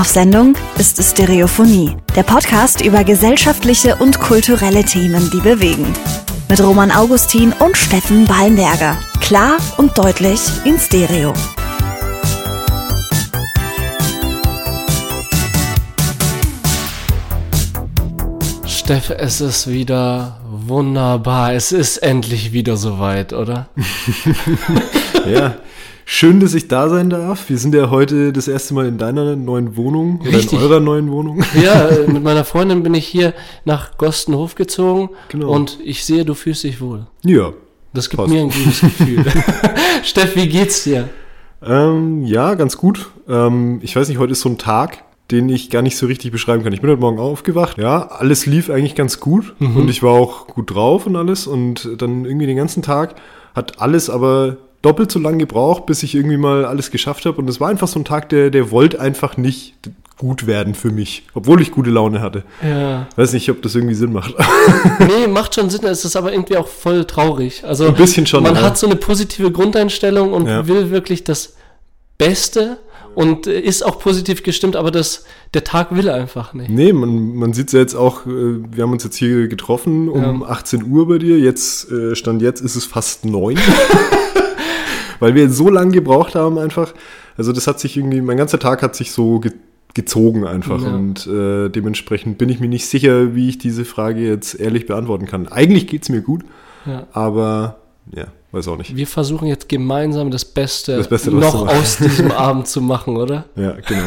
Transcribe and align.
auf 0.00 0.06
Sendung 0.06 0.54
ist 0.78 1.02
Stereophonie, 1.02 1.94
der 2.16 2.22
Podcast 2.22 2.80
über 2.80 3.04
gesellschaftliche 3.04 3.96
und 3.96 4.18
kulturelle 4.18 4.82
Themen, 4.82 5.30
die 5.30 5.40
bewegen. 5.40 5.92
Mit 6.48 6.62
Roman 6.62 6.90
Augustin 6.90 7.52
und 7.58 7.76
Steffen 7.76 8.24
Ballenberger. 8.24 8.96
Klar 9.20 9.58
und 9.76 9.98
deutlich 9.98 10.40
in 10.64 10.78
Stereo. 10.78 11.34
Steff, 18.66 19.10
es 19.10 19.42
ist 19.42 19.66
wieder 19.68 20.40
wunderbar. 20.50 21.52
Es 21.52 21.72
ist 21.72 21.98
endlich 21.98 22.52
wieder 22.52 22.78
soweit, 22.78 23.34
oder? 23.34 23.68
ja. 25.30 25.56
Schön, 26.12 26.40
dass 26.40 26.54
ich 26.54 26.66
da 26.66 26.88
sein 26.88 27.08
darf. 27.08 27.48
Wir 27.48 27.56
sind 27.56 27.72
ja 27.72 27.88
heute 27.88 28.32
das 28.32 28.48
erste 28.48 28.74
Mal 28.74 28.88
in 28.88 28.98
deiner 28.98 29.36
neuen 29.36 29.76
Wohnung 29.76 30.20
Richtig. 30.22 30.58
oder 30.58 30.62
in 30.64 30.72
eurer 30.72 30.80
neuen 30.80 31.12
Wohnung. 31.12 31.44
Ja, 31.62 31.88
mit 32.08 32.24
meiner 32.24 32.44
Freundin 32.44 32.82
bin 32.82 32.94
ich 32.94 33.06
hier 33.06 33.32
nach 33.64 33.96
Gostenhof 33.96 34.56
gezogen 34.56 35.10
genau. 35.28 35.52
und 35.52 35.78
ich 35.84 36.04
sehe, 36.04 36.24
du 36.24 36.34
fühlst 36.34 36.64
dich 36.64 36.80
wohl. 36.80 37.06
Ja. 37.24 37.52
Das 37.94 38.10
gibt 38.10 38.20
passt. 38.20 38.34
mir 38.34 38.40
ein 38.40 38.50
gutes 38.50 38.80
Gefühl. 38.80 39.24
Steff, 40.02 40.34
wie 40.34 40.48
geht's 40.48 40.82
dir? 40.82 41.08
Ähm, 41.62 42.26
ja, 42.26 42.54
ganz 42.54 42.76
gut. 42.76 43.10
Ähm, 43.28 43.78
ich 43.80 43.94
weiß 43.94 44.08
nicht, 44.08 44.18
heute 44.18 44.32
ist 44.32 44.40
so 44.40 44.48
ein 44.48 44.58
Tag, 44.58 45.04
den 45.30 45.48
ich 45.48 45.70
gar 45.70 45.82
nicht 45.82 45.96
so 45.96 46.06
richtig 46.06 46.32
beschreiben 46.32 46.64
kann. 46.64 46.72
Ich 46.72 46.80
bin 46.80 46.90
heute 46.90 47.00
Morgen 47.00 47.20
aufgewacht. 47.20 47.78
Ja, 47.78 48.08
alles 48.08 48.46
lief 48.46 48.68
eigentlich 48.68 48.96
ganz 48.96 49.20
gut 49.20 49.54
mhm. 49.60 49.76
und 49.76 49.88
ich 49.88 50.02
war 50.02 50.14
auch 50.14 50.48
gut 50.48 50.74
drauf 50.74 51.06
und 51.06 51.14
alles. 51.14 51.46
Und 51.46 51.88
dann 51.98 52.24
irgendwie 52.24 52.46
den 52.46 52.56
ganzen 52.56 52.82
Tag 52.82 53.14
hat 53.54 53.80
alles 53.80 54.10
aber 54.10 54.56
doppelt 54.82 55.12
so 55.12 55.18
lange 55.18 55.38
gebraucht, 55.38 55.86
bis 55.86 56.02
ich 56.02 56.14
irgendwie 56.14 56.36
mal 56.36 56.64
alles 56.64 56.90
geschafft 56.90 57.26
habe. 57.26 57.38
Und 57.38 57.48
es 57.48 57.60
war 57.60 57.68
einfach 57.68 57.88
so 57.88 57.98
ein 58.00 58.04
Tag, 58.04 58.28
der, 58.30 58.50
der 58.50 58.70
wollte 58.70 59.00
einfach 59.00 59.36
nicht 59.36 59.74
gut 60.20 60.46
werden 60.46 60.74
für 60.74 60.90
mich, 60.90 61.22
obwohl 61.32 61.62
ich 61.62 61.70
gute 61.70 61.88
Laune 61.88 62.20
hatte. 62.20 62.44
Ja. 62.62 63.08
Weiß 63.16 63.32
nicht, 63.32 63.50
ob 63.50 63.62
das 63.62 63.74
irgendwie 63.74 63.94
Sinn 63.94 64.12
macht. 64.12 64.34
nee, 64.98 65.26
macht 65.28 65.54
schon 65.54 65.70
Sinn, 65.70 65.84
es 65.84 66.04
ist 66.04 66.14
aber 66.14 66.32
irgendwie 66.32 66.58
auch 66.58 66.68
voll 66.68 67.06
traurig. 67.06 67.64
Also 67.64 67.86
ein 67.86 67.94
bisschen 67.94 68.26
schon. 68.26 68.42
Man 68.42 68.54
ja. 68.54 68.62
hat 68.62 68.76
so 68.76 68.86
eine 68.86 68.96
positive 68.96 69.50
Grundeinstellung 69.50 70.34
und 70.34 70.46
ja. 70.46 70.68
will 70.68 70.90
wirklich 70.90 71.24
das 71.24 71.54
Beste 72.18 72.76
und 73.14 73.46
ist 73.46 73.82
auch 73.82 73.98
positiv 73.98 74.42
gestimmt, 74.42 74.76
aber 74.76 74.90
das, 74.90 75.24
der 75.54 75.64
Tag 75.64 75.96
will 75.96 76.10
einfach 76.10 76.52
nicht. 76.52 76.70
Nee, 76.70 76.92
man, 76.92 77.34
man 77.34 77.54
sieht 77.54 77.68
es 77.68 77.72
ja 77.72 77.80
jetzt 77.80 77.94
auch, 77.94 78.26
äh, 78.26 78.30
wir 78.30 78.84
haben 78.84 78.92
uns 78.92 79.04
jetzt 79.04 79.16
hier 79.16 79.48
getroffen 79.48 80.10
um 80.10 80.42
ja. 80.42 80.48
18 80.48 80.84
Uhr 80.84 81.08
bei 81.08 81.16
dir, 81.16 81.38
jetzt, 81.38 81.90
äh, 81.90 82.14
Stand 82.14 82.42
jetzt 82.42 82.60
ist 82.60 82.76
es 82.76 82.84
fast 82.84 83.24
9. 83.24 83.58
weil 85.20 85.34
wir 85.34 85.48
so 85.50 85.70
lange 85.70 85.92
gebraucht 85.92 86.34
haben 86.34 86.58
einfach. 86.58 86.92
Also 87.36 87.52
das 87.52 87.66
hat 87.66 87.78
sich 87.78 87.96
irgendwie, 87.96 88.20
mein 88.20 88.36
ganzer 88.36 88.58
Tag 88.58 88.82
hat 88.82 88.96
sich 88.96 89.12
so 89.12 89.40
ge 89.40 89.52
gezogen 89.92 90.46
einfach 90.46 90.80
ja. 90.80 90.94
und 90.94 91.26
äh, 91.26 91.68
dementsprechend 91.68 92.38
bin 92.38 92.48
ich 92.48 92.60
mir 92.60 92.68
nicht 92.68 92.86
sicher, 92.86 93.34
wie 93.34 93.48
ich 93.48 93.58
diese 93.58 93.84
Frage 93.84 94.20
jetzt 94.20 94.54
ehrlich 94.54 94.86
beantworten 94.86 95.26
kann. 95.26 95.48
Eigentlich 95.48 95.88
geht 95.88 96.04
es 96.04 96.08
mir 96.08 96.20
gut, 96.20 96.44
ja. 96.86 97.08
aber 97.12 97.80
ja, 98.14 98.26
weiß 98.52 98.68
auch 98.68 98.76
nicht. 98.76 98.96
Wir 98.96 99.08
versuchen 99.08 99.48
jetzt 99.48 99.68
gemeinsam 99.68 100.30
das 100.30 100.44
Beste, 100.44 100.96
das 100.96 101.08
Beste 101.08 101.32
noch 101.32 101.66
aus 101.66 101.98
diesem 101.98 102.30
Abend 102.30 102.68
zu 102.68 102.80
machen, 102.80 103.16
oder? 103.16 103.46
Ja, 103.56 103.72
genau. 103.72 104.04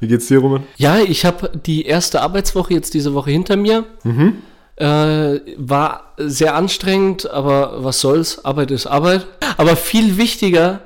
Wie 0.00 0.08
geht's 0.08 0.26
dir, 0.26 0.38
Roman? 0.38 0.64
Ja, 0.76 0.98
ich 0.98 1.24
habe 1.24 1.50
die 1.64 1.86
erste 1.86 2.20
Arbeitswoche 2.20 2.74
jetzt 2.74 2.92
diese 2.92 3.14
Woche 3.14 3.30
hinter 3.30 3.56
mir. 3.56 3.84
Mhm. 4.04 4.34
Äh, 4.76 5.40
war 5.56 6.12
sehr 6.18 6.54
anstrengend, 6.54 7.30
aber 7.30 7.82
was 7.82 8.00
soll's, 8.00 8.44
Arbeit 8.44 8.70
ist 8.70 8.86
Arbeit. 8.86 9.26
Aber 9.56 9.74
viel 9.74 10.18
wichtiger 10.18 10.80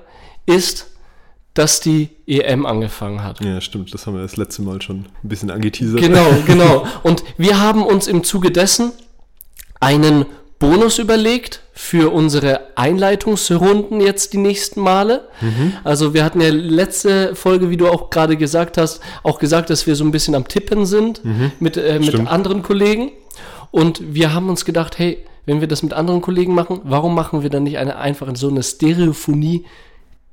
ist, 0.46 0.86
dass 1.54 1.80
die 1.80 2.10
EM 2.26 2.66
angefangen 2.66 3.24
hat. 3.24 3.40
Ja, 3.40 3.60
stimmt, 3.60 3.92
das 3.92 4.06
haben 4.06 4.14
wir 4.14 4.22
das 4.22 4.36
letzte 4.36 4.62
Mal 4.62 4.80
schon 4.80 5.06
ein 5.24 5.28
bisschen 5.28 5.50
angeteasert. 5.50 6.00
Genau, 6.00 6.26
genau. 6.46 6.86
Und 7.02 7.24
wir 7.36 7.60
haben 7.60 7.84
uns 7.84 8.06
im 8.06 8.22
Zuge 8.22 8.50
dessen 8.52 8.92
einen 9.80 10.26
Bonus 10.60 10.98
überlegt 10.98 11.62
für 11.72 12.12
unsere 12.12 12.60
Einleitungsrunden 12.76 14.00
jetzt 14.00 14.34
die 14.34 14.38
nächsten 14.38 14.80
Male. 14.80 15.26
Mhm. 15.40 15.72
Also 15.82 16.12
wir 16.12 16.22
hatten 16.22 16.40
ja 16.40 16.50
letzte 16.50 17.34
Folge, 17.34 17.70
wie 17.70 17.78
du 17.78 17.88
auch 17.88 18.10
gerade 18.10 18.36
gesagt 18.36 18.76
hast, 18.76 19.00
auch 19.22 19.38
gesagt, 19.38 19.70
dass 19.70 19.86
wir 19.86 19.96
so 19.96 20.04
ein 20.04 20.10
bisschen 20.10 20.34
am 20.34 20.46
Tippen 20.46 20.84
sind 20.84 21.24
mhm. 21.24 21.52
mit, 21.58 21.78
äh, 21.78 21.98
mit 21.98 22.14
anderen 22.28 22.62
Kollegen. 22.62 23.10
Und 23.70 24.14
wir 24.14 24.34
haben 24.34 24.48
uns 24.48 24.64
gedacht, 24.64 24.98
hey, 24.98 25.18
wenn 25.46 25.60
wir 25.60 25.68
das 25.68 25.82
mit 25.82 25.92
anderen 25.92 26.20
Kollegen 26.20 26.54
machen, 26.54 26.80
warum 26.84 27.14
machen 27.14 27.42
wir 27.42 27.50
dann 27.50 27.64
nicht 27.64 27.78
eine 27.78 27.96
einfach 27.96 28.28
so 28.36 28.48
eine 28.48 28.62
Stereophonie 28.62 29.64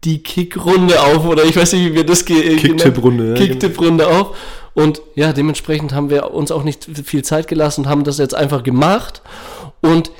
die 0.04 0.22
Kickrunde 0.22 1.02
auf 1.02 1.26
oder 1.26 1.44
ich 1.44 1.56
weiß 1.56 1.74
nicht, 1.74 1.86
wie 1.86 1.96
wir 1.96 2.06
das 2.06 2.24
Kicktipp-Runde. 2.26 3.30
Ja, 3.30 3.34
Kicktipp-Runde 3.36 4.06
genau. 4.06 4.20
auf. 4.20 4.38
Und 4.74 5.02
ja, 5.16 5.34
dementsprechend 5.34 5.94
haben 5.94 6.10
wir 6.10 6.34
uns 6.34 6.52
auch 6.52 6.64
nicht 6.64 6.88
viel 7.04 7.24
Zeit 7.24 7.48
gelassen 7.48 7.82
und 7.82 7.90
haben 7.90 8.04
das 8.04 8.20
jetzt 8.20 8.36
einfach 8.36 8.62
gemacht. 8.62 9.22
Und 9.82 10.12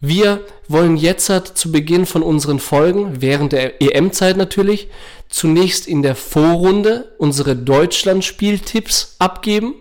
wir 0.00 0.40
wollen 0.68 0.96
jetzt 0.96 1.28
halt 1.28 1.46
zu 1.56 1.70
Beginn 1.70 2.04
von 2.04 2.22
unseren 2.22 2.58
Folgen, 2.58 3.22
während 3.22 3.52
der 3.52 3.80
EM-Zeit 3.80 4.36
natürlich, 4.36 4.88
zunächst 5.28 5.86
in 5.86 6.02
der 6.02 6.16
Vorrunde 6.16 7.12
unsere 7.18 7.56
Deutschland-Spieltipps 7.56 9.16
abgeben. 9.18 9.74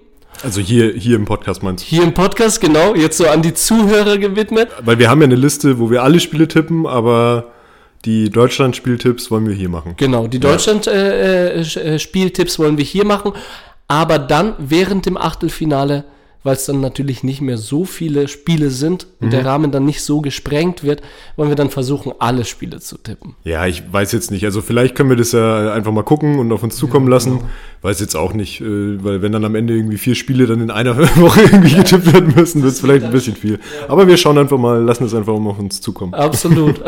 Also 0.43 0.61
hier, 0.61 0.93
hier 0.93 1.15
im 1.15 1.25
Podcast 1.25 1.63
meinst 1.63 1.83
du? 1.83 1.89
Hier 1.89 2.03
im 2.03 2.13
Podcast, 2.13 2.61
genau. 2.61 2.95
Jetzt 2.95 3.17
so 3.17 3.27
an 3.27 3.41
die 3.41 3.53
Zuhörer 3.53 4.17
gewidmet. 4.17 4.69
Weil 4.83 4.99
wir 4.99 5.09
haben 5.09 5.21
ja 5.21 5.25
eine 5.25 5.35
Liste, 5.35 5.79
wo 5.79 5.89
wir 5.89 6.03
alle 6.03 6.19
Spiele 6.19 6.47
tippen, 6.47 6.85
aber 6.85 7.51
die 8.05 8.29
Deutschland-Spieltipps 8.29 9.31
wollen 9.31 9.47
wir 9.47 9.55
hier 9.55 9.69
machen. 9.69 9.95
Genau, 9.97 10.27
die 10.27 10.39
Deutschland-Spieltipps 10.39 12.53
äh, 12.53 12.55
äh, 12.55 12.59
wollen 12.63 12.77
wir 12.77 12.85
hier 12.85 13.05
machen. 13.05 13.31
Aber 13.87 14.19
dann 14.19 14.53
während 14.57 15.05
dem 15.05 15.17
Achtelfinale 15.17 16.05
weil 16.45 16.55
es 16.55 16.65
dann 16.65 16.79
natürlich 16.79 17.23
nicht 17.23 17.41
mehr 17.41 17.57
so 17.57 17.85
viele 17.85 18.27
Spiele 18.27 18.69
sind 18.69 19.07
und 19.19 19.27
mhm. 19.27 19.31
der 19.31 19.45
Rahmen 19.45 19.71
dann 19.71 19.83
nicht 19.83 20.03
so 20.03 20.21
gesprengt 20.21 20.83
wird, 20.83 21.01
wollen 21.37 21.49
wir 21.49 21.55
dann 21.55 21.71
versuchen, 21.71 22.13
alle 22.19 22.45
Spiele 22.45 22.79
zu 22.79 22.99
tippen. 22.99 23.35
Ja, 23.43 23.65
ich 23.65 23.91
weiß 23.91 24.11
jetzt 24.11 24.29
nicht. 24.29 24.45
Also 24.45 24.61
vielleicht 24.61 24.93
können 24.93 25.09
wir 25.09 25.17
das 25.17 25.31
ja 25.31 25.73
einfach 25.73 25.91
mal 25.91 26.03
gucken 26.03 26.37
und 26.37 26.51
auf 26.51 26.61
uns 26.61 26.75
zukommen 26.75 27.07
ja, 27.07 27.15
lassen. 27.15 27.39
Genau. 27.39 27.49
Weiß 27.81 27.99
jetzt 27.99 28.15
auch 28.15 28.33
nicht, 28.33 28.61
äh, 28.61 29.03
weil 29.03 29.23
wenn 29.23 29.31
dann 29.31 29.43
am 29.43 29.55
Ende 29.55 29.75
irgendwie 29.75 29.97
vier 29.97 30.13
Spiele 30.13 30.45
dann 30.45 30.61
in 30.61 30.69
einer 30.69 30.95
Woche 31.15 31.41
irgendwie 31.41 31.73
getippt 31.73 32.13
werden 32.13 32.35
müssen, 32.35 32.61
wird 32.61 32.73
es 32.73 32.79
vielleicht 32.79 33.05
ein 33.05 33.11
bisschen 33.11 33.35
viel. 33.35 33.59
Aber 33.87 34.07
wir 34.07 34.15
schauen 34.15 34.37
einfach 34.37 34.59
mal, 34.59 34.83
lassen 34.83 35.03
es 35.05 35.15
einfach 35.15 35.35
mal 35.39 35.49
auf 35.49 35.59
uns 35.59 35.81
zukommen. 35.81 36.13
Absolut. 36.13 36.79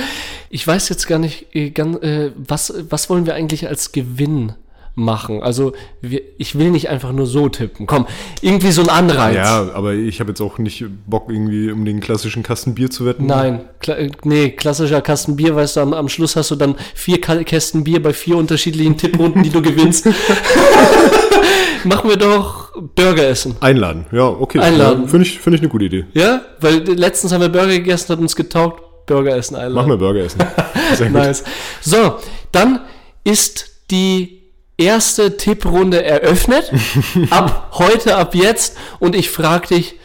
ich 0.50 0.64
weiß 0.64 0.88
jetzt 0.88 1.08
gar 1.08 1.18
nicht, 1.18 1.52
äh, 1.52 1.66
äh, 1.66 2.30
was, 2.36 2.72
was 2.88 3.10
wollen 3.10 3.26
wir 3.26 3.34
eigentlich 3.34 3.66
als 3.66 3.90
Gewinn 3.90 4.52
machen. 4.94 5.42
Also 5.42 5.72
wir, 6.00 6.22
ich 6.38 6.58
will 6.58 6.70
nicht 6.70 6.88
einfach 6.88 7.12
nur 7.12 7.26
so 7.26 7.48
tippen. 7.48 7.86
Komm, 7.86 8.06
irgendwie 8.42 8.70
so 8.70 8.82
ein 8.82 8.88
Anreiz. 8.88 9.36
Ja, 9.36 9.70
aber 9.74 9.94
ich 9.94 10.20
habe 10.20 10.30
jetzt 10.30 10.40
auch 10.40 10.58
nicht 10.58 10.84
Bock 11.06 11.28
irgendwie 11.28 11.70
um 11.70 11.84
den 11.84 12.00
klassischen 12.00 12.42
Kasten 12.42 12.74
Bier 12.74 12.90
zu 12.90 13.06
wetten. 13.06 13.26
Nein, 13.26 13.64
kla 13.80 13.96
nee, 14.24 14.50
klassischer 14.50 15.00
Kasten 15.00 15.36
Bier, 15.36 15.54
weißt 15.54 15.76
du, 15.76 15.80
am, 15.80 15.92
am 15.92 16.08
Schluss 16.08 16.36
hast 16.36 16.50
du 16.50 16.56
dann 16.56 16.76
vier 16.94 17.20
Kästen 17.20 17.84
Bier 17.84 18.02
bei 18.02 18.12
vier 18.12 18.36
unterschiedlichen 18.36 18.96
Tipprunden, 18.96 19.42
die 19.42 19.50
du 19.50 19.62
gewinnst. 19.62 20.08
Machen 21.84 22.10
wir 22.10 22.16
doch 22.16 22.72
Burger 22.94 23.28
essen. 23.28 23.56
Einladen, 23.60 24.04
ja, 24.12 24.26
okay. 24.26 24.58
Einladen. 24.58 25.02
Ja, 25.02 25.08
Finde 25.08 25.26
ich, 25.26 25.40
find 25.40 25.54
ich 25.56 25.62
eine 25.62 25.70
gute 25.70 25.86
Idee. 25.86 26.04
Ja, 26.12 26.42
weil 26.60 26.82
letztens 26.82 27.32
haben 27.32 27.40
wir 27.40 27.48
Burger 27.48 27.68
gegessen, 27.68 28.10
hat 28.10 28.18
uns 28.18 28.36
getaugt. 28.36 28.82
Burger 29.06 29.36
essen 29.36 29.56
einladen. 29.56 29.74
Machen 29.74 29.88
wir 29.90 29.96
Burger 29.96 30.20
essen. 30.20 30.40
Nice. 31.12 31.44
So, 31.80 32.16
dann 32.52 32.80
ist 33.24 33.70
die 33.90 34.39
erste 34.80 35.36
Tipprunde 35.36 36.02
eröffnet. 36.02 36.72
ab 37.30 37.70
heute, 37.74 38.16
ab 38.16 38.34
jetzt. 38.34 38.76
Und 38.98 39.14
ich 39.14 39.30
frage 39.30 39.68
dich, 39.68 39.96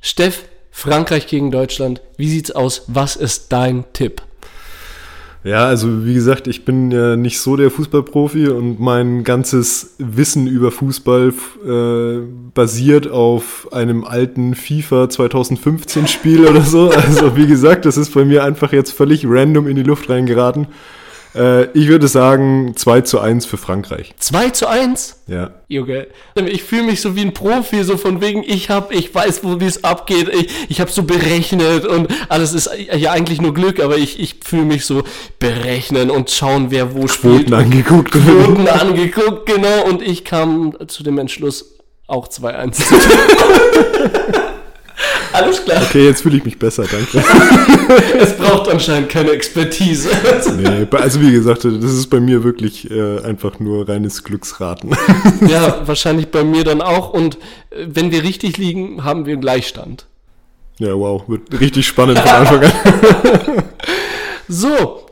Steff, 0.00 0.44
Frankreich 0.70 1.26
gegen 1.26 1.50
Deutschland, 1.50 2.00
wie 2.16 2.28
sieht's 2.28 2.50
aus? 2.50 2.84
Was 2.88 3.16
ist 3.16 3.52
dein 3.52 3.84
Tipp? 3.92 4.22
Ja, 5.44 5.66
also 5.66 6.06
wie 6.06 6.14
gesagt, 6.14 6.46
ich 6.46 6.64
bin 6.64 6.92
ja 6.92 7.16
nicht 7.16 7.40
so 7.40 7.56
der 7.56 7.70
Fußballprofi 7.70 8.48
und 8.48 8.78
mein 8.78 9.24
ganzes 9.24 9.96
Wissen 9.98 10.46
über 10.46 10.70
Fußball 10.70 11.32
äh, 11.66 12.20
basiert 12.54 13.10
auf 13.10 13.68
einem 13.72 14.04
alten 14.04 14.54
FIFA 14.54 15.10
2015 15.10 16.06
Spiel 16.06 16.46
oder 16.46 16.62
so. 16.62 16.90
Also 17.02 17.36
wie 17.36 17.48
gesagt, 17.48 17.84
das 17.84 17.96
ist 17.96 18.14
bei 18.14 18.24
mir 18.24 18.44
einfach 18.44 18.72
jetzt 18.72 18.92
völlig 18.92 19.24
random 19.26 19.66
in 19.66 19.74
die 19.74 19.82
Luft 19.82 20.08
reingeraten. 20.08 20.68
Äh, 21.34 21.64
ich 21.72 21.88
würde 21.88 22.08
sagen 22.08 22.74
2 22.76 23.00
zu 23.02 23.20
1 23.20 23.46
für 23.46 23.56
Frankreich. 23.56 24.14
2 24.18 24.50
zu 24.50 24.68
1? 24.68 25.22
Ja. 25.26 25.50
Junge, 25.68 26.08
ich 26.34 26.62
fühle 26.62 26.82
mich 26.84 27.00
so 27.00 27.16
wie 27.16 27.22
ein 27.22 27.32
Profi, 27.32 27.82
so 27.84 27.96
von 27.96 28.20
wegen, 28.20 28.42
ich 28.42 28.68
hab, 28.70 28.92
ich 28.92 29.14
weiß, 29.14 29.42
wo 29.42 29.60
wie 29.60 29.66
es 29.66 29.84
abgeht, 29.84 30.28
ich, 30.28 30.48
ich 30.68 30.80
habe 30.80 30.90
so 30.90 31.04
berechnet 31.04 31.86
und 31.86 32.08
alles 32.28 32.52
ist 32.52 32.70
ja 32.94 33.12
eigentlich 33.12 33.40
nur 33.40 33.54
Glück, 33.54 33.80
aber 33.80 33.96
ich, 33.96 34.20
ich 34.20 34.36
fühle 34.44 34.64
mich 34.64 34.84
so 34.84 35.04
berechnen 35.38 36.10
und 36.10 36.30
schauen, 36.30 36.70
wer 36.70 36.94
wo 36.94 37.08
spielt. 37.08 37.46
Quoten 37.46 37.54
angeguckt. 37.54 38.12
Quoten 38.12 38.68
angeguckt, 38.68 39.46
genau, 39.46 39.84
und 39.88 40.02
ich 40.02 40.24
kam 40.24 40.76
zu 40.88 41.02
dem 41.02 41.18
Entschluss, 41.18 41.78
auch 42.06 42.28
2-1 42.28 42.72
zu 42.72 42.94
Alles 45.32 45.64
klar. 45.64 45.82
Okay, 45.82 46.04
jetzt 46.04 46.22
fühle 46.22 46.36
ich 46.36 46.44
mich 46.44 46.58
besser, 46.58 46.84
danke. 46.90 47.24
Es 48.18 48.36
braucht 48.36 48.70
anscheinend 48.70 49.08
keine 49.08 49.30
Expertise. 49.30 50.08
Nee, 50.56 50.86
also 50.90 51.20
wie 51.20 51.32
gesagt, 51.32 51.64
das 51.64 51.92
ist 51.92 52.08
bei 52.08 52.20
mir 52.20 52.44
wirklich 52.44 52.90
äh, 52.90 53.20
einfach 53.20 53.58
nur 53.58 53.88
reines 53.88 54.24
Glücksraten. 54.24 54.96
Ja, 55.48 55.86
wahrscheinlich 55.86 56.30
bei 56.30 56.44
mir 56.44 56.64
dann 56.64 56.80
auch. 56.80 57.10
Und 57.10 57.36
äh, 57.70 57.86
wenn 57.86 58.10
wir 58.10 58.22
richtig 58.22 58.56
liegen, 58.56 59.04
haben 59.04 59.26
wir 59.26 59.32
einen 59.32 59.42
Gleichstand. 59.42 60.06
Ja, 60.78 60.94
wow, 60.94 61.22
wird 61.28 61.60
richtig 61.60 61.86
spannend 61.86 62.18
von 62.18 62.30
Anfang 62.30 62.64
an. 62.64 62.72
So, 64.48 65.06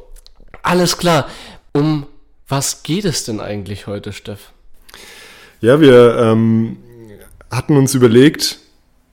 alles 0.62 0.98
klar. 0.98 1.26
Um 1.72 2.06
was 2.50 2.82
geht 2.82 3.04
es 3.04 3.24
denn 3.24 3.40
eigentlich 3.40 3.86
heute, 3.86 4.12
Steff? 4.12 4.50
Ja, 5.60 5.80
wir 5.80 6.16
ähm, 6.18 6.78
hatten 7.50 7.76
uns 7.76 7.94
überlegt, 7.94 8.58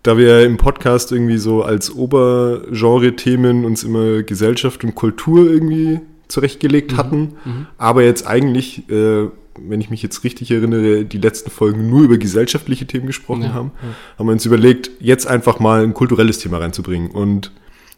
da 0.07 0.17
wir 0.17 0.45
im 0.45 0.55
Podcast 0.57 1.11
irgendwie 1.11 1.37
so 1.37 1.63
als 1.63 1.93
Obergenre-Themen 1.93 3.65
uns 3.65 3.83
immer 3.83 4.23
Gesellschaft 4.23 4.83
und 4.83 4.95
Kultur 4.95 5.45
irgendwie 5.49 5.99
zurechtgelegt 6.27 6.93
Mhm. 6.93 6.97
hatten, 6.97 7.35
aber 7.77 8.03
jetzt 8.03 8.25
eigentlich, 8.27 8.89
äh, 8.89 9.27
wenn 9.59 9.81
ich 9.81 9.89
mich 9.89 10.03
jetzt 10.03 10.23
richtig 10.23 10.51
erinnere, 10.51 11.03
die 11.05 11.17
letzten 11.17 11.49
Folgen 11.49 11.89
nur 11.89 12.01
über 12.03 12.17
gesellschaftliche 12.17 12.85
Themen 12.85 13.07
gesprochen 13.07 13.43
Ja, 13.43 13.53
haben, 13.53 13.71
haben 14.17 14.27
wir 14.27 14.33
uns 14.33 14.45
überlegt, 14.45 14.91
jetzt 14.99 15.25
einfach 15.27 15.59
mal 15.59 15.83
ein 15.83 15.93
kulturelles 15.93 16.39
Thema 16.39 16.57
reinzubringen. 16.59 17.09
Und 17.11 17.51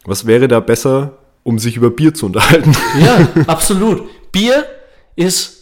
was 0.04 0.26
wäre 0.26 0.48
da 0.48 0.60
besser, 0.60 1.18
um 1.42 1.58
sich 1.58 1.76
über 1.76 1.90
Bier 1.90 2.14
zu 2.14 2.26
unterhalten? 2.26 2.72
Ja, 3.00 3.28
absolut. 3.46 4.02
Bier 4.32 4.64
ist 5.16 5.59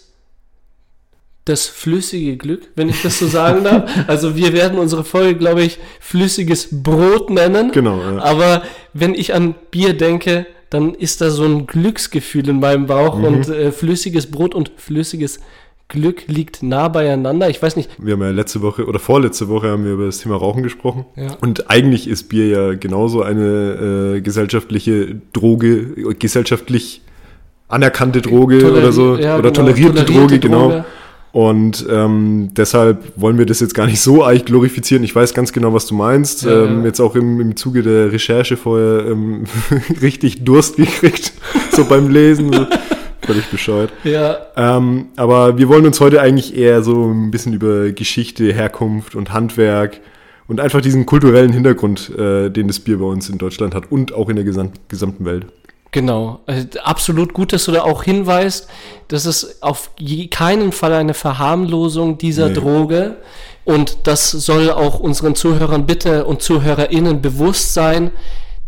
das 1.49 1.67
flüssige 1.67 2.37
Glück, 2.37 2.63
wenn 2.77 2.89
ich 2.89 3.03
das 3.03 3.19
so 3.19 3.27
sagen 3.27 3.65
darf. 3.65 3.91
Also 4.07 4.37
wir 4.37 4.53
werden 4.53 4.79
unsere 4.79 5.05
Folge, 5.05 5.37
glaube 5.39 5.63
ich, 5.63 5.79
flüssiges 6.01 6.69
Brot 6.71 7.31
nennen. 7.31 7.71
Genau, 7.73 8.01
ja. 8.01 8.19
Aber 8.23 8.63
wenn 8.95 9.15
ich 9.15 9.35
an 9.35 9.55
Bier 9.71 9.93
denke, 9.95 10.47
dann 10.71 10.95
ist 10.95 11.21
da 11.21 11.31
so 11.31 11.45
ein 11.45 11.67
Glücksgefühl 11.67 12.49
in 12.49 12.61
meinem 12.61 12.87
Bauch 12.87 13.17
Mhm. 13.19 13.25
und 13.25 13.49
äh, 13.49 13.73
flüssiges 13.73 14.31
Brot 14.31 14.55
und 14.55 14.71
flüssiges 14.77 15.41
Glück 15.89 16.25
liegt 16.27 16.63
nah 16.63 16.89
beieinander. 16.89 17.49
Ich 17.49 17.63
weiß 17.63 17.75
nicht, 17.77 17.89
Wir 17.99 18.13
haben 18.13 18.21
ja 18.21 18.29
letzte 18.31 18.61
Woche 18.61 18.85
oder 18.85 18.99
vorletzte 18.99 19.49
Woche 19.49 19.69
haben 19.71 19.85
wir 19.87 19.93
über 19.93 20.05
das 20.05 20.19
Thema 20.19 20.37
Rauchen 20.37 20.63
gesprochen. 20.63 21.07
Ja. 21.17 21.29
Und 21.41 21.71
eigentlich 21.71 22.07
ist 22.07 22.29
Bier 22.29 22.47
ja 22.49 22.75
genauso 22.75 23.23
eine 23.23 24.17
äh, 24.17 24.21
gesellschaftliche 24.21 25.17
Droge, 25.33 25.69
äh, 25.97 26.15
gesellschaftlich 26.15 27.01
anerkannte 27.69 28.21
Droge 28.21 28.59
Toleri- 28.59 28.79
oder 28.79 28.93
so. 28.93 29.17
ja, 29.17 29.39
oder 29.39 29.51
genau, 29.51 29.65
tolerierte, 29.65 30.05
tolerierte 30.05 30.13
Droge, 30.13 30.39
genau. 30.39 30.85
Und 31.33 31.87
ähm, 31.91 32.51
deshalb 32.53 33.13
wollen 33.17 33.39
wir 33.39 33.47
das 33.47 33.61
jetzt 33.61 33.75
gar 33.75 33.87
nicht 33.87 34.01
so 34.01 34.25
eigentlich 34.25 34.47
glorifizieren. 34.47 35.05
Ich 35.05 35.15
weiß 35.15 35.35
ganz 35.35 35.53
genau, 35.53 35.75
was 35.75 35.87
du 35.87 35.95
meinst. 35.95 36.45
Ja, 36.45 36.65
ähm, 36.65 36.81
ja. 36.81 36.87
Jetzt 36.87 37.01
auch 37.01 37.15
im, 37.15 37.41
im 37.41 37.57
Zuge 37.57 37.83
der 37.83 38.13
Recherche 38.13 38.57
vorher 38.57 39.07
ähm, 39.07 39.45
richtig 40.03 40.45
Durst 40.45 40.77
gekriegt, 40.77 41.33
so 41.73 41.85
beim 41.85 42.09
Lesen. 42.09 42.53
So. 42.53 42.67
Völlig 43.23 43.47
bescheuert. 43.51 43.93
ja, 44.05 44.39
Ähm, 44.57 45.09
aber 45.17 45.59
wir 45.59 45.69
wollen 45.69 45.85
uns 45.85 46.01
heute 46.01 46.23
eigentlich 46.23 46.57
eher 46.57 46.83
so 46.83 47.11
ein 47.11 47.31
bisschen 47.31 47.53
über 47.53 47.91
Geschichte, 47.91 48.51
Herkunft 48.55 49.15
und 49.15 49.35
Handwerk 49.35 50.01
und 50.47 50.61
einfach 50.61 50.81
diesen 50.81 51.05
kulturellen 51.05 51.53
Hintergrund, 51.53 52.11
äh, 52.17 52.49
den 52.49 52.69
das 52.69 52.81
Bier 52.81 52.99
bei 52.99 53.05
uns 53.05 53.29
in 53.29 53.37
Deutschland 53.37 53.75
hat 53.75 53.93
und 53.93 54.15
auch 54.15 54.31
in 54.31 54.37
der 54.37 54.47
gesamt, 54.47 54.81
gesamten 54.89 55.27
Welt. 55.27 55.47
Genau, 55.91 56.41
also 56.47 56.67
absolut 56.85 57.33
gut, 57.33 57.53
dass 57.53 57.65
du 57.65 57.73
da 57.73 57.83
auch 57.83 58.03
hinweist, 58.03 58.69
dass 59.09 59.25
es 59.25 59.63
auf 59.63 59.91
keinen 60.31 60.73
Fall 60.73 60.93
eine 60.93 61.15
Verharmlosung 61.15 62.19
dieser 62.19 62.49
Nee. 62.49 62.55
Droge 62.55 63.17
und 63.65 64.07
das 64.07 64.31
soll 64.31 64.71
auch 64.71 65.01
unseren 65.01 65.35
Zuhörern 65.35 65.87
bitte 65.87 66.25
und 66.27 66.43
ZuhörerInnen 66.43 67.23
bewusst 67.23 67.73
sein. 67.75 68.11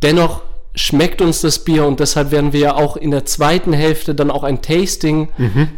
Dennoch 0.03 0.43
schmeckt 0.75 1.21
uns 1.21 1.41
das 1.43 1.59
Bier 1.59 1.85
und 1.85 2.01
deshalb 2.01 2.31
werden 2.31 2.53
wir 2.53 2.61
ja 2.61 2.75
auch 2.75 2.97
in 2.97 3.11
der 3.11 3.27
zweiten 3.27 3.73
Hälfte 3.73 4.15
dann 4.15 4.31
auch 4.31 4.45
ein 4.45 4.63
Tasting, 4.63 5.29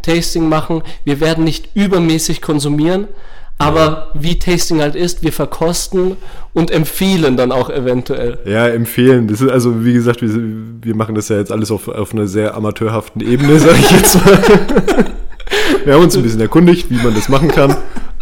Tasting 0.01 0.47
machen. 0.47 0.81
Wir 1.03 1.19
werden 1.19 1.43
nicht 1.43 1.69
übermäßig 1.73 2.41
konsumieren, 2.41 3.07
aber 3.57 4.11
wie 4.13 4.39
Tasting 4.39 4.81
halt 4.81 4.95
ist, 4.95 5.23
wir 5.23 5.31
verkosten 5.31 6.17
und 6.53 6.71
empfehlen 6.71 7.37
dann 7.37 7.51
auch 7.51 7.69
eventuell. 7.69 8.39
Ja, 8.45 8.67
empfehlen. 8.67 9.27
Das 9.27 9.41
ist 9.41 9.49
also, 9.49 9.85
wie 9.85 9.93
gesagt, 9.93 10.21
wir, 10.21 10.29
wir 10.81 10.95
machen 10.95 11.15
das 11.15 11.29
ja 11.29 11.37
jetzt 11.37 11.51
alles 11.51 11.71
auf, 11.71 11.87
auf 11.87 12.13
einer 12.13 12.27
sehr 12.27 12.55
amateurhaften 12.55 13.21
Ebene, 13.21 13.59
sage 13.59 13.77
ich 13.79 13.91
jetzt 13.91 14.15
mal. 14.15 14.37
wir 15.85 15.93
haben 15.93 16.03
uns 16.03 16.15
ein 16.17 16.23
bisschen 16.23 16.41
erkundigt, 16.41 16.89
wie 16.89 17.01
man 17.03 17.13
das 17.13 17.29
machen 17.29 17.47
kann. 17.47 17.75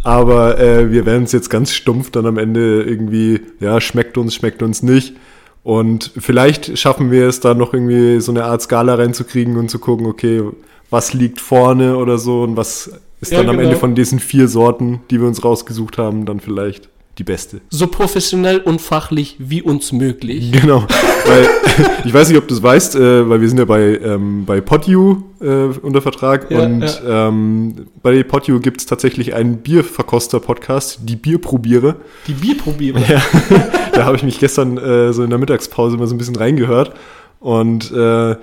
Aber 0.04 0.60
äh, 0.60 0.92
wir 0.92 1.06
werden 1.06 1.24
es 1.24 1.32
jetzt 1.32 1.50
ganz 1.50 1.72
stumpf 1.74 2.12
dann 2.12 2.26
am 2.26 2.38
Ende 2.38 2.84
irgendwie, 2.84 3.42
ja, 3.60 3.80
schmeckt 3.80 4.18
uns, 4.18 4.34
schmeckt 4.34 4.64
uns 4.64 4.84
nicht. 4.84 5.16
Und 5.64 6.12
vielleicht 6.18 6.78
schaffen 6.78 7.12
wir 7.12 7.28
es 7.28 7.40
da 7.40 7.54
noch 7.54 7.74
irgendwie 7.74 8.20
so 8.20 8.32
eine 8.32 8.46
Art 8.46 8.64
Skala 8.64 8.96
reinzukriegen 8.96 9.58
und 9.58 9.70
zu 9.70 9.78
gucken, 9.78 10.08
okay, 10.08 10.44
was 10.90 11.14
liegt 11.14 11.40
vorne 11.40 11.98
oder 11.98 12.18
so 12.18 12.42
und 12.42 12.58
was 12.58 12.92
ist 13.22 13.32
Ja, 13.32 13.38
dann 13.38 13.50
am 13.50 13.58
genau. 13.58 13.70
Ende 13.70 13.80
von 13.80 13.96
diesen 13.96 14.20
vier 14.20 14.48
Sorten, 14.48 15.02
die 15.10 15.20
wir 15.20 15.28
uns 15.28 15.44
rausgesucht 15.44 15.98
haben, 15.98 16.26
dann 16.26 16.40
vielleicht 16.40 16.90
die 17.18 17.24
beste. 17.24 17.62
So 17.70 17.88
professionell 17.88 18.60
und 18.60 18.82
fachlich 18.82 19.36
wie 19.38 19.62
uns 19.62 19.92
möglich. 19.92 20.52
Genau, 20.52 20.88
weil 21.28 21.48
ich 22.06 22.14
weiß 22.14 22.30
nicht, 22.30 22.38
ob 22.38 22.48
du 22.48 22.56
es 22.56 22.64
weißt, 22.64 22.96
äh, 22.96 23.30
weil 23.30 23.42
wir 23.42 23.50
sind 23.50 23.58
ja 23.60 23.66
bei, 23.66 24.00
ähm, 24.04 24.46
bei 24.46 24.62
PodU 24.62 25.24
äh, 25.42 25.46
unter 25.82 26.02
Vertrag 26.02 26.50
Ja, 26.50 26.64
und 26.64 27.02
Ähm, 27.06 27.88
bei 28.02 28.24
PodU 28.24 28.60
gibt 28.60 28.80
es 28.82 28.88
tatsächlich 28.88 29.36
einen 29.36 29.58
Bierverkoster-Podcast, 29.58 31.00
die 31.04 31.16
Bierprobiere. 31.16 31.98
Die 32.28 32.34
Bierprobiere. 32.34 33.00
Ja, 33.08 33.22
da 33.94 34.06
habe 34.06 34.16
ich 34.16 34.24
mich 34.24 34.40
gestern 34.40 34.78
äh, 34.78 35.12
so 35.14 35.24
in 35.24 35.30
der 35.30 35.38
Mittagspause 35.40 35.98
mal 35.98 36.08
so 36.08 36.16
ein 36.16 36.18
bisschen 36.18 36.38
reingehört 36.38 36.94
und 37.40 37.92
äh, 37.92 38.36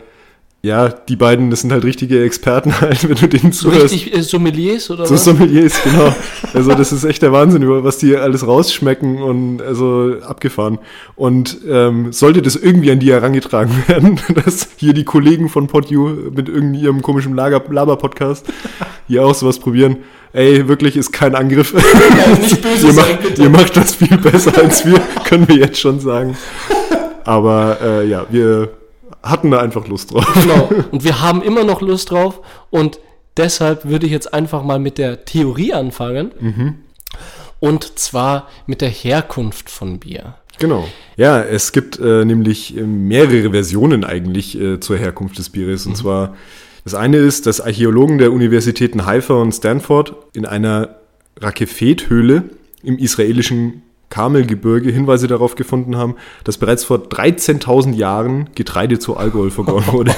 ja, 0.60 0.88
die 0.88 1.14
beiden, 1.14 1.50
das 1.50 1.60
sind 1.60 1.70
halt 1.70 1.84
richtige 1.84 2.25
Experten 2.25 2.81
halt, 2.81 3.08
wenn 3.08 3.14
du 3.16 3.28
denen 3.28 3.52
So 3.52 3.70
zuhörst. 3.70 3.94
richtig 3.94 4.16
äh, 4.16 4.22
Sommeliers 4.22 4.90
oder 4.90 5.06
So 5.06 5.14
was? 5.14 5.25
Sommeliers, 5.25 5.81
genau. 5.84 6.12
Also 6.52 6.75
das 6.75 6.93
ist 6.93 7.05
echt 7.05 7.22
der 7.22 7.31
Wahnsinn, 7.32 7.62
über 7.62 7.84
was 7.84 7.99
die 7.99 8.16
alles 8.16 8.44
rausschmecken 8.44 9.22
und 9.22 9.62
also 9.62 10.16
abgefahren. 10.20 10.78
Und 11.14 11.58
ähm, 11.69 12.12
sollte 12.12 12.43
das 12.43 12.56
irgendwie 12.56 12.90
an 12.90 12.99
die 12.99 13.12
herangetragen 13.12 13.72
werden, 13.87 14.19
dass 14.44 14.66
hier 14.76 14.94
die 14.94 15.05
Kollegen 15.05 15.49
von 15.49 15.69
PodU 15.69 16.08
mit 16.34 16.49
irgendwie 16.49 16.81
ihrem 16.81 17.02
komischen 17.02 17.37
Laber-Podcast 17.37 18.46
hier 19.06 19.25
auch 19.25 19.34
sowas 19.34 19.60
probieren, 19.60 19.99
ey, 20.32 20.66
wirklich 20.66 20.96
ist 20.96 21.12
kein 21.12 21.37
Angriff. 21.37 21.72
nicht 21.72 22.60
böse 22.62 22.88
ihr, 22.88 22.93
sein, 22.93 23.12
macht, 23.12 23.22
bitte. 23.22 23.43
ihr 23.43 23.50
macht 23.50 23.76
das 23.76 23.94
viel 23.94 24.19
besser 24.19 24.52
als 24.58 24.84
wir, 24.84 25.00
können 25.25 25.46
wir 25.49 25.56
jetzt 25.56 25.78
schon 25.78 26.00
sagen. 26.00 26.37
Aber 27.25 27.78
äh, 27.81 28.08
ja, 28.08 28.26
wir 28.31 28.70
hatten 29.22 29.51
da 29.51 29.60
einfach 29.60 29.87
Lust 29.89 30.13
drauf. 30.13 30.27
Genau. 30.34 30.70
Und 30.91 31.05
wir 31.05 31.20
haben 31.20 31.43
immer 31.43 31.65
noch 31.65 31.81
Lust 31.81 32.10
drauf. 32.10 32.41
Und 32.70 32.98
deshalb 33.37 33.87
würde 33.87 34.06
ich 34.06 34.13
jetzt 34.13 34.32
einfach 34.32 34.63
mal 34.63 34.79
mit 34.79 34.98
der 34.98 35.25
Theorie 35.25 35.72
anfangen. 35.72 36.32
Mhm. 36.41 36.75
Und 37.60 37.98
zwar 37.98 38.48
mit 38.67 38.81
der 38.81 38.91
Herkunft 38.91 39.70
von 39.70 39.98
Bier. 39.98 40.34
Genau. 40.58 40.89
Ja, 41.17 41.41
es 41.43 41.72
gibt 41.72 41.98
äh, 41.98 42.25
nämlich 42.25 42.77
äh, 42.77 42.82
mehrere 42.82 43.51
Versionen 43.51 44.05
eigentlich 44.05 44.58
äh, 44.58 44.81
zur 44.81 44.96
Herkunft 44.96 45.39
des 45.39 45.51
Bieres. 45.51 45.87
Und 45.87 45.96
zwar, 45.96 46.37
das 46.84 46.94
eine 46.94 47.19
ist, 47.19 47.46
dass 47.46 47.60
Archäologen 47.60 48.19
der 48.19 48.32
Universitäten 48.32 49.06
Haifa 49.06 49.34
und 49.34 49.53
Stanford 49.53 50.15
in 50.32 50.46
einer 50.46 50.96
Rakefet-Höhle 51.41 52.44
im 52.82 52.98
israelischen 52.98 53.82
Karmelgebirge 54.10 54.91
Hinweise 54.91 55.27
darauf 55.27 55.55
gefunden 55.55 55.96
haben, 55.96 56.17
dass 56.44 56.58
bereits 56.58 56.84
vor 56.84 56.98
13.000 56.98 57.94
Jahren 57.94 58.48
Getreide 58.55 58.98
zu 58.98 59.17
Alkohol 59.17 59.50
vergoren 59.50 59.84
wurde. 59.93 60.15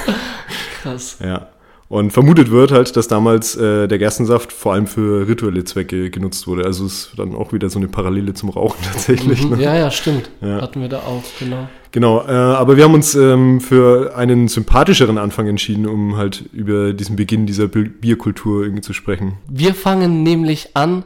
Krass. 0.81 1.17
ja. 1.23 1.47
Und 1.89 2.13
vermutet 2.13 2.51
wird 2.51 2.71
halt, 2.71 2.95
dass 2.95 3.09
damals 3.09 3.53
äh, 3.57 3.85
der 3.89 3.97
Gerstensaft 3.97 4.53
vor 4.53 4.71
allem 4.71 4.87
für 4.87 5.27
rituelle 5.27 5.65
Zwecke 5.65 6.09
genutzt 6.09 6.47
wurde. 6.47 6.63
Also 6.63 6.85
ist 6.85 7.11
dann 7.17 7.35
auch 7.35 7.51
wieder 7.51 7.69
so 7.69 7.79
eine 7.79 7.89
Parallele 7.89 8.33
zum 8.33 8.47
Rauchen 8.47 8.81
tatsächlich. 8.93 9.43
Mhm. 9.43 9.57
Ne? 9.57 9.63
Ja, 9.63 9.75
ja, 9.75 9.91
stimmt. 9.91 10.29
Ja. 10.39 10.61
Hatten 10.61 10.79
wir 10.79 10.87
da 10.87 10.99
auch, 10.99 11.21
genau. 11.37 11.67
Genau, 11.91 12.21
äh, 12.25 12.31
aber 12.31 12.77
wir 12.77 12.85
haben 12.85 12.93
uns 12.93 13.13
ähm, 13.15 13.59
für 13.59 14.15
einen 14.15 14.47
sympathischeren 14.47 15.17
Anfang 15.17 15.49
entschieden, 15.49 15.85
um 15.85 16.15
halt 16.15 16.45
über 16.53 16.93
diesen 16.93 17.17
Beginn 17.17 17.45
dieser 17.45 17.67
Bi- 17.67 17.89
Bierkultur 17.89 18.63
irgendwie 18.63 18.81
zu 18.83 18.93
sprechen. 18.93 19.33
Wir 19.49 19.75
fangen 19.75 20.23
nämlich 20.23 20.77
an 20.77 21.03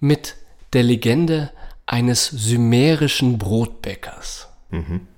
mit 0.00 0.34
der 0.72 0.82
Legende 0.82 1.50
eines 1.86 2.26
sumerischen 2.26 3.38
Brotbäckers. 3.38 4.48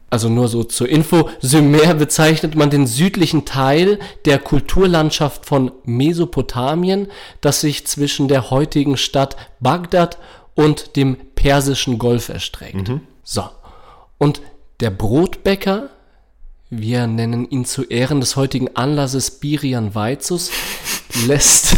Also 0.08 0.28
nur 0.28 0.48
so 0.48 0.64
zur 0.64 0.88
Info, 0.88 1.28
Sumer 1.40 1.94
bezeichnet 1.94 2.54
man 2.54 2.70
den 2.70 2.86
südlichen 2.86 3.44
Teil 3.44 3.98
der 4.24 4.38
Kulturlandschaft 4.38 5.46
von 5.46 5.72
Mesopotamien, 5.84 7.08
das 7.40 7.60
sich 7.60 7.86
zwischen 7.86 8.28
der 8.28 8.50
heutigen 8.50 8.96
Stadt 8.96 9.36
Bagdad 9.60 10.18
und 10.54 10.96
dem 10.96 11.16
Persischen 11.34 11.98
Golf 11.98 12.28
erstreckt. 12.28 12.88
So. 13.24 13.44
Und 14.18 14.40
der 14.80 14.90
Brotbäcker, 14.90 15.90
wir 16.70 17.06
nennen 17.06 17.48
ihn 17.50 17.64
zu 17.64 17.84
Ehren 17.84 18.20
des 18.20 18.36
heutigen 18.36 18.74
Anlasses 18.76 19.30
Birian 19.32 19.94
Weizus, 19.94 20.50
lässt, 21.26 21.76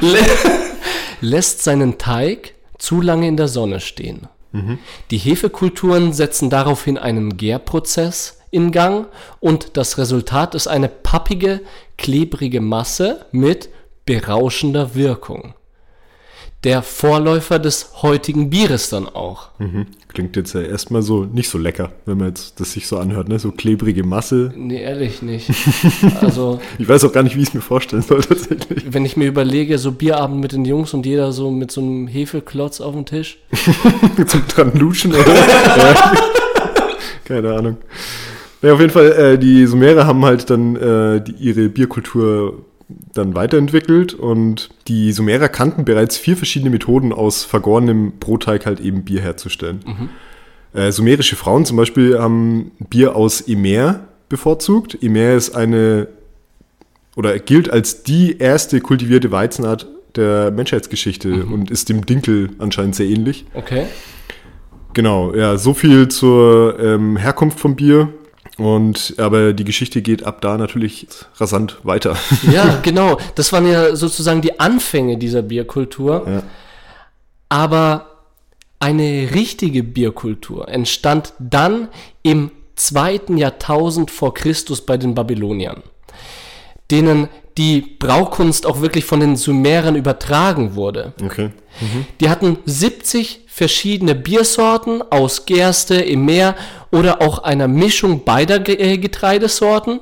lä 0.00 0.18
lässt 1.20 1.62
seinen 1.62 1.98
Teig 1.98 2.54
zu 2.78 3.00
lange 3.00 3.28
in 3.28 3.36
der 3.36 3.48
Sonne 3.48 3.80
stehen. 3.80 4.28
Die 5.10 5.18
Hefekulturen 5.18 6.12
setzen 6.12 6.48
daraufhin 6.50 6.96
einen 6.96 7.36
Gärprozess 7.36 8.38
in 8.50 8.72
Gang 8.72 9.06
und 9.40 9.76
das 9.76 9.98
Resultat 9.98 10.54
ist 10.54 10.68
eine 10.68 10.88
pappige, 10.88 11.60
klebrige 11.98 12.60
Masse 12.60 13.26
mit 13.30 13.68
berauschender 14.06 14.94
Wirkung. 14.94 15.54
Der 16.64 16.82
Vorläufer 16.82 17.58
des 17.58 18.02
heutigen 18.02 18.50
Bieres 18.50 18.88
dann 18.88 19.06
auch. 19.06 19.50
Mhm. 19.58 19.86
Klingt 20.08 20.36
jetzt 20.36 20.54
ja 20.54 20.62
erstmal 20.62 21.02
so 21.02 21.24
nicht 21.24 21.50
so 21.50 21.58
lecker, 21.58 21.92
wenn 22.06 22.16
man 22.18 22.28
jetzt 22.28 22.58
das 22.60 22.72
sich 22.72 22.86
so 22.88 22.96
anhört, 22.98 23.28
ne? 23.28 23.38
So 23.38 23.52
klebrige 23.52 24.04
Masse. 24.04 24.52
Nee, 24.56 24.80
ehrlich 24.82 25.20
nicht. 25.22 25.50
Also, 26.22 26.60
Ich 26.78 26.88
weiß 26.88 27.04
auch 27.04 27.12
gar 27.12 27.22
nicht, 27.22 27.36
wie 27.36 27.42
ich 27.42 27.48
es 27.48 27.54
mir 27.54 27.60
vorstellen 27.60 28.02
soll 28.02 28.20
tatsächlich. 28.22 28.84
wenn 28.92 29.04
ich 29.04 29.16
mir 29.16 29.26
überlege, 29.26 29.78
so 29.78 29.92
Bierabend 29.92 30.40
mit 30.40 30.52
den 30.52 30.64
Jungs 30.64 30.94
und 30.94 31.04
jeder 31.06 31.32
so 31.32 31.50
mit 31.50 31.70
so 31.70 31.80
einem 31.80 32.06
Hefeklotz 32.08 32.80
auf 32.80 32.94
dem 32.94 33.04
Tisch. 33.04 33.38
Zum 34.26 34.46
dran 34.48 34.72
luschen 34.74 35.12
oder? 35.12 35.26
ja. 35.34 36.12
Keine 37.24 37.54
Ahnung. 37.54 37.76
Ja, 38.62 38.72
auf 38.72 38.80
jeden 38.80 38.92
Fall, 38.92 39.12
äh, 39.12 39.38
die 39.38 39.66
Sumerer 39.66 40.06
haben 40.06 40.24
halt 40.24 40.50
dann 40.50 40.74
äh, 40.76 41.22
die, 41.22 41.32
ihre 41.32 41.68
Bierkultur 41.68 42.64
dann 42.88 43.34
weiterentwickelt 43.34 44.14
und 44.14 44.70
die 44.88 45.12
Sumerer 45.12 45.48
kannten 45.48 45.84
bereits 45.84 46.16
vier 46.16 46.36
verschiedene 46.36 46.70
Methoden 46.70 47.12
aus 47.12 47.44
vergorenem 47.44 48.12
Brotteig 48.18 48.64
halt 48.64 48.80
eben 48.80 49.04
Bier 49.04 49.20
herzustellen. 49.20 49.80
Äh, 50.72 50.92
sumerische 50.92 51.36
Frauen 51.36 51.64
zum 51.64 51.76
Beispiel 51.76 52.18
haben 52.18 52.72
Bier 52.90 53.16
aus 53.16 53.42
Emer 53.42 54.00
bevorzugt. 54.28 55.02
Emer 55.02 55.34
ist 55.34 55.54
eine 55.54 56.08
oder 57.16 57.38
gilt 57.38 57.70
als 57.70 58.04
die 58.04 58.38
erste 58.38 58.80
kultivierte 58.80 59.32
Weizenart 59.32 59.86
der 60.14 60.50
Menschheitsgeschichte 60.50 61.46
und 61.46 61.70
ist 61.70 61.88
dem 61.88 62.06
Dinkel 62.06 62.50
anscheinend 62.58 62.94
sehr 62.94 63.06
ähnlich. 63.06 63.44
Okay. 63.54 63.86
Genau, 64.94 65.34
ja, 65.34 65.56
so 65.58 65.74
viel 65.74 66.08
zur 66.08 66.78
ähm, 66.80 67.16
Herkunft 67.16 67.60
vom 67.60 67.76
Bier. 67.76 68.08
Und 68.58 69.14
aber 69.18 69.52
die 69.52 69.64
Geschichte 69.64 70.02
geht 70.02 70.24
ab 70.24 70.40
da 70.40 70.58
natürlich 70.58 71.06
rasant 71.36 71.78
weiter. 71.84 72.16
Ja, 72.52 72.80
genau. 72.82 73.18
Das 73.36 73.52
waren 73.52 73.66
ja 73.66 73.94
sozusagen 73.94 74.42
die 74.42 74.58
Anfänge 74.58 75.16
dieser 75.16 75.42
Bierkultur. 75.42 76.26
Ja. 76.28 76.42
Aber 77.48 78.06
eine 78.80 79.30
richtige 79.34 79.82
Bierkultur 79.82 80.68
entstand 80.68 81.32
dann 81.38 81.88
im 82.22 82.50
zweiten 82.76 83.36
Jahrtausend 83.36 84.10
vor 84.10 84.34
Christus 84.34 84.84
bei 84.84 84.96
den 84.96 85.14
Babyloniern, 85.14 85.82
denen 86.90 87.28
die 87.58 87.80
Braukunst 87.80 88.64
auch 88.66 88.80
wirklich 88.80 89.04
von 89.04 89.20
den 89.20 89.36
Sumerern 89.36 89.96
übertragen 89.96 90.76
wurde. 90.76 91.12
Okay. 91.22 91.50
Die 92.20 92.30
hatten 92.30 92.58
70 92.64 93.40
verschiedene 93.46 94.14
Biersorten 94.14 95.02
aus 95.10 95.44
Gerste, 95.44 96.04
Emer 96.04 96.54
oder 96.92 97.20
auch 97.20 97.40
einer 97.40 97.68
Mischung 97.68 98.24
beider 98.24 98.66
äh, 98.68 98.98
Getreidesorten. 98.98 100.00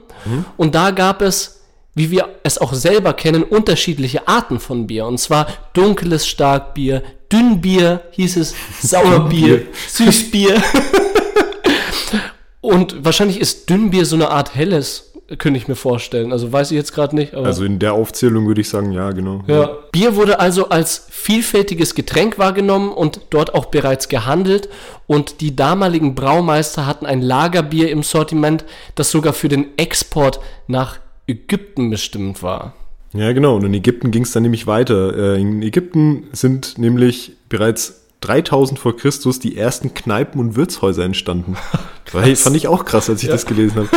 Und 0.56 0.74
da 0.74 0.90
gab 0.90 1.22
es, 1.22 1.62
wie 1.94 2.10
wir 2.10 2.28
es 2.42 2.58
auch 2.58 2.74
selber 2.74 3.14
kennen, 3.14 3.42
unterschiedliche 3.42 4.28
Arten 4.28 4.60
von 4.60 4.86
Bier. 4.86 5.06
Und 5.06 5.18
zwar 5.18 5.46
dunkles 5.72 6.26
Starkbier, 6.26 7.02
Dünnbier 7.32 8.02
hieß 8.12 8.36
es, 8.36 8.54
Sauerbier, 8.82 9.66
Süßbier. 9.88 10.62
Und 12.60 13.04
wahrscheinlich 13.04 13.40
ist 13.40 13.70
Dünnbier 13.70 14.04
so 14.04 14.16
eine 14.16 14.30
Art 14.30 14.54
helles, 14.54 15.12
könnte 15.38 15.58
ich 15.58 15.66
mir 15.66 15.74
vorstellen. 15.74 16.32
Also 16.32 16.52
weiß 16.52 16.70
ich 16.70 16.76
jetzt 16.76 16.92
gerade 16.92 17.16
nicht. 17.16 17.34
Aber 17.34 17.46
Also 17.46 17.64
in 17.64 17.78
der 17.78 17.94
Aufzählung 17.94 18.46
würde 18.46 18.60
ich 18.60 18.68
sagen, 18.68 18.92
ja, 18.92 19.10
genau. 19.10 19.42
ja. 19.48 19.70
Bier 19.90 20.14
wurde 20.14 20.38
also 20.38 20.68
als 20.68 21.06
vielfältiges 21.10 21.94
Getränk 21.94 22.38
wahrgenommen 22.38 22.92
und 22.92 23.20
dort 23.30 23.54
auch 23.54 23.66
bereits 23.66 24.08
gehandelt. 24.08 24.68
Und 25.06 25.40
die 25.40 25.56
damaligen 25.56 26.14
Braumeister 26.14 26.86
hatten 26.86 27.06
ein 27.06 27.22
Lagerbier 27.22 27.90
im 27.90 28.02
Sortiment, 28.02 28.64
das 28.94 29.10
sogar 29.10 29.32
für 29.32 29.48
den 29.48 29.76
Export 29.76 30.38
nach 30.68 30.98
Ägypten 31.26 31.90
bestimmt 31.90 32.42
war. 32.42 32.74
Ja, 33.12 33.32
genau. 33.32 33.56
Und 33.56 33.64
in 33.64 33.74
Ägypten 33.74 34.10
ging 34.10 34.22
es 34.22 34.32
dann 34.32 34.42
nämlich 34.44 34.66
weiter. 34.66 35.34
Äh, 35.36 35.40
In 35.40 35.62
Ägypten 35.62 36.28
sind 36.32 36.78
nämlich 36.78 37.32
bereits 37.48 38.05
3000 38.26 38.78
vor 38.78 38.96
Christus 38.96 39.38
die 39.38 39.56
ersten 39.56 39.94
Kneipen 39.94 40.40
und 40.40 40.56
Wirtshäuser 40.56 41.04
entstanden. 41.04 41.56
Weil, 42.12 42.36
fand 42.36 42.56
ich 42.56 42.68
auch 42.68 42.84
krass, 42.84 43.10
als 43.10 43.22
ich 43.22 43.28
das 43.28 43.46
gelesen 43.46 43.76
habe. 43.76 43.88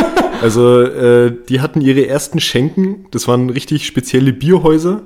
Also, 0.42 0.80
äh, 0.80 1.36
die 1.48 1.60
hatten 1.60 1.80
ihre 1.80 2.06
ersten 2.06 2.40
Schenken. 2.40 3.06
Das 3.10 3.28
waren 3.28 3.50
richtig 3.50 3.86
spezielle 3.86 4.32
Bierhäuser. 4.32 5.02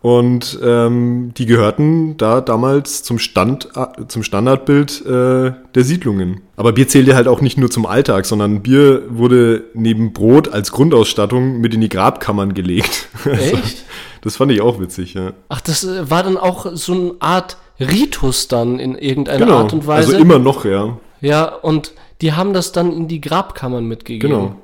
Und 0.00 0.60
ähm, 0.62 1.32
die 1.36 1.46
gehörten 1.46 2.16
da 2.18 2.40
damals 2.40 3.02
zum, 3.02 3.18
Stand, 3.18 3.70
äh, 3.74 4.06
zum 4.06 4.22
Standardbild 4.22 5.04
äh, 5.04 5.52
der 5.74 5.84
Siedlungen. 5.84 6.42
Aber 6.56 6.72
Bier 6.72 6.86
zählte 6.86 7.16
halt 7.16 7.26
auch 7.26 7.40
nicht 7.40 7.58
nur 7.58 7.68
zum 7.68 7.84
Alltag, 7.84 8.24
sondern 8.24 8.62
Bier 8.62 9.02
wurde 9.08 9.64
neben 9.74 10.12
Brot 10.12 10.48
als 10.48 10.70
Grundausstattung 10.70 11.60
mit 11.60 11.74
in 11.74 11.80
die 11.80 11.88
Grabkammern 11.88 12.54
gelegt. 12.54 13.08
Also, 13.24 13.56
Echt? 13.56 13.84
das 14.20 14.36
fand 14.36 14.52
ich 14.52 14.60
auch 14.60 14.80
witzig, 14.80 15.14
ja. 15.14 15.32
Ach, 15.48 15.60
das 15.60 15.84
äh, 15.84 16.08
war 16.08 16.22
dann 16.22 16.36
auch 16.36 16.66
so 16.74 16.92
eine 16.92 17.12
Art 17.18 17.56
Ritus 17.80 18.48
dann 18.48 18.78
in 18.78 18.96
irgendeiner 18.96 19.48
Art 19.48 19.72
und 19.72 19.86
Weise. 19.86 20.12
Also 20.12 20.18
immer 20.18 20.38
noch, 20.38 20.64
ja. 20.64 20.98
Ja, 21.20 21.44
und 21.44 21.92
die 22.20 22.32
haben 22.32 22.52
das 22.52 22.72
dann 22.72 22.92
in 22.92 23.08
die 23.08 23.20
Grabkammern 23.20 23.84
mitgegeben. 23.84 24.30
Genau. 24.30 24.54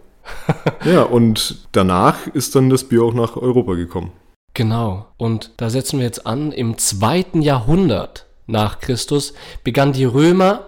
ja, 0.84 1.02
und 1.02 1.66
danach 1.72 2.26
ist 2.28 2.54
dann 2.54 2.70
das 2.70 2.84
Bier 2.84 3.02
auch 3.02 3.14
nach 3.14 3.36
Europa 3.36 3.74
gekommen. 3.74 4.12
Genau. 4.54 5.06
Und 5.16 5.52
da 5.56 5.70
setzen 5.70 5.98
wir 5.98 6.06
jetzt 6.06 6.26
an, 6.26 6.52
im 6.52 6.78
zweiten 6.78 7.42
Jahrhundert 7.42 8.26
nach 8.46 8.80
Christus 8.80 9.34
begannen 9.62 9.92
die 9.92 10.04
Römer 10.04 10.66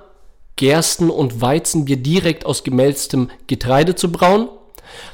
Gersten- 0.57 1.11
und 1.11 1.41
Weizenbier 1.41 1.99
direkt 1.99 2.47
aus 2.47 2.65
gemälztem 2.65 3.29
Getreide 3.47 3.95
zu 3.95 4.11
brauen. 4.11 4.49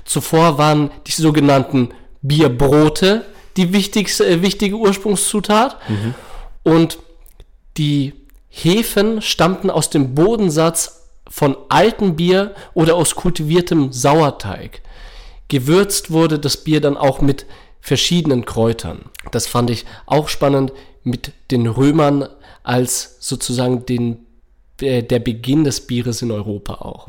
Zuvor 0.05 0.59
waren 0.59 0.91
die 1.07 1.13
sogenannten 1.13 1.91
Bierbrote 2.23 3.25
die 3.57 3.73
wichtigste, 3.73 4.25
äh, 4.25 4.43
wichtige 4.43 4.77
Ursprungszutat. 4.77 5.77
Und 6.63 6.99
die 7.77 8.15
Hefen 8.49 9.23
stammten 9.23 9.71
aus 9.71 9.91
dem 9.91 10.15
Bodensatz 10.15 11.09
von 11.29 11.57
altem 11.69 12.17
Bier 12.17 12.55
oder 12.75 12.97
aus 12.97 13.15
kultiviertem 13.15 13.93
Sauerteig. 13.93 14.83
Gewürzt 15.49 16.11
wurde 16.11 16.39
das 16.39 16.59
Bier 16.59 16.81
dann 16.81 16.97
auch 16.97 17.21
mit 17.21 17.47
verschiedenen 17.81 18.45
Kräutern. 18.45 19.07
Das 19.31 19.47
fand 19.47 19.71
ich 19.71 19.87
auch 20.07 20.29
spannend 20.29 20.73
mit 21.03 21.33
den 21.51 21.67
Römern 21.67 22.29
als 22.63 23.17
sozusagen 23.21 23.87
den, 23.87 24.27
äh, 24.81 25.03
der 25.03 25.19
Beginn 25.19 25.65
des 25.65 25.87
Bieres 25.87 26.23
in 26.23 26.31
Europa 26.31 26.75
auch. 26.75 27.09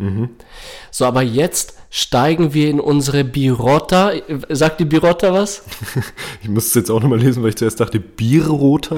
So, 0.89 1.05
aber 1.05 1.22
jetzt 1.22 1.77
steigen 1.96 2.56
wir 2.56 2.70
in 2.72 2.80
unsere 2.80 3.24
Birotta. 3.24 4.12
Äh, 4.14 4.22
Sagt 4.50 4.80
die 4.80 4.86
Birotta 4.86 5.32
was? 5.32 5.64
Ich 6.42 6.50
musste 6.50 6.70
es 6.70 6.74
jetzt 6.74 6.90
auch 6.90 7.00
nochmal 7.00 7.20
lesen, 7.20 7.44
weil 7.44 7.50
ich 7.50 7.56
zuerst 7.56 7.80
dachte, 7.80 8.00
Bierroter? 8.00 8.98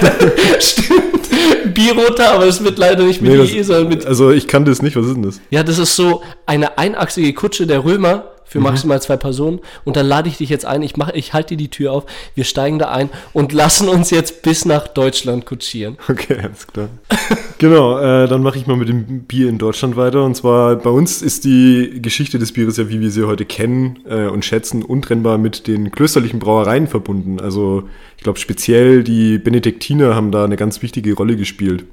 Stimmt. 0.58 1.74
Birotta, 1.74 2.32
aber 2.32 2.46
es 2.46 2.64
wird 2.64 2.78
leider 2.78 3.04
nicht 3.04 3.20
mit 3.20 3.32
Nee, 3.32 3.58
IE, 3.58 3.62
sondern 3.62 3.88
mit 3.88 4.06
also 4.06 4.30
ich 4.30 4.48
kannte 4.48 4.70
es 4.70 4.80
nicht, 4.80 4.96
was 4.96 5.06
ist 5.06 5.14
denn 5.14 5.22
das? 5.24 5.40
Ja, 5.50 5.62
das 5.62 5.78
ist 5.78 5.94
so 5.94 6.22
eine 6.46 6.78
einachsige 6.78 7.34
Kutsche 7.34 7.66
der 7.66 7.84
Römer 7.84 8.24
für 8.46 8.60
maximal 8.60 9.02
zwei 9.02 9.16
Personen. 9.16 9.60
Und 9.84 9.96
dann 9.96 10.06
lade 10.06 10.28
ich 10.28 10.38
dich 10.38 10.48
jetzt 10.48 10.64
ein. 10.64 10.82
Ich 10.82 10.96
mache, 10.96 11.12
ich 11.12 11.32
halte 11.32 11.56
dir 11.56 11.64
die 11.64 11.68
Tür 11.68 11.92
auf. 11.92 12.06
Wir 12.34 12.44
steigen 12.44 12.78
da 12.78 12.90
ein 12.90 13.10
und 13.32 13.52
lassen 13.52 13.88
uns 13.88 14.10
jetzt 14.10 14.42
bis 14.42 14.64
nach 14.64 14.88
Deutschland 14.88 15.46
kutschieren. 15.46 15.98
Okay, 16.08 16.38
alles 16.42 16.66
klar. 16.66 16.88
genau, 17.58 17.98
äh, 17.98 18.28
dann 18.28 18.42
mache 18.42 18.58
ich 18.58 18.66
mal 18.66 18.76
mit 18.76 18.88
dem 18.88 19.24
Bier 19.24 19.48
in 19.48 19.58
Deutschland 19.58 19.96
weiter. 19.96 20.24
Und 20.24 20.36
zwar 20.36 20.76
bei 20.76 20.90
uns 20.90 21.22
ist 21.22 21.44
die 21.44 21.98
Geschichte 22.00 22.38
des 22.38 22.52
Bieres 22.52 22.76
ja, 22.76 22.88
wie 22.88 23.00
wir 23.00 23.10
sie 23.10 23.24
heute 23.24 23.44
kennen 23.44 23.98
äh, 24.08 24.26
und 24.26 24.44
schätzen, 24.44 24.82
untrennbar 24.82 25.38
mit 25.38 25.66
den 25.66 25.90
klösterlichen 25.90 26.38
Brauereien 26.38 26.86
verbunden. 26.86 27.40
Also 27.40 27.88
ich 28.16 28.22
glaube 28.22 28.38
speziell 28.38 29.02
die 29.02 29.38
Benediktiner 29.38 30.14
haben 30.14 30.30
da 30.30 30.44
eine 30.44 30.56
ganz 30.56 30.82
wichtige 30.82 31.14
Rolle 31.14 31.36
gespielt. 31.36 31.84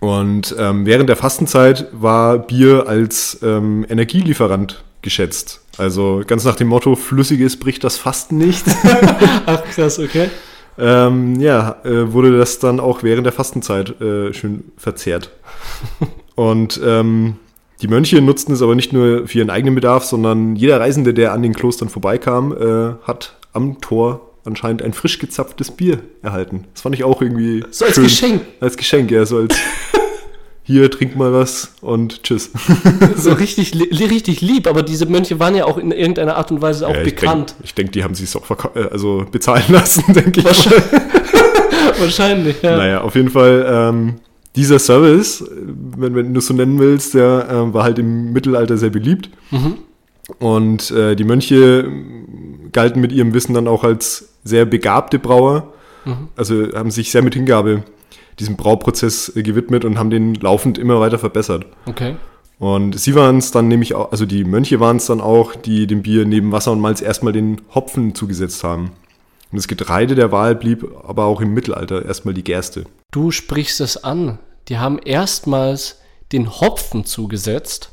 Und 0.00 0.54
ähm, 0.58 0.84
während 0.84 1.08
der 1.08 1.16
Fastenzeit 1.16 1.86
war 1.92 2.38
Bier 2.38 2.88
als 2.88 3.38
ähm, 3.42 3.86
Energielieferant 3.88 4.84
geschätzt. 5.04 5.60
Also 5.78 6.22
ganz 6.26 6.44
nach 6.44 6.56
dem 6.56 6.68
Motto, 6.68 6.96
Flüssiges 6.96 7.56
bricht 7.56 7.84
das 7.84 7.96
Fasten 7.96 8.38
nicht. 8.38 8.64
Ach, 9.46 9.62
krass, 9.64 10.00
okay. 10.00 10.30
ähm, 10.76 11.38
ja, 11.38 11.76
äh, 11.84 12.12
wurde 12.12 12.36
das 12.36 12.58
dann 12.58 12.80
auch 12.80 13.04
während 13.04 13.24
der 13.24 13.32
Fastenzeit 13.32 14.00
äh, 14.00 14.32
schön 14.32 14.64
verzehrt. 14.76 15.30
Und 16.34 16.80
ähm, 16.84 17.36
die 17.82 17.88
Mönche 17.88 18.20
nutzten 18.20 18.54
es 18.54 18.62
aber 18.62 18.74
nicht 18.74 18.92
nur 18.92 19.28
für 19.28 19.38
ihren 19.38 19.50
eigenen 19.50 19.74
Bedarf, 19.74 20.04
sondern 20.04 20.56
jeder 20.56 20.80
Reisende, 20.80 21.14
der 21.14 21.32
an 21.32 21.42
den 21.42 21.54
Klostern 21.54 21.88
vorbeikam, 21.88 22.52
äh, 22.52 22.94
hat 23.06 23.36
am 23.52 23.80
Tor 23.80 24.32
anscheinend 24.44 24.82
ein 24.82 24.92
frisch 24.92 25.18
gezapftes 25.18 25.70
Bier 25.70 26.00
erhalten. 26.22 26.66
Das 26.72 26.82
fand 26.82 26.94
ich 26.94 27.04
auch 27.04 27.22
irgendwie 27.22 27.64
So 27.70 27.84
als 27.84 27.96
Geschenk. 27.96 28.42
Als 28.60 28.76
Geschenk, 28.76 29.10
ja, 29.10 29.24
so 29.24 29.38
als 29.38 29.56
hier, 30.66 30.90
trink 30.90 31.14
mal 31.14 31.32
was 31.32 31.74
und 31.82 32.22
tschüss. 32.22 32.50
So 33.16 33.32
richtig, 33.32 33.74
li 33.74 33.84
richtig 34.04 34.40
lieb. 34.40 34.66
Aber 34.66 34.82
diese 34.82 35.06
Mönche 35.06 35.38
waren 35.38 35.54
ja 35.54 35.66
auch 35.66 35.76
in 35.78 35.92
irgendeiner 35.92 36.36
Art 36.36 36.50
und 36.50 36.62
Weise 36.62 36.88
auch 36.88 36.94
Ja, 36.94 37.02
ich 37.02 37.14
bekannt. 37.14 37.50
Denk, 37.50 37.64
ich 37.64 37.74
denke, 37.74 37.92
die 37.92 38.02
haben 38.02 38.14
sich 38.14 38.34
auch 38.34 38.44
verkau- 38.44 38.74
äh, 38.74 38.88
also 38.90 39.26
bezahlen 39.30 39.64
lassen, 39.68 40.02
denke 40.14 40.40
ich. 40.40 40.44
mal. 40.66 40.82
Wahrscheinlich, 41.98 42.60
ja. 42.62 42.76
Naja, 42.76 43.00
auf 43.02 43.14
jeden 43.14 43.30
Fall, 43.30 43.66
ähm, 43.68 44.14
dieser 44.56 44.78
Service, 44.78 45.44
wenn, 45.96 46.14
wenn 46.14 46.32
du 46.32 46.38
es 46.38 46.46
so 46.46 46.54
nennen 46.54 46.78
willst, 46.78 47.14
der 47.14 47.48
äh, 47.50 47.74
war 47.74 47.84
halt 47.84 47.98
im 47.98 48.32
Mittelalter 48.32 48.76
sehr 48.78 48.90
beliebt. 48.90 49.28
Und 50.38 50.90
äh, 50.92 51.14
die 51.16 51.24
Mönche 51.24 51.90
galten 52.72 53.00
mit 53.00 53.12
ihrem 53.12 53.34
Wissen 53.34 53.52
dann 53.54 53.68
auch 53.68 53.84
als 53.84 54.28
sehr 54.44 54.64
begabte 54.64 55.18
Brauer. 55.18 55.72
Also 56.36 56.68
haben 56.74 56.90
sich 56.90 57.10
sehr 57.10 57.22
mit 57.22 57.34
Hingabe 57.34 57.82
diesem 58.38 58.56
Brauprozess 58.56 59.34
äh, 59.34 59.42
gewidmet 59.42 59.84
und 59.84 59.98
haben 59.98 60.10
den 60.10 60.34
laufend 60.34 60.78
immer 60.78 61.00
weiter 61.00 61.18
verbessert. 61.18 61.66
Okay. 61.86 62.16
Und 62.58 62.98
sie 62.98 63.14
waren 63.14 63.38
es 63.38 63.50
dann 63.50 63.68
nämlich 63.68 63.94
auch, 63.94 64.12
also 64.12 64.26
die 64.26 64.44
Mönche 64.44 64.80
waren 64.80 64.98
es 64.98 65.06
dann 65.06 65.20
auch, 65.20 65.54
die 65.54 65.86
dem 65.86 66.02
Bier 66.02 66.24
neben 66.24 66.52
Wasser 66.52 66.72
und 66.72 66.80
Malz 66.80 67.02
erstmal 67.02 67.32
den 67.32 67.60
Hopfen 67.74 68.14
zugesetzt 68.14 68.62
haben. 68.62 68.92
Und 69.50 69.58
das 69.58 69.68
Getreide 69.68 70.14
der 70.14 70.32
Wahl 70.32 70.54
blieb 70.54 70.86
aber 71.06 71.24
auch 71.24 71.40
im 71.40 71.52
Mittelalter 71.52 72.04
erstmal 72.04 72.34
die 72.34 72.44
Gerste. 72.44 72.84
Du 73.10 73.30
sprichst 73.30 73.80
es 73.80 74.02
an. 74.02 74.38
Die 74.68 74.78
haben 74.78 74.98
erstmals 74.98 76.00
den 76.32 76.50
Hopfen 76.60 77.04
zugesetzt. 77.04 77.90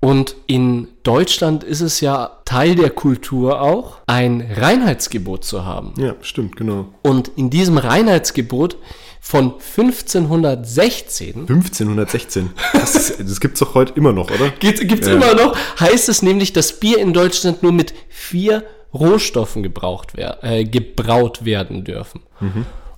Und 0.00 0.34
in 0.48 0.88
Deutschland 1.04 1.62
ist 1.62 1.80
es 1.80 2.00
ja 2.00 2.38
Teil 2.44 2.74
der 2.74 2.90
Kultur 2.90 3.62
auch, 3.62 3.98
ein 4.08 4.40
Reinheitsgebot 4.40 5.44
zu 5.44 5.64
haben. 5.64 5.94
Ja, 5.96 6.16
stimmt, 6.22 6.56
genau. 6.56 6.88
Und 7.02 7.30
in 7.36 7.50
diesem 7.50 7.78
Reinheitsgebot 7.78 8.76
von 9.24 9.54
1516 9.60 11.46
1516. 11.48 12.50
Das, 12.72 12.94
ist- 12.96 13.20
das 13.20 13.40
gibt's 13.40 13.60
doch 13.60 13.74
heute 13.74 13.92
immer 13.94 14.12
noch, 14.12 14.30
oder? 14.30 14.50
Gibt 14.50 14.80
es 14.80 15.06
Ja. 15.06 15.14
immer 15.14 15.34
noch, 15.34 15.56
heißt 15.78 16.08
es 16.08 16.22
nämlich, 16.22 16.52
dass 16.52 16.78
Bier 16.80 16.98
in 16.98 17.12
Deutschland 17.12 17.62
nur 17.62 17.72
mit 17.72 17.94
vier 18.08 18.64
Rohstoffen 18.92 19.62
gebraucht 19.62 20.08
wer 20.14 20.42
äh, 20.44 20.64
gebraut 20.64 21.44
werden 21.44 21.84
dürfen. 21.84 22.20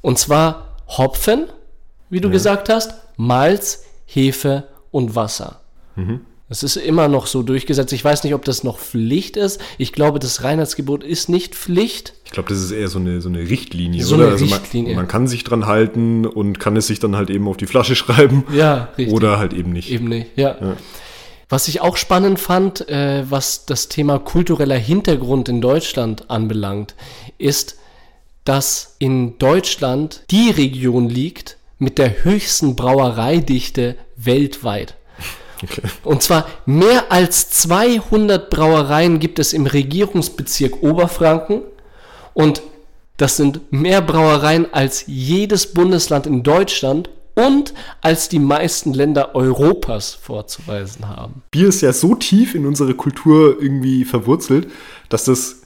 Und 0.00 0.18
zwar 0.18 0.76
Hopfen, 0.88 1.46
wie 2.10 2.20
du 2.20 2.30
gesagt 2.30 2.68
hast, 2.68 2.94
Malz, 3.16 3.84
Hefe 4.06 4.64
und 4.90 5.14
Wasser. 5.14 5.60
Das 6.48 6.62
ist 6.62 6.76
immer 6.76 7.08
noch 7.08 7.26
so 7.26 7.42
durchgesetzt. 7.42 7.92
Ich 7.94 8.04
weiß 8.04 8.22
nicht, 8.22 8.34
ob 8.34 8.44
das 8.44 8.64
noch 8.64 8.78
Pflicht 8.78 9.36
ist. 9.36 9.60
Ich 9.78 9.92
glaube, 9.92 10.18
das 10.18 10.44
Reinheitsgebot 10.44 11.02
ist 11.02 11.28
nicht 11.30 11.54
Pflicht. 11.54 12.12
Ich 12.26 12.32
glaube, 12.32 12.50
das 12.50 12.58
ist 12.58 12.70
eher 12.70 12.88
so 12.88 12.98
eine, 12.98 13.22
so 13.22 13.30
eine 13.30 13.48
Richtlinie, 13.48 14.04
So 14.04 14.16
oder? 14.16 14.24
eine 14.24 14.32
also 14.32 14.44
man, 14.44 14.58
Richtlinie. 14.58 14.94
man 14.94 15.08
kann 15.08 15.26
sich 15.26 15.42
dran 15.42 15.66
halten 15.66 16.26
und 16.26 16.60
kann 16.60 16.76
es 16.76 16.86
sich 16.86 17.00
dann 17.00 17.16
halt 17.16 17.30
eben 17.30 17.48
auf 17.48 17.56
die 17.56 17.66
Flasche 17.66 17.96
schreiben. 17.96 18.44
Ja, 18.52 18.90
richtig. 18.98 19.14
Oder 19.14 19.38
halt 19.38 19.54
eben 19.54 19.72
nicht. 19.72 19.90
Eben 19.90 20.08
nicht, 20.08 20.36
ja. 20.36 20.76
Was 21.48 21.68
ich 21.68 21.80
auch 21.80 21.96
spannend 21.96 22.38
fand, 22.38 22.88
äh, 22.88 23.24
was 23.28 23.64
das 23.64 23.88
Thema 23.88 24.18
kultureller 24.18 24.78
Hintergrund 24.78 25.48
in 25.48 25.60
Deutschland 25.60 26.30
anbelangt, 26.30 26.94
ist, 27.38 27.78
dass 28.44 28.96
in 28.98 29.38
Deutschland 29.38 30.24
die 30.30 30.50
Region 30.50 31.08
liegt 31.08 31.56
mit 31.78 31.98
der 31.98 32.24
höchsten 32.24 32.76
Brauereidichte 32.76 33.96
weltweit. 34.16 34.96
Und 36.04 36.22
zwar 36.22 36.46
mehr 36.66 37.10
als 37.10 37.50
200 37.50 38.50
Brauereien 38.50 39.18
gibt 39.18 39.38
es 39.38 39.52
im 39.52 39.66
Regierungsbezirk 39.66 40.82
Oberfranken 40.82 41.62
und 42.32 42.62
das 43.16 43.36
sind 43.36 43.72
mehr 43.72 44.02
Brauereien 44.02 44.66
als 44.72 45.04
jedes 45.06 45.72
Bundesland 45.72 46.26
in 46.26 46.42
Deutschland 46.42 47.08
und 47.34 47.74
als 48.00 48.28
die 48.28 48.38
meisten 48.38 48.92
Länder 48.92 49.34
Europas 49.34 50.14
vorzuweisen 50.14 51.08
haben. 51.08 51.42
Bier 51.50 51.68
ist 51.68 51.80
ja 51.80 51.92
so 51.92 52.14
tief 52.14 52.54
in 52.54 52.66
unsere 52.66 52.94
Kultur 52.94 53.56
irgendwie 53.60 54.04
verwurzelt, 54.04 54.68
dass 55.08 55.24
das 55.24 55.60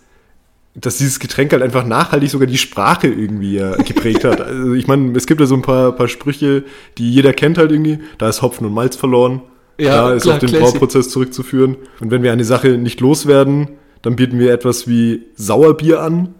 dass 0.80 0.98
dieses 0.98 1.18
Getränk 1.18 1.52
halt 1.52 1.62
einfach 1.62 1.84
nachhaltig 1.84 2.30
sogar 2.30 2.46
die 2.46 2.58
Sprache 2.58 3.08
irgendwie 3.08 3.54
ja 3.54 3.74
geprägt 3.76 4.24
hat. 4.24 4.40
Also 4.40 4.74
ich 4.74 4.86
meine, 4.86 5.16
es 5.16 5.26
gibt 5.26 5.40
ja 5.40 5.46
so 5.46 5.56
ein 5.56 5.62
paar, 5.62 5.92
paar 5.92 6.06
Sprüche, 6.06 6.64
die 6.98 7.12
jeder 7.12 7.32
kennt 7.32 7.58
halt 7.58 7.72
irgendwie. 7.72 7.98
Da 8.18 8.28
ist 8.28 8.42
Hopfen 8.42 8.66
und 8.66 8.74
Malz 8.74 8.94
verloren. 8.94 9.42
Ja, 9.78 10.08
da 10.08 10.14
ist 10.14 10.23
klar, 10.23 10.35
auf 10.35 10.40
den 10.40 10.49
Classic. 10.49 10.73
Brauprozess 10.73 11.08
zurückzuführen. 11.11 11.76
Und 12.00 12.11
wenn 12.11 12.23
wir 12.23 12.32
eine 12.32 12.44
Sache 12.44 12.70
nicht 12.70 13.00
loswerden, 13.00 13.68
dann 14.02 14.16
bieten 14.16 14.38
wir 14.38 14.52
etwas 14.52 14.88
wie 14.88 15.26
Sauerbier 15.37 16.00
an. 16.02 16.35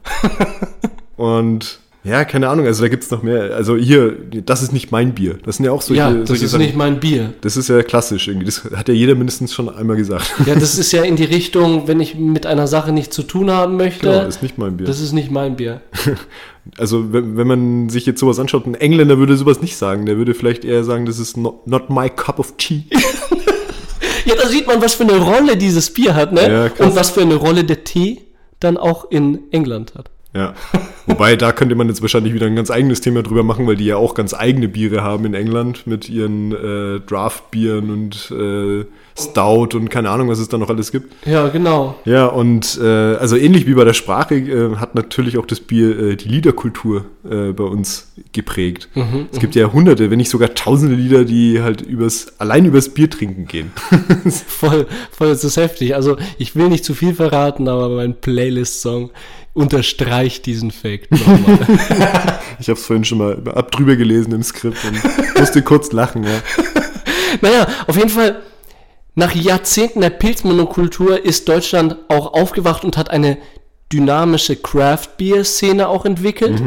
und 1.17 1.81
ja, 2.05 2.25
keine 2.25 2.49
Ahnung, 2.49 2.65
also 2.65 2.83
da 2.83 2.89
gibt's 2.89 3.11
noch 3.11 3.23
mehr. 3.23 3.55
Also 3.55 3.77
hier, 3.77 4.17
das 4.45 4.63
ist 4.63 4.73
nicht 4.73 4.93
mein 4.93 5.15
Bier. 5.15 5.39
Das 5.45 5.57
sind 5.57 5.67
ja 5.67 5.73
auch 5.73 5.83
solche, 5.83 6.01
ja, 6.01 6.13
das 6.13 6.29
solche 6.29 6.45
ist 6.45 6.53
Sachen. 6.53 6.63
nicht 6.63 6.77
mein 6.77 7.01
Bier. 7.01 7.35
Das 7.41 7.57
ist 7.57 7.69
ja 7.69 7.83
klassisch 7.83 8.29
irgendwie. 8.29 8.47
Das 8.47 8.65
hat 8.75 8.89
ja 8.89 8.95
jeder 8.95 9.15
mindestens 9.15 9.53
schon 9.53 9.69
einmal 9.69 9.97
gesagt. 9.97 10.33
Ja, 10.47 10.55
das 10.55 10.79
ist 10.79 10.93
ja 10.93 11.03
in 11.03 11.17
die 11.17 11.25
Richtung, 11.25 11.87
wenn 11.87 12.01
ich 12.01 12.15
mit 12.15 12.47
einer 12.47 12.67
Sache 12.67 12.93
nichts 12.93 13.15
zu 13.15 13.25
tun 13.25 13.51
haben 13.51 13.77
möchte. 13.77 14.07
Genau, 14.07 14.27
ist 14.27 14.43
nicht 14.43 14.59
mein 14.59 14.77
Bier. 14.77 14.87
das 14.87 15.01
ist 15.01 15.13
nicht 15.13 15.31
mein 15.31 15.57
Bier. 15.57 15.81
Also 16.77 17.15
wenn, 17.15 17.39
wenn 17.39 17.47
man 17.47 17.89
sich 17.89 18.05
jetzt 18.05 18.21
sowas 18.21 18.39
anschaut, 18.39 18.67
ein 18.67 18.75
Engländer 18.75 19.17
würde 19.17 19.39
sowas 19.39 19.63
nicht 19.63 19.79
sagen. 19.79 20.05
Der 20.05 20.19
würde 20.19 20.35
vielleicht 20.35 20.67
eher 20.67 20.85
sagen, 20.85 21.07
das 21.07 21.19
ist 21.19 21.39
not, 21.39 21.67
not 21.67 21.89
my 21.89 22.11
cup 22.11 22.39
of 22.39 22.55
tea. 22.59 22.85
Ja, 24.25 24.35
da 24.35 24.47
sieht 24.47 24.67
man, 24.67 24.83
was 24.83 24.95
für 24.95 25.05
eine 25.05 25.17
Rolle 25.17 25.57
dieses 25.57 25.91
Bier 25.95 26.15
hat, 26.15 26.35
ne? 26.35 26.71
Ja. 26.77 26.85
Und 26.85 26.95
was 26.95 27.11
für 27.11 27.23
eine 27.23 27.37
Rolle 27.37 27.65
der 27.65 27.85
Tee 27.85 28.21
dann 28.61 28.77
auch 28.77 29.11
in 29.11 29.51
England 29.53 29.95
hat. 29.95 30.11
Ja. 30.35 30.55
Wobei, 31.07 31.37
da 31.37 31.53
könnte 31.53 31.75
man 31.75 31.89
jetzt 31.89 32.03
wahrscheinlich 32.03 32.35
wieder 32.35 32.47
ein 32.47 32.55
ganz 32.55 32.71
eigenes 32.71 33.01
Thema 33.01 33.23
drüber 33.23 33.43
machen, 33.43 33.67
weil 33.67 33.77
die 33.77 33.87
ja 33.87 33.97
auch 33.97 34.15
ganz 34.15 34.35
eigene 34.35 34.69
Biere 34.69 35.03
haben 35.03 35.25
in 35.25 35.33
England 35.33 35.87
mit 35.87 36.11
ihren 36.11 36.53
äh, 36.53 37.01
Draft-Bieren 37.01 37.91
und 37.91 38.31
äh, 38.31 38.85
Stout 39.19 39.75
und 39.75 39.89
keine 39.89 40.11
Ahnung, 40.11 40.29
was 40.29 40.39
es 40.39 40.49
da 40.49 40.59
noch 40.59 40.69
alles 40.69 40.93
gibt. 40.93 41.27
Ja, 41.27 41.49
genau. 41.49 41.97
Ja, 42.05 42.27
und 42.27 42.79
äh, 42.81 42.87
also 42.87 43.37
ähnlich 43.37 43.67
wie 43.67 43.73
bei 43.73 43.85
der 43.85 43.95
Sprache 43.95 44.35
äh, 44.35 44.77
hat 44.77 44.95
natürlich 44.95 45.39
auch 45.39 45.47
das 45.47 45.61
Bier 45.61 45.99
äh, 45.99 46.17
die 46.17 46.29
Liederkultur 46.29 47.07
äh, 47.25 47.53
bei 47.53 47.65
uns 47.65 48.13
geprägt. 48.33 48.89
es 49.33 49.39
gibt 49.41 49.55
ja 49.55 49.73
hunderte, 49.73 50.11
wenn 50.11 50.19
nicht 50.19 50.31
sogar 50.31 50.55
tausende 50.55 50.95
Lieder, 50.95 51.25
die 51.25 51.63
halt 51.63 51.81
übers, 51.81 52.39
allein 52.39 52.67
übers 52.67 52.91
Bier 52.91 53.09
trinken 53.09 53.47
gehen. 53.47 53.73
Voll, 54.47 54.87
voll, 55.11 55.29
das 55.29 55.45
ist 55.45 55.57
heftig. 55.57 55.95
Also, 55.95 56.17
ich 56.37 56.55
will 56.55 56.69
nicht 56.69 56.85
zu 56.85 56.95
viel 56.95 57.15
verraten, 57.15 57.69
aber 57.69 57.89
mein 57.89 58.21
Playlist-Song 58.21 59.11
unterstreicht 59.59 60.47
diesen 60.47 60.71
Fakt 60.71 61.11
nochmal. 61.11 61.59
Ich 62.61 62.69
habe 62.69 62.79
es 62.79 62.87
vorhin 62.87 63.05
schon 63.05 63.19
mal 63.19 63.41
ab 63.55 63.71
drüber 63.71 63.95
gelesen 63.95 64.33
im 64.33 64.43
Skript 64.43 64.79
und 64.85 65.39
musste 65.39 65.63
kurz 65.63 65.93
lachen, 65.93 66.25
ja. 66.25 66.41
naja, 67.41 67.69
auf 67.87 67.97
jeden 67.97 68.09
Fall, 68.09 68.43
nach 69.15 69.33
Jahrzehnten 69.35 70.01
der 70.01 70.11
Pilzmonokultur 70.11 71.25
ist 71.25 71.49
Deutschland 71.49 71.97
auch 72.09 72.35
aufgewacht 72.35 72.85
und 72.85 72.97
hat 72.97 73.11
eine 73.11 73.39
dynamische 73.93 74.57
Craft-Beer-Szene 74.57 75.89
auch 75.89 76.05
entwickelt, 76.05 76.61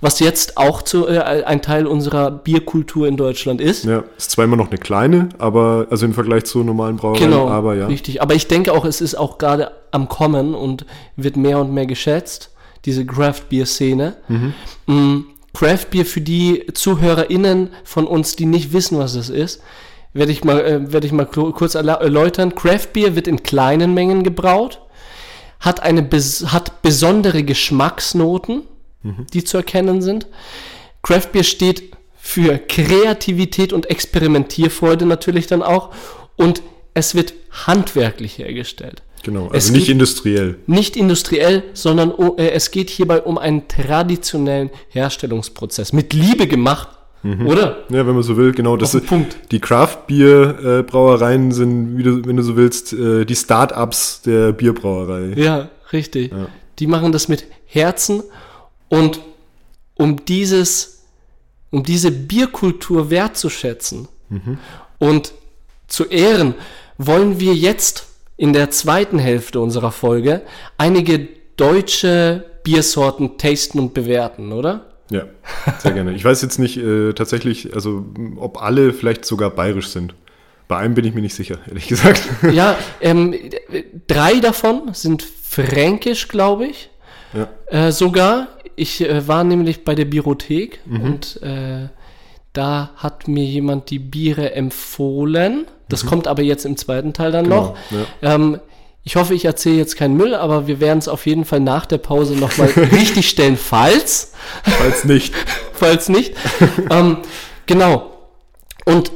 was 0.00 0.18
jetzt 0.20 0.56
auch 0.56 0.82
zu, 0.82 1.06
äh, 1.06 1.18
ein 1.18 1.62
Teil 1.62 1.86
unserer 1.86 2.30
Bierkultur 2.30 3.06
in 3.06 3.16
Deutschland 3.16 3.60
ist. 3.60 3.84
Ja, 3.84 4.04
ist 4.16 4.30
zwar 4.30 4.44
immer 4.44 4.56
noch 4.56 4.68
eine 4.68 4.78
kleine, 4.78 5.28
aber 5.38 5.86
also 5.90 6.06
im 6.06 6.14
Vergleich 6.14 6.44
zu 6.44 6.64
normalen 6.64 6.96
Brauereien, 6.96 7.30
Genau, 7.30 7.48
aber 7.48 7.74
ja. 7.74 7.86
richtig. 7.86 8.22
Aber 8.22 8.34
ich 8.34 8.46
denke 8.46 8.72
auch, 8.72 8.84
es 8.84 9.00
ist 9.00 9.14
auch 9.14 9.38
gerade 9.38 9.72
am 9.90 10.08
Kommen 10.08 10.54
und 10.54 10.86
wird 11.16 11.36
mehr 11.36 11.58
und 11.58 11.72
mehr 11.72 11.86
geschätzt, 11.86 12.50
diese 12.84 13.04
Craft-Beer-Szene. 13.04 14.16
Mm, 14.86 15.18
Craft-Beer 15.52 16.06
für 16.06 16.20
die 16.20 16.66
ZuhörerInnen 16.72 17.70
von 17.84 18.06
uns, 18.06 18.36
die 18.36 18.46
nicht 18.46 18.72
wissen, 18.72 18.98
was 18.98 19.14
es 19.14 19.28
ist, 19.28 19.60
werde 20.12 20.32
ich 20.32 20.44
mal, 20.44 20.60
äh, 20.60 20.92
werde 20.92 21.06
ich 21.06 21.12
mal 21.12 21.26
kurz 21.26 21.74
erläutern. 21.74 22.54
Craft-Beer 22.54 23.14
wird 23.16 23.28
in 23.28 23.42
kleinen 23.42 23.92
Mengen 23.94 24.22
gebraut, 24.22 24.80
hat, 25.60 25.82
eine 25.82 26.08
hat 26.46 26.82
besondere 26.82 27.42
Geschmacksnoten, 27.42 28.62
die 29.02 29.44
zu 29.44 29.56
erkennen 29.56 30.02
sind. 30.02 30.26
Craft 31.02 31.28
Beer 31.32 31.42
steht 31.44 31.92
für 32.16 32.58
Kreativität 32.58 33.72
und 33.72 33.88
Experimentierfreude 33.88 35.06
natürlich 35.06 35.46
dann 35.46 35.62
auch 35.62 35.90
und 36.36 36.62
es 36.94 37.14
wird 37.14 37.32
handwerklich 37.66 38.38
hergestellt. 38.38 39.02
Genau, 39.22 39.46
Es 39.48 39.52
also 39.66 39.72
nicht 39.72 39.82
gibt- 39.86 39.92
industriell. 39.92 40.56
Nicht 40.66 40.96
industriell, 40.96 41.62
sondern 41.74 42.10
oh, 42.10 42.36
äh, 42.38 42.50
es 42.52 42.70
geht 42.70 42.88
hierbei 42.90 43.20
um 43.22 43.36
einen 43.38 43.68
traditionellen 43.68 44.70
Herstellungsprozess. 44.88 45.92
Mit 45.92 46.12
Liebe 46.14 46.46
gemacht, 46.46 46.88
oder? 47.22 47.84
Ja, 47.90 48.06
wenn 48.06 48.14
man 48.14 48.22
so 48.22 48.38
will, 48.38 48.52
genau. 48.52 48.78
Das 48.78 48.94
ist, 48.94 49.06
Punkt. 49.06 49.36
Die 49.50 49.60
Craft-Bier-Brauereien 49.60 51.52
sind, 51.52 51.98
du, 51.98 52.24
wenn 52.24 52.36
du 52.36 52.42
so 52.42 52.56
willst, 52.56 52.92
äh, 52.92 53.24
die 53.24 53.36
Start-ups 53.36 54.22
der 54.22 54.52
Bierbrauerei. 54.52 55.34
Ja, 55.36 55.68
richtig. 55.92 56.32
Die 56.78 56.86
machen 56.86 57.12
das 57.12 57.28
mit 57.28 57.44
Herzen 57.66 58.22
und 58.90 59.20
um 59.94 60.24
dieses, 60.26 61.04
um 61.70 61.82
diese 61.82 62.10
Bierkultur 62.10 63.08
wertzuschätzen 63.08 64.08
und 64.98 65.32
zu 65.86 66.04
ehren, 66.04 66.54
wollen 66.98 67.40
wir 67.40 67.54
jetzt 67.54 68.06
in 68.36 68.52
der 68.52 68.70
zweiten 68.70 69.18
Hälfte 69.18 69.60
unserer 69.60 69.92
Folge 69.92 70.42
einige 70.76 71.28
deutsche 71.56 72.44
Biersorten 72.62 73.38
tasten 73.38 73.78
und 73.78 73.94
bewerten, 73.94 74.52
oder? 74.52 74.86
Ja, 75.10 75.24
sehr 75.78 75.92
gerne. 75.92 76.14
Ich 76.14 76.24
weiß 76.24 76.42
jetzt 76.42 76.58
nicht 76.58 76.76
äh, 76.76 77.12
tatsächlich, 77.12 77.74
also 77.74 78.04
ob 78.36 78.62
alle 78.62 78.92
vielleicht 78.92 79.24
sogar 79.24 79.50
bayerisch 79.50 79.88
sind. 79.88 80.14
Bei 80.68 80.76
einem 80.76 80.94
bin 80.94 81.04
ich 81.04 81.14
mir 81.14 81.20
nicht 81.20 81.34
sicher, 81.34 81.58
ehrlich 81.66 81.88
gesagt. 81.88 82.22
Ja, 82.52 82.78
ähm, 83.00 83.34
drei 84.06 84.38
davon 84.38 84.94
sind 84.94 85.22
fränkisch, 85.22 86.28
glaube 86.28 86.66
ich. 86.66 86.89
Ja. 87.32 87.48
Äh, 87.66 87.92
sogar, 87.92 88.48
ich 88.76 89.00
äh, 89.02 89.26
war 89.28 89.44
nämlich 89.44 89.84
bei 89.84 89.94
der 89.94 90.04
Biothek 90.04 90.80
und 90.86 91.40
äh, 91.42 91.88
da 92.52 92.90
hat 92.96 93.28
mir 93.28 93.44
jemand 93.44 93.90
die 93.90 93.98
Biere 94.00 94.52
empfohlen. 94.54 95.66
Das 95.88 96.06
kommt 96.06 96.26
aber 96.28 96.42
jetzt 96.42 96.64
im 96.64 96.76
zweiten 96.76 97.12
Teil 97.12 97.32
dann 97.32 97.44
Genau, 97.44 97.76
noch. 97.90 98.06
Ähm, 98.22 98.60
ich 99.02 99.16
hoffe, 99.16 99.34
ich 99.34 99.44
erzähle 99.44 99.76
jetzt 99.76 99.96
keinen 99.96 100.16
Müll, 100.16 100.34
aber 100.34 100.66
wir 100.66 100.78
werden 100.80 100.98
es 100.98 101.08
auf 101.08 101.26
jeden 101.26 101.44
Fall 101.44 101.60
nach 101.60 101.86
der 101.86 101.98
Pause 101.98 102.34
nochmal 102.34 102.68
richtig 102.92 103.28
stellen, 103.28 103.56
falls, 103.56 104.32
Falls 104.62 105.04
nicht. 105.04 105.34
falls 105.72 106.08
nicht. 106.08 106.34
ähm, 106.90 107.18
genau. 107.66 108.10
Und 108.84 109.10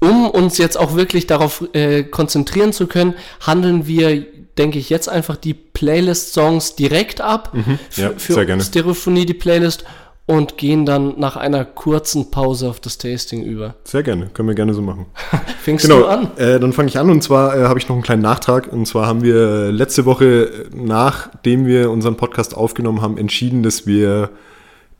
um 0.00 0.28
uns 0.30 0.58
jetzt 0.58 0.78
auch 0.78 0.94
wirklich 0.96 1.26
darauf 1.26 1.64
äh, 1.72 2.04
konzentrieren 2.04 2.72
zu 2.72 2.86
können, 2.86 3.14
handeln 3.46 3.86
wir, 3.86 4.24
denke 4.58 4.78
ich, 4.78 4.90
jetzt 4.90 5.08
einfach 5.08 5.36
die 5.36 5.54
Playlist-Songs 5.54 6.76
direkt 6.76 7.20
ab 7.20 7.54
für, 7.90 8.00
ja, 8.00 8.10
für 8.16 8.34
sehr 8.34 8.46
gerne. 8.46 8.62
Stereophonie, 8.62 9.24
die 9.26 9.34
Playlist, 9.34 9.84
und 10.28 10.58
gehen 10.58 10.84
dann 10.84 11.18
nach 11.18 11.36
einer 11.36 11.64
kurzen 11.64 12.30
Pause 12.30 12.68
auf 12.68 12.80
das 12.80 12.98
Tasting 12.98 13.42
über. 13.44 13.76
Sehr 13.84 14.02
gerne. 14.02 14.26
Können 14.34 14.48
wir 14.48 14.54
gerne 14.54 14.74
so 14.74 14.82
machen. 14.82 15.06
Fängst 15.62 15.86
Genau, 15.86 16.00
du 16.00 16.06
an? 16.06 16.36
Äh, 16.36 16.60
dann 16.60 16.74
fange 16.74 16.88
ich 16.88 16.98
an 16.98 17.08
und 17.08 17.22
zwar 17.22 17.56
äh, 17.56 17.62
habe 17.64 17.78
ich 17.78 17.88
noch 17.88 17.96
einen 17.96 18.02
kleinen 18.02 18.20
Nachtrag. 18.20 18.70
Und 18.70 18.84
zwar 18.84 19.06
haben 19.06 19.22
wir 19.22 19.72
letzte 19.72 20.04
Woche, 20.04 20.26
äh, 20.26 20.50
nachdem 20.74 21.64
wir 21.64 21.90
unseren 21.90 22.16
Podcast 22.16 22.54
aufgenommen 22.54 23.00
haben, 23.00 23.16
entschieden, 23.16 23.62
dass 23.62 23.86
wir 23.86 24.28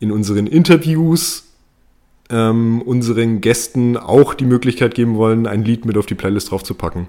in 0.00 0.12
unseren 0.12 0.46
Interviews 0.46 1.47
ähm, 2.30 2.82
unseren 2.82 3.40
Gästen 3.40 3.96
auch 3.96 4.34
die 4.34 4.44
Möglichkeit 4.44 4.94
geben 4.94 5.16
wollen, 5.16 5.46
ein 5.46 5.64
Lied 5.64 5.84
mit 5.84 5.96
auf 5.96 6.06
die 6.06 6.14
Playlist 6.14 6.50
draufzupacken. 6.50 7.06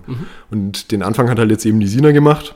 Und 0.49 0.91
den 0.91 1.03
Anfang 1.03 1.29
hat 1.29 1.39
halt 1.39 1.51
jetzt 1.51 1.65
eben 1.65 1.79
die 1.79 1.88
Sina 1.88 2.12
gemacht 2.12 2.55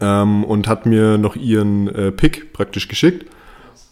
ähm, 0.00 0.44
und 0.44 0.68
hat 0.68 0.86
mir 0.86 1.18
noch 1.18 1.36
ihren 1.36 1.88
äh, 1.88 2.12
Pick 2.12 2.52
praktisch 2.52 2.88
geschickt. 2.88 3.26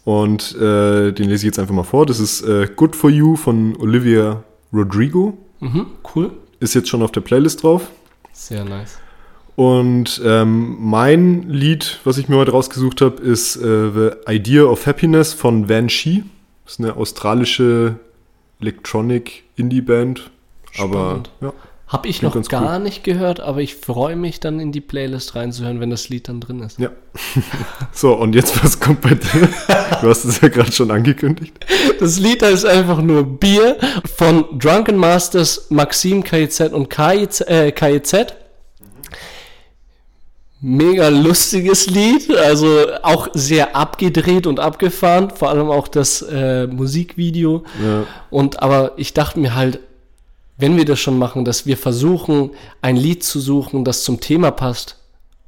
Und 0.05 0.55
äh, 0.55 1.11
den 1.11 1.29
lese 1.29 1.35
ich 1.35 1.43
jetzt 1.43 1.59
einfach 1.59 1.73
mal 1.73 1.83
vor. 1.83 2.05
Das 2.05 2.19
ist 2.19 2.41
äh, 2.41 2.67
Good 2.75 2.95
for 2.95 3.09
You 3.09 3.35
von 3.35 3.75
Olivia 3.77 4.43
Rodrigo. 4.73 5.37
Mhm, 5.59 5.85
cool. 6.13 6.31
Ist 6.59 6.73
jetzt 6.73 6.89
schon 6.89 7.01
auf 7.01 7.11
der 7.11 7.21
Playlist 7.21 7.63
drauf. 7.63 7.89
Sehr 8.33 8.65
nice. 8.65 8.97
Und 9.55 10.19
ähm, 10.25 10.77
mein 10.79 11.43
Lied, 11.43 11.99
was 12.03 12.17
ich 12.17 12.27
mir 12.27 12.37
heute 12.37 12.51
rausgesucht 12.51 13.01
habe, 13.01 13.21
ist 13.21 13.55
äh, 13.57 13.91
The 13.91 14.09
Idea 14.33 14.63
of 14.63 14.85
Happiness 14.87 15.33
von 15.33 15.69
Van 15.69 15.89
Shee. 15.89 16.23
Das 16.65 16.73
ist 16.73 16.79
eine 16.79 16.95
australische 16.95 17.99
Electronic 18.61 19.43
Indie-Band. 19.55 20.31
Aber 20.79 21.09
Spannend. 21.09 21.31
ja, 21.41 21.53
Habe 21.87 22.07
ich 22.07 22.21
noch 22.21 22.41
gar 22.47 22.79
nicht 22.79 23.03
gehört, 23.03 23.39
aber 23.39 23.59
ich 23.61 23.75
freue 23.75 24.15
mich 24.15 24.39
dann 24.39 24.59
in 24.59 24.71
die 24.71 24.81
Playlist 24.81 25.35
reinzuhören, 25.35 25.79
wenn 25.79 25.89
das 25.91 26.09
Lied 26.09 26.27
dann 26.27 26.39
drin 26.39 26.61
ist. 26.61 26.79
ja. 26.79 26.89
so, 27.91 28.13
und 28.13 28.33
jetzt, 28.33 28.63
was 28.63 28.79
kommt 28.79 29.01
bei 29.01 29.13
dir? 29.13 29.49
Du 30.01 30.09
hast 30.09 30.25
es 30.25 30.41
ja 30.41 30.47
gerade 30.47 30.71
schon 30.71 30.89
angekündigt. 30.89 31.53
Das 31.99 32.19
Lied 32.19 32.41
heißt 32.41 32.65
einfach 32.65 33.01
nur 33.01 33.23
Bier 33.23 33.77
von 34.17 34.45
Drunken 34.57 34.97
Masters, 34.97 35.67
Maxim, 35.69 36.23
KIZ 36.23 36.71
und 36.71 36.89
KIZ. 36.89 37.41
Äh, 37.41 37.71
KIZ. 37.71 38.33
Mega 40.65 41.09
lustiges 41.09 41.87
Lied, 41.87 42.33
also 42.37 42.85
auch 43.01 43.27
sehr 43.33 43.75
abgedreht 43.75 44.47
und 44.47 44.61
abgefahren, 44.61 45.29
vor 45.29 45.49
allem 45.49 45.69
auch 45.69 45.89
das 45.89 46.21
äh, 46.21 46.67
Musikvideo. 46.67 47.65
Ja. 47.83 48.05
Und 48.29 48.63
aber 48.63 48.93
ich 48.95 49.13
dachte 49.13 49.41
mir 49.41 49.55
halt, 49.55 49.79
wenn 50.57 50.77
wir 50.77 50.85
das 50.85 51.01
schon 51.01 51.19
machen, 51.19 51.43
dass 51.43 51.65
wir 51.65 51.75
versuchen, 51.75 52.51
ein 52.81 52.95
Lied 52.95 53.25
zu 53.25 53.41
suchen, 53.41 53.83
das 53.83 54.05
zum 54.05 54.21
Thema 54.21 54.51
passt 54.51 54.99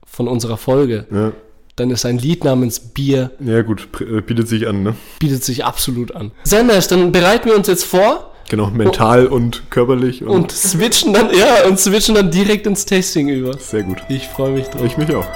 von 0.06 0.28
unserer 0.28 0.58
Folge, 0.58 1.06
Ja, 1.10 1.32
dann 1.78 1.92
ist 1.92 2.06
ein 2.06 2.18
Lied 2.18 2.44
namens 2.44 2.80
Bier 2.82 3.32
ja 3.40 3.62
gut, 3.62 3.88
äh, 4.02 4.20
bietet 4.20 4.50
sich 4.50 4.68
an, 4.68 4.84
ne? 4.84 4.96
bietet 5.20 5.46
sich 5.46 5.64
absolut 5.64 6.14
an. 6.14 6.32
Nice, 6.52 6.90
dann 6.90 7.14
bereiten 7.14 7.50
wir 7.50 7.56
uns 7.56 7.68
jetzt 7.68 7.86
vor 7.86 8.35
Genau, 8.48 8.68
mental 8.68 9.26
und 9.26 9.72
körperlich. 9.72 10.24
Und, 10.24 10.30
und 10.30 10.52
switchen 10.52 11.14
dann, 11.14 11.30
ja, 11.34 11.68
und 11.68 11.80
switchen 11.80 12.14
dann 12.14 12.30
direkt 12.30 12.68
ins 12.68 12.86
Tasting 12.86 13.28
über. 13.28 13.58
sehr 13.58 13.84
gut. 13.84 13.98
Ich 14.08 14.28
freue 14.28 14.52
mich 14.52 14.68
drauf. 14.68 14.84
Ich 14.86 14.98
mich 14.98 15.14
auch. 15.16 15.26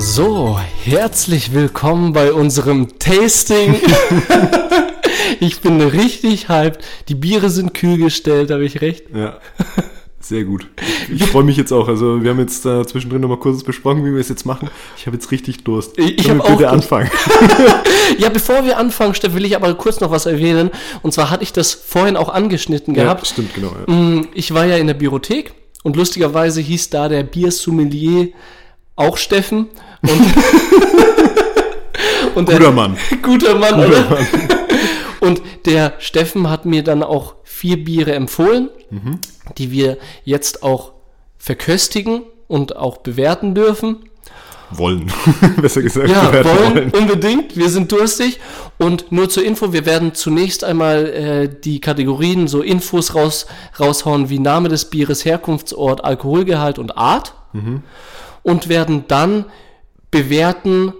So, 0.00 0.58
herzlich 0.84 1.52
willkommen 1.52 2.12
bei 2.12 2.32
unserem 2.32 2.98
Tasting. 2.98 3.76
ich 5.40 5.60
bin 5.60 5.80
richtig 5.80 6.48
hyped. 6.48 6.84
Die 7.08 7.14
Biere 7.14 7.50
sind 7.50 7.72
kühl 7.72 7.98
gestellt, 7.98 8.50
habe 8.50 8.64
ich 8.64 8.80
recht? 8.80 9.04
Ja. 9.14 9.38
Sehr 10.20 10.44
gut. 10.44 10.66
Ich 11.14 11.24
freue 11.24 11.44
mich 11.44 11.56
jetzt 11.56 11.72
auch. 11.72 11.86
Also 11.88 12.22
wir 12.22 12.30
haben 12.30 12.40
jetzt 12.40 12.64
da 12.64 12.84
zwischendrin 12.86 13.20
nochmal 13.20 13.38
kurz 13.38 13.62
besprochen, 13.62 14.04
wie 14.04 14.12
wir 14.12 14.20
es 14.20 14.28
jetzt 14.28 14.44
machen. 14.44 14.68
Ich 14.96 15.06
habe 15.06 15.16
jetzt 15.16 15.30
richtig 15.30 15.62
Durst. 15.64 15.96
Ich- 15.96 16.18
ich 16.18 16.26
Können 16.26 16.38
wir 16.40 16.44
hab 16.44 16.52
auch 16.52 16.56
bitte 16.58 16.70
anfangen. 16.70 17.10
Ja, 18.18 18.30
bevor 18.30 18.64
wir 18.64 18.78
anfangen, 18.78 19.14
Steff, 19.14 19.34
will 19.34 19.44
ich 19.44 19.54
aber 19.54 19.72
kurz 19.74 20.00
noch 20.00 20.10
was 20.10 20.26
erwähnen. 20.26 20.70
Und 21.02 21.12
zwar 21.12 21.30
hatte 21.30 21.42
ich 21.44 21.52
das 21.52 21.72
vorhin 21.74 22.16
auch 22.16 22.30
angeschnitten 22.30 22.94
Ja, 22.94 23.04
gehabt. 23.04 23.26
stimmt, 23.28 23.54
genau. 23.54 23.70
Ja. 23.86 23.92
Mm, 23.94 24.28
Ich 24.34 24.52
war 24.54 24.64
ja 24.64 24.76
in 24.76 24.86
der 24.88 24.94
Biothek 24.94 25.52
und 25.84 25.94
lustigerweise 25.94 26.60
hieß 26.62 26.90
da 26.90 27.08
der 27.08 27.22
Biersommelier 27.22 28.28
auch 28.96 29.18
Steffen. 29.18 29.66
Und, 30.02 30.10
und 32.34 32.48
der, 32.48 32.58
Guter 32.58 32.72
Mann. 32.72 32.96
Guter 33.22 33.54
Mann, 33.54 33.74
Guter 33.74 33.88
oder? 33.88 34.10
Mann. 34.10 34.26
Und 35.20 35.42
der 35.66 35.94
Steffen 35.98 36.48
hat 36.50 36.64
mir 36.64 36.82
dann 36.82 37.02
auch 37.02 37.34
vier 37.58 37.82
Biere 37.84 38.12
empfohlen, 38.14 38.70
Mhm. 38.90 39.18
die 39.58 39.70
wir 39.72 39.98
jetzt 40.24 40.62
auch 40.62 40.92
verköstigen 41.38 42.22
und 42.46 42.76
auch 42.76 42.98
bewerten 42.98 43.54
dürfen. 43.54 43.96
Wollen. 44.70 45.10
Besser 45.60 45.82
gesagt. 45.82 46.08
Ja, 46.10 46.28
bewerten 46.28 46.74
wollen, 46.74 46.90
unbedingt. 46.90 47.56
Wir 47.56 47.68
sind 47.70 47.90
durstig. 47.90 48.38
Und 48.78 49.10
nur 49.10 49.28
zur 49.28 49.44
Info, 49.44 49.72
wir 49.72 49.86
werden 49.86 50.14
zunächst 50.14 50.62
einmal 50.62 51.06
äh, 51.06 51.48
die 51.48 51.80
Kategorien, 51.80 52.48
so 52.48 52.62
Infos 52.62 53.14
raus, 53.14 53.46
raushauen 53.80 54.28
wie 54.30 54.38
Name 54.38 54.68
des 54.68 54.84
Bieres, 54.90 55.24
Herkunftsort, 55.24 56.04
Alkoholgehalt 56.04 56.78
und 56.78 56.96
Art. 56.98 57.34
Und 58.42 58.68
werden 58.68 59.04
dann 59.08 59.46
bewerten, 60.10 60.92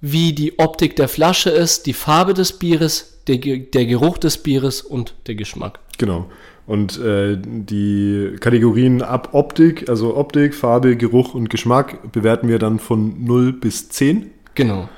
wie 0.00 0.32
die 0.32 0.58
Optik 0.58 0.96
der 0.96 1.08
Flasche 1.08 1.50
ist, 1.50 1.86
die 1.86 1.92
Farbe 1.94 2.34
des 2.34 2.58
Bieres, 2.58 3.20
der, 3.28 3.38
der 3.38 3.86
Geruch 3.86 4.18
des 4.18 4.38
Bieres 4.38 4.82
und 4.82 5.14
der 5.28 5.36
Geschmack. 5.36 5.78
Genau. 6.02 6.26
Und 6.66 6.98
äh, 6.98 7.38
die 7.40 8.34
Kategorien 8.40 9.02
ab 9.02 9.28
Optik, 9.30 9.88
also 9.88 10.16
Optik, 10.16 10.52
Farbe, 10.52 10.96
Geruch 10.96 11.32
und 11.32 11.48
Geschmack, 11.48 12.10
bewerten 12.10 12.48
wir 12.48 12.58
dann 12.58 12.80
von 12.80 13.22
0 13.24 13.52
bis 13.52 13.88
10 13.88 14.26
Genau. 14.56 14.88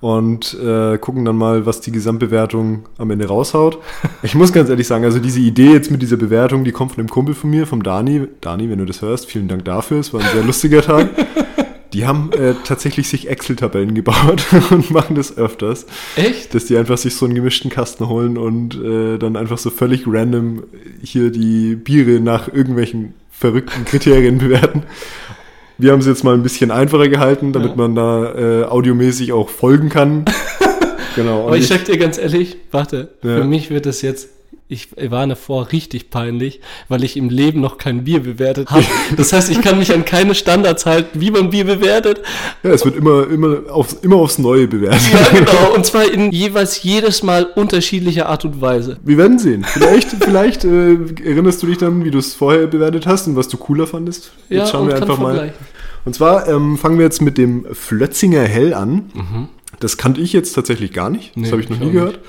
und 0.00 0.54
äh, 0.58 0.96
gucken 0.96 1.26
dann 1.26 1.36
mal, 1.36 1.66
was 1.66 1.82
die 1.82 1.92
Gesamtbewertung 1.92 2.86
am 2.96 3.10
Ende 3.10 3.26
raushaut. 3.26 3.76
Ich 4.22 4.34
muss 4.34 4.54
ganz 4.54 4.70
ehrlich 4.70 4.86
sagen, 4.86 5.04
also 5.04 5.18
diese 5.18 5.40
Idee 5.40 5.70
jetzt 5.72 5.90
mit 5.90 6.00
dieser 6.00 6.16
Bewertung, 6.16 6.64
die 6.64 6.72
kommt 6.72 6.92
von 6.92 7.00
einem 7.00 7.10
Kumpel 7.10 7.34
von 7.34 7.50
mir, 7.50 7.66
vom 7.66 7.82
Dani. 7.82 8.26
Dani, 8.40 8.70
wenn 8.70 8.78
du 8.78 8.86
das 8.86 9.02
hörst, 9.02 9.26
vielen 9.26 9.48
Dank 9.48 9.66
dafür. 9.66 9.98
Es 9.98 10.14
war 10.14 10.22
ein 10.22 10.32
sehr 10.32 10.44
lustiger 10.44 10.80
Tag. 10.80 11.10
Die 11.94 12.06
haben 12.06 12.30
äh, 12.32 12.54
tatsächlich 12.64 13.08
sich 13.08 13.28
Excel-Tabellen 13.28 13.94
gebaut 13.94 14.44
und 14.70 14.90
machen 14.90 15.14
das 15.14 15.38
öfters. 15.38 15.86
Echt? 16.16 16.52
Dass 16.54 16.64
die 16.66 16.76
einfach 16.76 16.98
sich 16.98 17.14
so 17.14 17.24
einen 17.24 17.34
gemischten 17.34 17.70
Kasten 17.70 18.08
holen 18.08 18.36
und 18.36 18.74
äh, 18.74 19.16
dann 19.16 19.36
einfach 19.36 19.58
so 19.58 19.70
völlig 19.70 20.02
random 20.06 20.64
hier 21.02 21.30
die 21.30 21.76
Biere 21.76 22.20
nach 22.20 22.52
irgendwelchen 22.52 23.14
verrückten 23.30 23.84
Kriterien 23.84 24.38
bewerten. 24.38 24.82
Wir 25.78 25.92
haben 25.92 26.00
es 26.00 26.06
jetzt 26.06 26.24
mal 26.24 26.34
ein 26.34 26.42
bisschen 26.42 26.70
einfacher 26.70 27.08
gehalten, 27.08 27.52
damit 27.52 27.70
Ja. 27.70 27.76
man 27.76 27.94
da 27.94 28.34
äh, 28.34 28.64
audiomäßig 28.64 29.32
auch 29.32 29.48
folgen 29.48 29.88
kann. 29.88 30.24
genau. 31.16 31.46
Aber 31.46 31.56
ich 31.56 31.66
sag 31.68 31.84
dir 31.84 31.96
ganz 31.98 32.18
ehrlich, 32.18 32.56
warte, 32.70 33.10
Ja. 33.22 33.38
für 33.38 33.44
mich 33.44 33.70
wird 33.70 33.86
das 33.86 34.02
jetzt, 34.02 34.28
ich 34.74 34.88
warne 35.10 35.36
vor, 35.36 35.72
richtig 35.72 36.10
peinlich, 36.10 36.60
weil 36.88 37.04
ich 37.04 37.16
im 37.16 37.30
Leben 37.30 37.60
noch 37.60 37.78
kein 37.78 38.04
Bier 38.04 38.22
bewertet 38.22 38.70
habe. 38.70 38.84
Das 39.16 39.32
heißt, 39.32 39.50
ich 39.50 39.60
kann 39.62 39.78
mich 39.78 39.92
an 39.92 40.04
keine 40.04 40.34
Standards 40.34 40.84
halten, 40.86 41.20
wie 41.20 41.30
man 41.30 41.50
Bier 41.50 41.64
bewertet. 41.64 42.20
ja, 42.62 42.70
es 42.70 42.84
wird 42.84 42.96
immer, 42.96 43.28
immer, 43.30 43.70
aufs, 43.70 43.94
immer 44.02 44.16
aufs 44.16 44.38
Neue 44.38 44.68
bewertet. 44.68 45.00
Ja, 45.12 45.38
genau. 45.38 45.74
Und 45.74 45.86
zwar 45.86 46.10
in 46.10 46.32
jeweils 46.32 46.82
jedes 46.82 47.22
Mal 47.22 47.44
unterschiedlicher 47.44 48.28
Art 48.28 48.44
und 48.44 48.60
Weise. 48.60 48.98
Wir 49.04 49.16
werden 49.16 49.38
sehen. 49.38 49.64
Vielleicht, 49.64 50.10
vielleicht 50.20 50.64
äh, 50.64 50.94
erinnerst 51.24 51.62
du 51.62 51.66
dich 51.66 51.78
dann, 51.78 52.04
wie 52.04 52.10
du 52.10 52.18
es 52.18 52.34
vorher 52.34 52.66
bewertet 52.66 53.06
hast 53.06 53.26
und 53.26 53.36
was 53.36 53.48
du 53.48 53.56
cooler 53.56 53.86
fandest. 53.86 54.32
Jetzt 54.48 54.70
schauen 54.70 54.88
wir 54.88 54.96
einfach 54.96 55.18
mal. 55.18 55.54
Und 56.04 56.14
zwar 56.14 56.48
ähm, 56.48 56.76
fangen 56.76 56.98
wir 56.98 57.04
jetzt 57.04 57.22
mit 57.22 57.38
dem 57.38 57.64
Flötzinger 57.72 58.42
Hell 58.42 58.74
an. 58.74 59.10
Mhm. 59.14 59.48
Das 59.80 59.96
kannte 59.96 60.20
ich 60.20 60.32
jetzt 60.32 60.52
tatsächlich 60.52 60.92
gar 60.92 61.10
nicht. 61.10 61.30
Das 61.30 61.44
Nee, 61.44 61.50
habe 61.50 61.62
ich 61.62 61.70
noch 61.70 61.78
nie 61.78 61.90
gehört. 61.92 62.20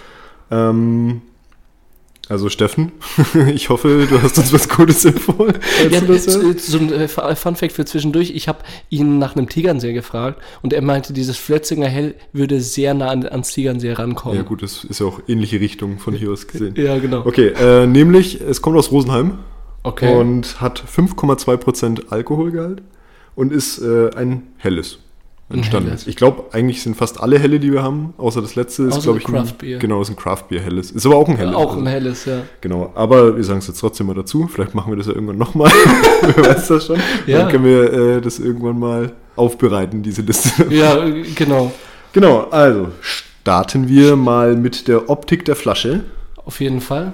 Ähm, 0.51 1.21
also 2.29 2.49
Steffen, 2.49 2.91
ich 3.53 3.69
hoffe, 3.69 4.07
du 4.09 4.21
hast 4.21 4.37
uns 4.37 4.51
was 4.53 4.67
Gutes 4.69 5.05
empfohlen. 5.05 5.55
Ja, 5.89 6.01
äh, 6.01 6.17
so 6.17 6.77
ein 6.77 6.91
äh, 6.91 7.07
Fun 7.07 7.55
Fact 7.55 7.73
für 7.73 7.85
zwischendurch. 7.85 8.31
Ich 8.31 8.47
habe 8.47 8.59
ihn 8.89 9.19
nach 9.19 9.35
einem 9.35 9.49
Tegernseher 9.49 9.93
gefragt 9.93 10.41
und 10.61 10.73
er 10.73 10.81
meinte, 10.81 11.13
dieses 11.13 11.37
Flötzinger 11.37 11.87
Hell 11.87 12.15
würde 12.33 12.61
sehr 12.61 12.93
nah 12.93 13.09
an, 13.09 13.25
ans 13.25 13.53
Tegernseer 13.53 13.99
rankommen. 13.99 14.37
ja 14.37 14.43
gut, 14.43 14.63
das 14.63 14.83
ist 14.83 14.99
ja 14.99 15.05
auch 15.05 15.21
ähnliche 15.27 15.59
Richtung 15.59 15.99
von 15.99 16.13
hier 16.13 16.31
aus 16.31 16.47
gesehen. 16.47 16.75
Ja, 16.77 16.97
genau. 16.97 17.25
Okay, 17.25 17.49
äh, 17.49 17.85
nämlich, 17.85 18.41
es 18.41 18.61
kommt 18.61 18.77
aus 18.77 18.91
Rosenheim 18.91 19.39
Okay. 19.85 20.15
Und 20.15 20.61
hat 20.61 20.83
5,2% 20.83 22.09
Alkoholgehalt 22.09 22.81
und 23.35 23.53
ist 23.53 23.77
äh, 23.77 24.09
ein 24.15 24.47
helles. 24.57 24.97
Standard. 25.47 25.83
helles. 25.91 26.07
Ich 26.07 26.15
glaube, 26.15 26.45
eigentlich 26.53 26.81
sind 26.81 26.97
fast 26.97 27.21
alle 27.21 27.37
helle, 27.37 27.59
die 27.59 27.71
wir 27.71 27.83
haben, 27.83 28.13
außer 28.17 28.41
das 28.41 28.55
letzte 28.55 28.83
ist, 28.83 29.03
glaube 29.03 29.19
ich, 29.19 29.25
Craft 29.25 29.53
Beer. 29.59 29.77
ein, 29.77 29.79
genau, 29.79 30.01
ist 30.01 30.09
ein 30.09 30.15
Craft 30.15 30.45
Beer 30.49 30.61
helles. 30.61 30.89
Ist 30.89 31.05
aber 31.05 31.17
auch 31.17 31.27
ein 31.27 31.37
helles. 31.37 31.55
Auch 31.55 31.69
also. 31.69 31.79
ein 31.81 31.87
helles, 31.87 32.25
ja. 32.25 32.41
Genau, 32.61 32.91
aber 32.95 33.35
wir 33.35 33.43
sagen 33.43 33.59
es 33.59 33.67
jetzt 33.67 33.79
trotzdem 33.79 34.07
mal 34.07 34.15
dazu. 34.15 34.47
Vielleicht 34.47 34.73
machen 34.73 34.91
wir 34.91 34.97
das 34.97 35.05
ja 35.05 35.13
irgendwann 35.13 35.37
nochmal. 35.37 35.71
Wer 36.21 36.45
weiß 36.45 36.67
das 36.67 36.87
schon. 36.87 36.99
Ja. 37.27 37.39
Dann 37.39 37.49
können 37.49 37.65
wir 37.65 37.93
äh, 37.93 38.21
das 38.21 38.39
irgendwann 38.39 38.79
mal 38.79 39.13
aufbereiten, 39.35 40.01
diese 40.01 40.23
Liste. 40.23 40.65
Ja, 40.73 41.05
äh, 41.05 41.23
genau. 41.35 41.71
genau, 42.11 42.47
also 42.49 42.89
starten 43.01 43.87
wir 43.87 44.15
mal 44.15 44.55
mit 44.55 44.87
der 44.87 45.09
Optik 45.09 45.45
der 45.45 45.55
Flasche. 45.55 46.05
Auf 46.37 46.59
jeden 46.59 46.81
Fall. 46.81 47.13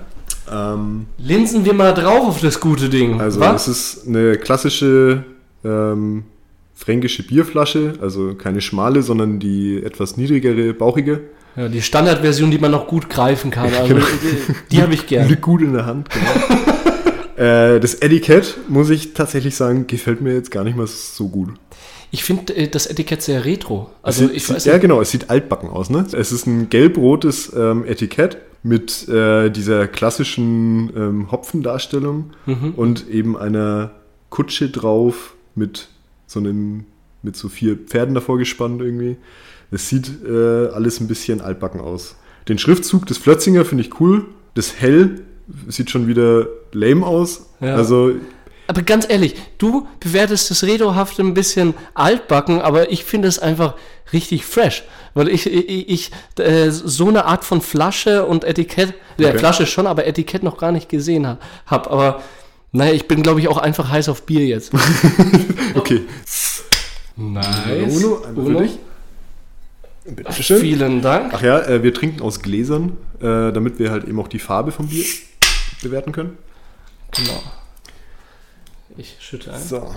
Ähm, 0.50 1.08
Linsen 1.17 1.65
wir 1.65 1.74
mal 1.74 1.94
drauf 1.94 2.28
auf 2.28 2.41
das 2.41 2.62
gute 2.62 2.88
Ding. 2.88 3.20
also 3.20 3.41
Was? 3.41 3.67
es 3.67 3.98
ist 3.98 4.08
eine 4.08 4.38
klassische 4.38 5.26
ähm, 5.63 6.24
fränkische 6.82 7.24
Bierflasche, 7.24 7.94
also 8.02 8.34
keine 8.34 8.60
schmale, 8.62 9.04
sondern 9.04 9.39
die 9.39 9.82
etwas 9.84 10.17
niedrigere, 10.17 10.74
bauchige. 10.74 11.22
Ja, 11.56 11.67
die 11.67 11.82
Standardversion, 11.82 12.50
die 12.50 12.58
man 12.58 12.72
noch 12.72 12.88
gut 12.88 13.10
greifen 13.10 13.52
kann. 13.52 13.72
Also, 13.74 13.94
Genau. 13.94 14.06
die, 14.24 14.76
die 14.76 14.82
habe 14.82 14.94
ich 14.94 15.06
gern. 15.06 15.28
Liegt 15.30 15.41
gut 15.41 15.62
in 15.62 15.74
der 15.74 15.86
Hand. 15.86 16.08
Genau. 16.10 16.65
äh, 17.76 17.80
das 17.80 17.96
Etikett, 17.96 18.58
muss 18.67 18.89
ich 18.89 19.13
tatsächlich 19.13 19.56
sagen, 19.56 19.86
gefällt 19.86 20.22
mir 20.22 20.34
jetzt 20.34 20.50
gar 20.50 20.63
nicht 20.63 20.76
mal 20.78 20.88
so 20.88 21.28
gut. 21.30 21.50
Ich 22.10 22.24
finde 22.24 22.56
äh, 22.56 22.67
das 22.67 22.88
Etikett 22.88 23.22
sehr 23.22 23.46
retro. 23.46 23.89
Also 24.02 24.26
Es 24.26 24.32
ich 24.32 24.46
sieht, 24.46 24.56
weiß 24.56 24.65
ja, 24.65 24.74
nicht. 24.74 24.82
genau, 24.82 25.02
es 25.02 25.12
sieht 25.12 25.30
altbacken 25.30 25.70
aus. 25.70 25.89
Ne? 25.89 26.06
Es 26.13 26.32
ist 26.32 26.48
ein 26.48 26.70
gelb-rotes 26.70 27.52
ähm, 27.56 27.86
Etikett 27.86 28.38
mit 28.63 29.08
äh, 29.10 29.50
dieser 29.50 29.88
klassischen 29.88 30.89
ähm, 30.96 31.32
Hopfendarstellung 31.32 32.32
Mhm. 32.46 32.74
und 32.76 33.08
eben 33.10 33.38
einer 33.38 33.91
Kutsche 34.30 34.70
drauf 34.70 35.36
mit 35.56 35.89
so 36.32 36.39
einem 36.39 36.86
mit 37.22 37.36
so 37.36 37.50
vier 37.50 37.76
Pferden 37.76 38.15
davor 38.15 38.38
gespannt 38.38 38.82
irgendwie. 38.82 39.17
Es 39.70 39.89
sieht 39.89 40.10
äh, 40.28 40.67
alles 40.67 41.00
ein 41.00 41.08
bisschen 41.08 41.41
altbacken 41.41 41.80
aus. 41.80 42.15
Den 42.48 42.58
Schriftzug 42.58 43.06
des 43.06 43.17
Flötzinger 43.17 43.63
finde 43.65 43.84
ich 43.84 44.00
cool. 44.00 44.26
Das 44.54 44.80
Hell 44.80 45.22
sieht 45.67 45.89
schon 45.89 46.08
wieder 46.08 46.48
lame 46.72 47.06
aus. 47.06 47.50
Ja. 47.60 47.76
Also 47.76 48.13
Aber 48.67 48.82
ganz 48.82 49.08
ehrlich, 49.10 49.36
du 49.58 49.88
bewertest 50.00 50.50
das 50.50 50.63
Retrohafte 50.63 51.22
ein 51.22 51.34
bisschen 51.34 51.74
altbacken, 51.94 52.62
aber 52.62 52.91
ich 52.91 53.04
finde 53.04 53.28
es 53.28 53.38
einfach 53.38 53.76
richtig 54.13 54.46
fresh. 54.46 54.84
Weil 55.13 55.28
ich, 55.28 55.46
ich, 55.46 55.89
ich 55.89 56.12
äh, 56.39 56.72
so 56.72 57.10
eine 57.10 57.26
Art 57.26 57.44
von 57.44 57.62
Flasche 57.62 58.26
und 58.26 58.46
Etikett, 58.46 58.94
der 59.20 59.30
Okay. 59.30 59.39
Flasche 59.39 59.65
schon, 59.65 59.86
aber 59.88 60.08
Etikett 60.08 60.44
noch 60.44 60.58
gar 60.58 60.72
nicht 60.72 60.88
gesehen 60.89 61.28
habe. 61.28 61.39
Hab. 61.67 61.91
Aber 61.91 62.22
naja, 62.72 62.94
ich 62.94 63.08
bin, 63.08 63.22
glaube 63.22 63.42
ich, 63.42 63.48
auch 63.48 63.58
einfach 63.58 63.90
heiß 63.90 64.08
auf 64.10 64.26
Bier 64.26 64.46
jetzt. 64.46 64.72
okay. 65.76 66.02
Nice. 67.18 67.98
Uno, 67.98 68.24
einmal 68.24 68.46
für 68.46 68.64
dich. 68.64 68.80
Bitteschön. 70.06 70.62
Vielen 70.62 71.02
Dank. 71.02 71.34
Ach 71.34 71.42
ja, 71.42 71.60
äh, 71.62 71.84
wir 71.84 71.94
trinken 71.94 72.22
aus 72.22 72.42
Gläsern, 72.42 72.98
äh, 73.20 73.52
damit 73.52 73.78
wir 73.78 73.92
halt 73.92 74.06
eben 74.06 74.20
auch 74.20 74.28
die 74.28 74.40
Farbe 74.40 74.72
vom 74.72 74.88
Bier 74.88 75.06
bewerten 75.82 76.12
können. 76.12 76.38
Genau. 77.12 77.44
Ich 78.98 79.18
schütte 79.20 79.54
ein. 79.54 79.62
So. 79.62 79.94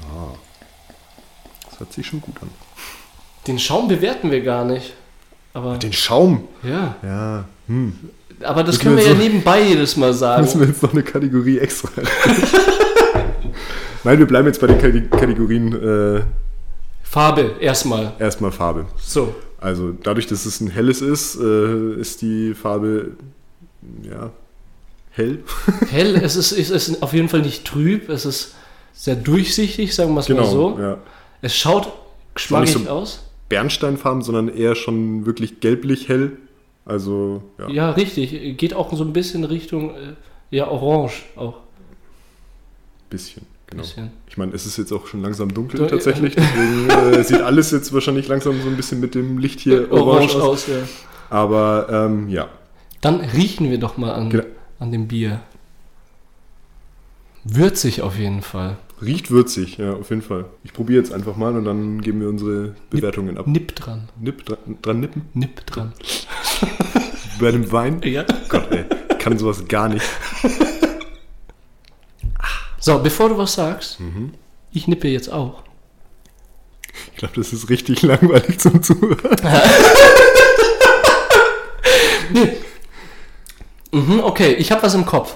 Ah, 0.00 0.34
das 1.68 1.80
hört 1.80 1.92
sich 1.92 2.06
schon 2.06 2.20
gut 2.20 2.36
an. 2.40 2.50
Den 3.46 3.58
Schaum 3.58 3.88
bewerten 3.88 4.30
wir 4.30 4.42
gar 4.42 4.64
nicht. 4.64 4.94
Aber 5.52 5.76
Den 5.78 5.92
Schaum. 5.92 6.44
ja, 6.62 6.94
Ja, 7.02 7.44
hm. 7.66 7.92
aber 8.42 8.62
das 8.62 8.76
Müssen 8.76 8.82
können 8.84 8.96
wir 8.98 9.04
wir 9.04 9.10
ja 9.12 9.16
so- 9.16 9.22
nebenbei 9.22 9.62
jedes 9.62 9.96
Mal 9.96 10.12
sagen. 10.24 10.42
Müssen 10.42 10.60
wir 10.60 10.68
jetzt 10.68 10.82
noch 10.82 10.92
eine 10.92 11.02
Kategorie 11.02 11.58
extra 11.58 11.88
Nein, 14.04 14.18
wir 14.18 14.26
bleiben 14.26 14.46
jetzt 14.46 14.60
bei 14.60 14.66
den 14.66 14.78
Kate- 14.78 15.08
Kategorien 15.10 15.72
äh, 16.18 16.22
Farbe 17.02 17.56
erstmal. 17.60 18.12
erstmal 18.18 18.50
Farbe. 18.52 18.86
So. 18.98 19.34
Also 19.60 19.92
dadurch, 20.02 20.26
dass 20.26 20.46
es 20.46 20.60
ein 20.60 20.68
helles 20.70 21.02
ist, 21.02 21.36
äh, 21.38 21.94
ist 22.00 22.22
die 22.22 22.54
Farbe 22.54 23.12
ja 24.02 24.30
hell. 25.10 25.40
Hell, 25.90 26.16
es 26.16 26.36
ist, 26.36 26.52
es 26.52 26.70
ist 26.70 27.02
auf 27.02 27.12
jeden 27.12 27.28
Fall 27.28 27.40
nicht 27.42 27.64
trüb, 27.66 28.08
es 28.08 28.24
ist 28.24 28.54
sehr 28.94 29.16
durchsichtig, 29.16 29.94
sagen 29.94 30.14
wir 30.14 30.20
es 30.20 30.28
mal 30.28 30.44
so. 30.46 30.74
Genau, 30.76 30.88
ja. 30.90 30.96
Es 31.42 31.56
schaut 31.56 31.92
geschmackig 32.34 32.72
so- 32.72 32.88
aus. 32.88 33.24
Bernsteinfarben, 33.50 34.22
sondern 34.22 34.48
eher 34.48 34.74
schon 34.74 35.26
wirklich 35.26 35.60
gelblich 35.60 36.08
hell. 36.08 36.38
Also, 36.86 37.42
ja. 37.58 37.68
Ja, 37.68 37.90
richtig. 37.90 38.56
Geht 38.56 38.72
auch 38.74 38.90
so 38.94 39.04
ein 39.04 39.12
bisschen 39.12 39.44
Richtung, 39.44 39.90
äh, 39.90 40.14
ja, 40.50 40.66
orange 40.68 41.24
auch. 41.36 41.58
Bisschen, 43.10 43.42
genau. 43.66 43.82
Bisschen. 43.82 44.10
Ich 44.28 44.38
meine, 44.38 44.52
es 44.54 44.64
ist 44.66 44.76
jetzt 44.78 44.92
auch 44.92 45.06
schon 45.06 45.20
langsam 45.22 45.52
dunkel 45.52 45.80
Du- 45.80 45.86
tatsächlich, 45.86 46.34
deswegen 46.36 46.88
äh, 47.18 47.22
sieht 47.24 47.40
alles 47.42 47.70
jetzt 47.72 47.92
wahrscheinlich 47.92 48.28
langsam 48.28 48.60
so 48.62 48.68
ein 48.68 48.76
bisschen 48.76 49.00
mit 49.00 49.14
dem 49.14 49.38
Licht 49.38 49.60
hier 49.60 49.92
orange, 49.92 50.36
aus. 50.36 50.66
ja. 50.68 50.76
Aber 51.28 51.86
ähm, 51.90 52.28
ja, 52.28 52.48
Dann 53.00 53.20
riechen 53.20 53.70
wir 53.70 53.78
doch 53.78 53.96
mal 53.96 54.12
an, 54.12 54.30
Genau. 54.30 54.44
an 54.78 54.90
dem 54.92 55.06
Bier. 55.08 55.40
Würzig 57.44 58.02
auf 58.02 58.18
jeden 58.18 58.42
Fall. 58.42 58.76
Riecht 59.02 59.30
würzig, 59.30 59.78
ja, 59.78 59.94
auf 59.94 60.10
jeden 60.10 60.22
Fall. 60.22 60.44
Ich 60.64 60.72
probiere 60.72 61.00
jetzt 61.02 61.12
einfach 61.12 61.36
mal 61.36 61.56
und 61.56 61.64
dann 61.64 62.00
geben 62.00 62.20
wir 62.20 62.28
unsere 62.28 62.74
Bewertungen 62.90 63.38
ab. 63.38 63.46
Nipp 63.46 63.74
dran. 63.76 64.08
Nipp, 64.20 64.44
dran, 64.44 64.58
dran 64.82 65.00
nippen? 65.00 65.22
Nipp 65.34 65.64
dran. 65.66 65.92
Bei 67.40 67.50
dem 67.50 67.70
Wein? 67.72 68.00
Ja. 68.04 68.24
Gott, 68.48 68.70
ey, 68.70 68.84
ich 69.10 69.18
kann 69.18 69.38
sowas 69.38 69.66
gar 69.68 69.88
nicht. 69.88 70.04
So, 72.78 72.98
bevor 72.98 73.28
du 73.28 73.38
was 73.38 73.54
sagst, 73.54 74.00
Mhm. 74.00 74.32
ich 74.72 74.88
nippe 74.88 75.08
jetzt 75.08 75.30
auch. 75.32 75.62
Ich 77.12 77.16
glaube, 77.18 77.34
das 77.36 77.52
ist 77.52 77.68
richtig 77.70 78.02
langweilig 78.02 78.58
zum 78.58 78.82
Zuhören. 78.82 79.18
Mhm, 83.92 84.20
okay, 84.20 84.52
ich 84.54 84.70
habe 84.70 84.82
was 84.84 84.94
im 84.94 85.04
Kopf. 85.04 85.34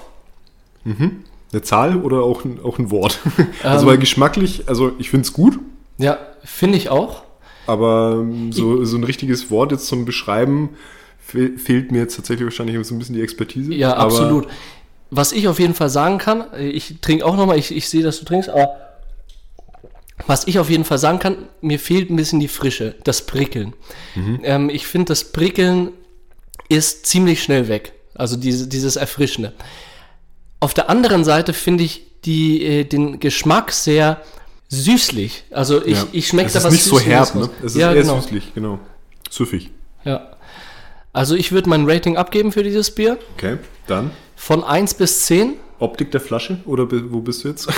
Eine 1.55 1.62
Zahl 1.62 1.97
oder 2.03 2.23
auch 2.23 2.45
ein, 2.45 2.59
auch 2.62 2.79
ein 2.79 2.90
Wort? 2.90 3.21
Also, 3.62 3.85
Ähm. 3.85 3.90
weil 3.93 3.99
geschmacklich, 3.99 4.64
also 4.67 4.93
ich 4.99 5.11
finde 5.11 5.23
es 5.27 5.33
gut, 5.33 5.59
Ja, 5.99 6.19
finde 6.45 6.77
ich 6.77 6.88
auch. 6.88 7.23
aber 7.67 8.19
ähm, 8.21 8.53
so, 8.53 8.85
so 8.85 8.97
ein 8.97 9.05
richtiges 9.05 9.51
Wort 9.51 9.71
jetzt 9.73 9.87
zum 9.87 10.05
Beschreiben 10.05 10.71
fe 11.19 11.57
fehlt 11.57 11.93
mir 11.93 12.01
jetzt 12.01 12.17
tatsächlich 12.17 12.45
wahrscheinlich 12.45 12.85
so 12.87 12.95
ein 12.95 12.99
bisschen 12.99 13.14
die 13.14 13.23
Expertise. 13.23 13.73
Ja, 13.73 13.97
absolut. 13.97 14.47
Was 15.11 15.33
ich 15.33 15.47
auf 15.49 15.59
jeden 15.61 15.75
Fall 15.75 15.88
sagen 15.88 16.19
kann, 16.19 16.45
äh, 16.55 16.69
ich 16.69 16.97
trinke 17.01 17.25
auch 17.25 17.37
nochmal, 17.37 17.57
ich, 17.59 17.75
ich 17.75 17.88
sehe, 17.88 18.03
dass 18.03 18.19
du 18.19 18.25
trinkst, 18.25 18.49
aber 18.51 18.69
was 20.27 20.47
ich 20.47 20.59
auf 20.59 20.71
jeden 20.71 20.85
Fall 20.85 20.99
sagen 20.99 21.19
kann, 21.19 21.37
mir 21.61 21.79
fehlt 21.79 22.11
ein 22.11 22.17
bisschen 22.17 22.40
die 22.40 22.49
Frische, 22.49 22.95
das 23.05 23.27
Prickeln. 23.27 23.75
Ähm, 24.43 24.71
ich 24.71 24.87
finde, 24.87 25.07
das 25.07 25.25
Prickeln 25.33 25.90
ist 26.69 27.07
ziemlich 27.07 27.43
schnell 27.43 27.69
weg. 27.69 27.93
Also 28.14 28.37
diese, 28.37 28.69
dieses 28.69 28.97
Erfrischende. 28.97 29.53
Auf 30.64 30.72
der 30.72 30.88
anderen 30.88 31.24
Seite 31.24 31.53
finde 31.53 31.85
ich 31.85 32.07
die, 32.24 32.64
äh, 32.64 32.85
den 32.85 33.20
Geschmack 33.20 33.70
sehr 33.70 34.22
süßlich. 34.70 35.44
Also 35.50 35.85
ich, 35.85 35.98
ja. 35.98 36.07
ich 36.12 36.29
schmecke 36.29 36.46
Es 36.46 36.53
da 36.55 36.61
ist 36.61 36.64
was 36.64 36.72
nicht 36.72 36.85
so 36.85 36.98
herb, 36.98 37.35
ne? 37.35 37.50
Es 37.59 37.74
ist 37.74 37.77
ja, 37.77 37.92
eher 37.92 38.00
genau. 38.00 38.18
süßlich, 38.18 38.55
genau. 38.55 38.79
Süffig. 39.29 39.70
Ja. 40.07 40.31
Also 41.12 41.35
ich 41.35 41.53
würde 41.53 41.68
mein 41.68 41.85
Rating 41.87 42.16
abgeben 42.16 42.50
für 42.50 42.62
dieses 42.62 42.90
Bier. 42.90 43.18
Okay, 43.37 43.59
dann 43.87 44.11
Von 44.37 44.64
1 44.64 44.94
bis 44.94 45.27
10. 45.27 45.57
Optik 45.81 46.11
der 46.12 46.22
Flasche 46.22 46.57
oder 46.64 46.88
wo 46.90 47.20
bist 47.20 47.44
du 47.44 47.48
jetzt? 47.48 47.68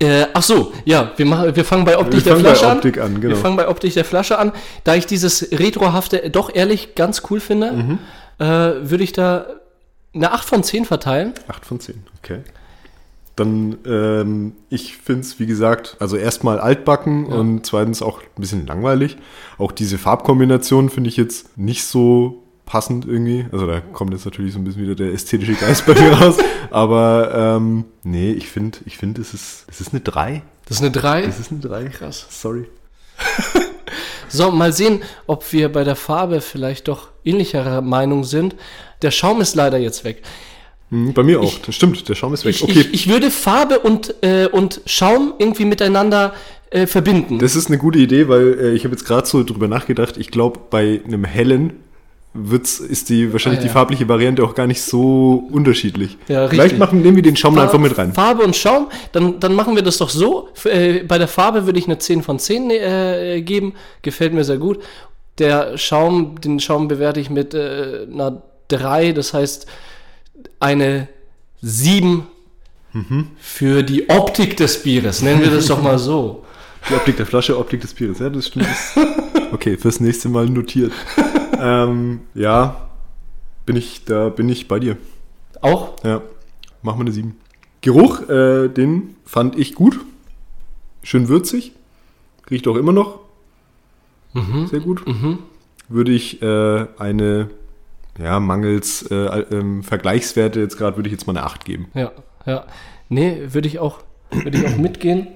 Äh, 0.00 0.26
ach 0.32 0.42
so, 0.42 0.72
ja, 0.84 1.10
wir, 1.16 1.26
machen, 1.26 1.56
wir 1.56 1.64
fangen 1.64 1.84
bei 1.86 1.98
Optik 1.98 2.16
Wir 2.16 2.22
der 2.22 2.32
fangen 2.34 2.44
bei 2.44 2.50
Flasche 2.50 2.70
an. 2.70 2.76
Optik 2.76 2.98
an, 2.98 3.14
genau. 3.20 3.34
Wir 3.34 3.36
fangen 3.40 3.56
bei 3.56 3.66
Optik 3.66 3.94
der 3.94 4.04
Flasche 4.04 4.38
an. 4.38 4.52
Da 4.84 4.94
ich 4.94 5.06
dieses 5.06 5.50
Retrohafte 5.50 6.30
doch 6.30 6.54
ehrlich 6.54 6.94
ganz 6.94 7.22
cool 7.30 7.40
finde, 7.40 7.72
Mhm. 7.72 7.98
äh, 8.38 8.44
würde 8.90 9.02
ich 9.02 9.12
da 9.12 9.46
eine 10.18 10.32
8 10.32 10.46
von 10.48 10.62
10 10.62 10.84
verteilen. 10.84 11.34
8 11.48 11.64
von 11.64 11.80
10, 11.80 12.04
okay. 12.18 12.40
Dann, 13.36 13.78
ähm, 13.86 14.52
ich 14.68 14.96
finde 14.96 15.20
es, 15.20 15.38
wie 15.38 15.46
gesagt, 15.46 15.96
also 16.00 16.16
erstmal 16.16 16.58
altbacken 16.58 17.26
und 17.26 17.64
zweitens 17.64 18.02
auch 18.02 18.20
ein 18.20 18.40
bisschen 18.40 18.66
langweilig. 18.66 19.16
Auch 19.58 19.70
diese 19.70 19.96
Farbkombination 19.96 20.90
finde 20.90 21.08
ich 21.08 21.16
jetzt 21.16 21.56
nicht 21.56 21.84
so 21.84 22.42
passend 22.66 23.06
irgendwie. 23.06 23.46
Also 23.52 23.68
da 23.68 23.80
kommt 23.80 24.12
jetzt 24.12 24.24
natürlich 24.24 24.54
so 24.54 24.58
ein 24.58 24.64
bisschen 24.64 24.82
wieder 24.82 24.96
der 24.96 25.12
ästhetische 25.12 25.54
Geist 25.54 25.86
bei 25.86 25.94
mir 25.94 26.14
raus. 26.14 26.36
Aber 26.70 27.32
ähm, 27.32 27.84
nee, 28.02 28.32
ich 28.32 28.48
finde, 28.48 28.78
ich 28.86 28.98
finde, 28.98 29.20
es 29.20 29.32
ist, 29.34 29.66
es 29.68 29.80
ist 29.80 29.92
eine 29.92 30.00
3. 30.00 30.42
Das 30.66 30.78
ist 30.78 30.82
eine 30.82 30.90
3. 30.90 31.22
Es 31.22 31.38
ist 31.38 31.52
eine 31.52 31.60
3. 31.60 31.84
Krass. 31.90 32.26
Sorry. 32.28 32.66
So, 34.30 34.50
mal 34.50 34.74
sehen, 34.74 35.02
ob 35.26 35.52
wir 35.52 35.72
bei 35.72 35.84
der 35.84 35.96
Farbe 35.96 36.42
vielleicht 36.42 36.88
doch 36.88 37.08
ähnlicher 37.28 37.80
Meinung 37.82 38.24
sind. 38.24 38.54
Der 39.02 39.10
Schaum 39.10 39.40
ist 39.40 39.54
leider 39.54 39.78
jetzt 39.78 40.04
weg. 40.04 40.22
Mhm, 40.90 41.12
bei 41.12 41.22
mir 41.22 41.40
auch. 41.40 41.52
das 41.66 41.74
stimmt, 41.74 42.08
der 42.08 42.14
Schaum 42.14 42.32
ist 42.34 42.44
weg. 42.44 42.54
Ich, 42.56 42.62
okay, 42.64 42.80
ich, 42.80 42.94
ich 42.94 43.08
würde 43.08 43.30
Farbe 43.30 43.78
und, 43.80 44.14
äh, 44.22 44.46
und 44.46 44.80
Schaum 44.86 45.34
irgendwie 45.38 45.66
miteinander 45.66 46.32
äh, 46.70 46.86
verbinden. 46.86 47.38
Das 47.38 47.54
ist 47.56 47.68
eine 47.68 47.78
gute 47.78 47.98
Idee, 47.98 48.28
weil 48.28 48.58
äh, 48.60 48.72
ich 48.74 48.84
habe 48.84 48.94
jetzt 48.94 49.04
gerade 49.04 49.26
so 49.26 49.44
drüber 49.44 49.68
nachgedacht. 49.68 50.16
Ich 50.16 50.30
glaube, 50.30 50.58
bei 50.70 51.00
einem 51.06 51.24
hellen 51.24 51.74
wird's, 52.34 52.78
ist 52.78 53.08
die 53.08 53.32
wahrscheinlich 53.32 53.60
Ah, 53.60 53.62
ja. 53.62 53.68
die 53.68 53.72
farbliche 53.72 54.08
Variante 54.08 54.44
auch 54.44 54.54
gar 54.54 54.66
nicht 54.66 54.80
so 54.82 55.48
unterschiedlich. 55.50 56.16
Ja, 56.28 56.46
Vielleicht 56.48 56.78
machen, 56.78 57.02
nehmen 57.02 57.16
wir 57.16 57.22
den 57.22 57.36
Schaum 57.36 57.54
Farb- 57.54 57.64
einfach 57.64 57.78
mit 57.78 57.96
rein. 57.98 58.12
Farbe 58.12 58.42
und 58.44 58.54
Schaum, 58.54 58.88
dann, 59.12 59.40
dann 59.40 59.54
machen 59.54 59.74
wir 59.74 59.82
das 59.82 59.96
doch 59.98 60.10
so. 60.10 60.48
Äh, 60.64 61.00
bei 61.04 61.18
der 61.18 61.26
Farbe 61.28 61.66
würde 61.66 61.78
ich 61.78 61.86
eine 61.86 61.98
10 61.98 62.22
von 62.22 62.38
10 62.38 62.70
äh, 62.70 63.40
geben. 63.42 63.74
Gefällt 64.02 64.34
mir 64.34 64.44
sehr 64.44 64.58
gut. 64.58 64.78
Der 65.38 65.78
Schaum, 65.78 66.40
den 66.40 66.58
Schaum 66.60 66.88
bewerte 66.88 67.20
ich 67.20 67.30
mit 67.30 67.54
äh, 67.54 68.06
einer 68.12 68.42
3, 68.68 69.12
das 69.12 69.34
heißt 69.34 69.66
eine 70.60 71.08
7 71.60 72.26
Mhm. 72.94 73.28
für 73.38 73.82
die 73.82 74.08
Optik 74.08 74.56
des 74.56 74.82
Bieres. 74.82 75.20
Nennen 75.20 75.42
wir 75.42 75.50
das 75.50 75.66
doch 75.66 75.82
mal 75.82 75.98
so. 75.98 76.44
Die 76.88 76.94
Optik 76.94 77.18
der 77.18 77.26
Flasche, 77.26 77.58
Optik 77.58 77.82
des 77.82 77.92
Bieres. 77.92 78.18
Ja, 78.18 78.30
das 78.30 78.46
stimmt. 78.48 78.66
Okay, 79.52 79.76
fürs 79.78 80.00
nächste 80.00 80.28
Mal 80.28 80.46
notiert. 80.46 80.92
ähm, 81.58 82.20
ja, 82.34 82.88
bin 83.66 83.76
ich, 83.76 84.04
da 84.04 84.28
bin 84.30 84.48
ich 84.48 84.68
bei 84.68 84.78
dir. 84.78 84.96
Auch? 85.62 86.02
Ja, 86.04 86.20
machen 86.82 86.98
wir 86.98 87.02
eine 87.02 87.12
7. 87.12 87.34
Geruch, 87.80 88.28
äh, 88.28 88.68
den 88.68 89.16
fand 89.24 89.58
ich 89.58 89.74
gut. 89.74 90.00
Schön 91.02 91.28
würzig. 91.28 91.72
Riecht 92.50 92.66
auch 92.68 92.76
immer 92.76 92.92
noch. 92.92 93.20
Sehr 94.66 94.80
gut. 94.80 95.02
Würde 95.88 96.12
ich 96.12 96.42
äh, 96.42 96.86
eine, 96.98 97.50
ja, 98.18 98.40
mangels 98.40 99.02
äh, 99.10 99.14
ähm, 99.14 99.82
Vergleichswerte 99.82 100.60
jetzt 100.60 100.76
gerade, 100.76 100.96
würde 100.96 101.08
ich 101.08 101.12
jetzt 101.12 101.26
mal 101.26 101.36
eine 101.36 101.46
8 101.46 101.64
geben. 101.64 101.88
Ja, 101.94 102.12
ja. 102.46 102.66
Nee, 103.08 103.38
würde 103.48 103.68
ich 103.68 103.78
auch, 103.78 104.00
würde 104.30 104.58
ich 104.58 104.66
auch 104.66 104.76
mitgehen. 104.76 105.28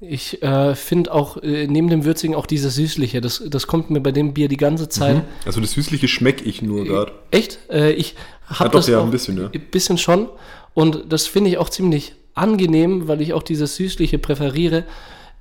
Ich 0.00 0.40
äh, 0.44 0.76
finde 0.76 1.12
auch 1.12 1.38
äh, 1.38 1.66
neben 1.66 1.88
dem 1.88 2.04
Würzigen 2.04 2.36
auch 2.36 2.46
dieses 2.46 2.76
Süßliche. 2.76 3.20
Das, 3.20 3.42
das 3.44 3.66
kommt 3.66 3.90
mir 3.90 4.00
bei 4.00 4.12
dem 4.12 4.32
Bier 4.32 4.46
die 4.46 4.56
ganze 4.56 4.88
Zeit. 4.88 5.24
Also 5.44 5.60
das 5.60 5.72
Süßliche 5.72 6.06
schmecke 6.06 6.44
ich 6.44 6.62
nur 6.62 6.84
gerade. 6.84 7.12
Echt? 7.32 7.58
Äh, 7.68 7.92
ich 7.92 8.14
habe 8.46 8.70
doch, 8.70 8.78
das 8.78 8.86
ja, 8.86 9.00
auch 9.00 9.04
ein 9.04 9.10
bisschen, 9.10 9.36
ja. 9.36 9.50
Ein 9.52 9.60
bisschen 9.72 9.98
schon. 9.98 10.28
Und 10.74 11.12
das 11.12 11.26
finde 11.26 11.50
ich 11.50 11.58
auch 11.58 11.68
ziemlich 11.68 12.14
angenehm, 12.34 13.08
weil 13.08 13.20
ich 13.20 13.32
auch 13.32 13.42
dieses 13.42 13.74
Süßliche 13.74 14.20
präferiere. 14.20 14.84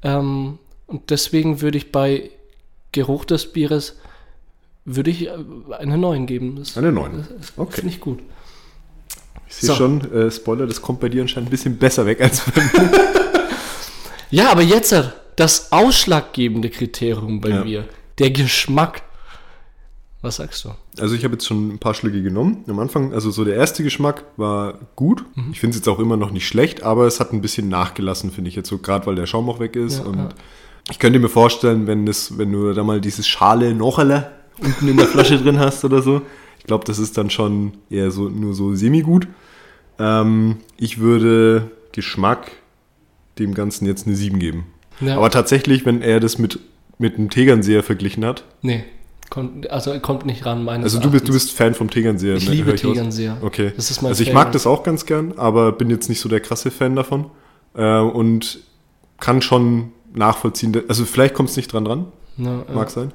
Ähm, 0.02 0.58
und 0.88 1.12
deswegen 1.12 1.62
würde 1.62 1.78
ich 1.78 1.92
bei 1.92 2.32
Geruch 2.92 3.26
des 3.26 3.52
Bieres 3.52 3.96
würde 4.86 5.10
ich 5.12 5.28
äh, 5.28 5.32
eine 5.78 5.98
9 5.98 6.26
geben. 6.26 6.56
Das, 6.58 6.78
Eine 6.78 6.92
9. 6.92 7.26
das 7.40 7.54
Okay. 7.58 7.82
finde 7.82 7.90
ich 7.94 8.00
gut. 8.00 8.20
Ich 9.48 9.56
sehe 9.56 9.70
So. 9.70 9.76
schon, 9.76 10.12
äh, 10.14 10.30
Spoiler, 10.32 10.68
das 10.68 10.82
kommt 10.82 11.00
bei 11.00 11.10
dir 11.10 11.22
anscheinend 11.22 11.50
ein 11.50 11.52
bisschen 11.52 11.78
besser 11.78 12.06
weg 12.06 12.22
als 12.22 12.42
bei 12.52 12.62
mir. 12.62 12.92
Ja, 14.30 14.52
aber 14.52 14.62
jetzt 14.62 14.92
äh, 14.92 15.04
das 15.38 15.72
ausschlaggebende 15.72 16.70
Kriterium 16.70 17.40
bei 17.40 17.50
Ja. 17.50 17.64
mir, 17.64 17.86
der 18.20 18.32
Geschmack. 18.32 19.04
Was 20.22 20.38
sagst 20.38 20.66
du? 20.66 20.72
Also 21.00 21.16
ich 21.16 21.24
habe 21.24 21.36
jetzt 21.36 21.46
schon 21.46 21.70
ein 21.76 21.80
paar 21.80 21.94
Schlücke 21.94 22.22
genommen. 22.22 22.66
Am 22.68 22.80
Anfang, 22.80 23.14
also 23.14 23.32
so 23.32 23.46
der 23.46 23.56
erste 23.56 23.84
Geschmack 23.84 24.26
war 24.36 24.80
gut. 24.98 25.24
Mhm. 25.36 25.52
Ich 25.54 25.60
finde 25.62 25.76
es 25.76 25.78
jetzt 25.78 25.88
auch 25.88 26.00
immer 26.00 26.18
noch 26.18 26.32
nicht 26.32 26.46
schlecht, 26.48 26.84
aber 26.84 27.06
es 27.08 27.20
hat 27.22 27.32
ein 27.32 27.42
bisschen 27.42 27.70
nachgelassen, 27.70 28.32
finde 28.32 28.50
ich 28.50 28.56
jetzt 28.58 28.68
so, 28.68 28.80
gerade 28.80 29.06
weil 29.06 29.16
der 29.16 29.28
Schaum 29.28 29.48
auch 29.50 29.60
weg 29.62 29.76
ist. 29.78 30.00
Ja, 30.00 30.06
und 30.06 30.18
ja. 30.18 30.30
Ich 30.90 31.00
könnte 31.00 31.20
mir 31.20 31.30
vorstellen, 31.30 31.88
wenn, 31.88 32.06
das, 32.06 32.38
wenn 32.38 32.52
du 32.52 32.74
da 32.74 32.84
mal 32.84 33.02
dieses 33.02 33.28
Schale 33.28 33.74
Nochele 33.74 34.32
unten 34.62 34.88
in 34.88 34.98
der 34.98 35.08
Flasche 35.08 35.38
drin 35.38 35.60
hast 35.60 35.84
oder 35.86 36.02
so, 36.02 36.22
ich 36.60 36.66
glaube, 36.66 36.86
das 36.86 37.00
ist 37.00 37.18
dann 37.18 37.30
schon 37.30 37.74
eher 37.90 38.12
so 38.12 38.30
nur 38.30 38.54
so 38.54 38.76
semi-gut. 38.76 39.28
Ähm, 40.00 40.58
ich 40.78 41.00
würde 41.00 41.72
Geschmack 41.92 42.52
dem 43.40 43.54
Ganzen 43.54 43.86
jetzt 43.86 44.08
eine 44.08 44.16
7 44.16 44.40
geben. 44.40 44.66
Ja. 45.00 45.18
Aber 45.18 45.30
tatsächlich, 45.30 45.86
wenn 45.86 46.02
er 46.02 46.20
das 46.20 46.38
mit, 46.38 46.60
mit 46.98 47.18
einem 47.18 47.30
Tegernseher 47.30 47.84
verglichen 47.84 48.26
hat, 48.26 48.44
Nee, 48.62 48.84
kommt, 49.30 49.70
also 49.70 49.98
kommt 50.00 50.26
nicht 50.26 50.46
ran, 50.46 50.64
meines 50.64 50.86
also 50.86 51.00
du 51.00 51.12
bist, 51.12 51.28
du 51.28 51.34
bist 51.34 51.52
Fan 51.52 51.74
vom 51.74 51.90
Tegernseher. 51.90 52.36
Ich 52.36 52.48
ne? 52.48 52.56
liebe? 52.56 52.76
Tegernseher. 52.76 53.38
Okay. 53.42 53.74
Das 53.76 53.92
ist 53.92 54.02
mein 54.02 54.10
also 54.10 54.24
ich 54.24 54.30
Favorite. 54.30 54.46
mag 54.46 54.54
das 54.54 54.66
auch 54.66 54.84
ganz 54.84 55.06
gern, 55.06 55.34
aber 55.38 55.72
bin 55.72 55.90
jetzt 55.90 56.10
nicht 56.10 56.20
so 56.20 56.30
der 56.30 56.40
krasse 56.40 56.72
Fan 56.72 56.96
davon. 56.96 57.28
Äh, 57.76 58.00
und 58.00 58.60
kann 59.20 59.42
schon 59.42 59.92
nachvollziehen, 60.18 60.76
also 60.88 61.06
vielleicht 61.06 61.34
kommt 61.34 61.50
es 61.50 61.58
nicht 61.58 61.72
dran 61.72 61.88
ran, 61.88 62.06
Ja, 62.38 62.64
ja. 62.68 62.74
mag 62.74 62.90
sein. 62.90 63.12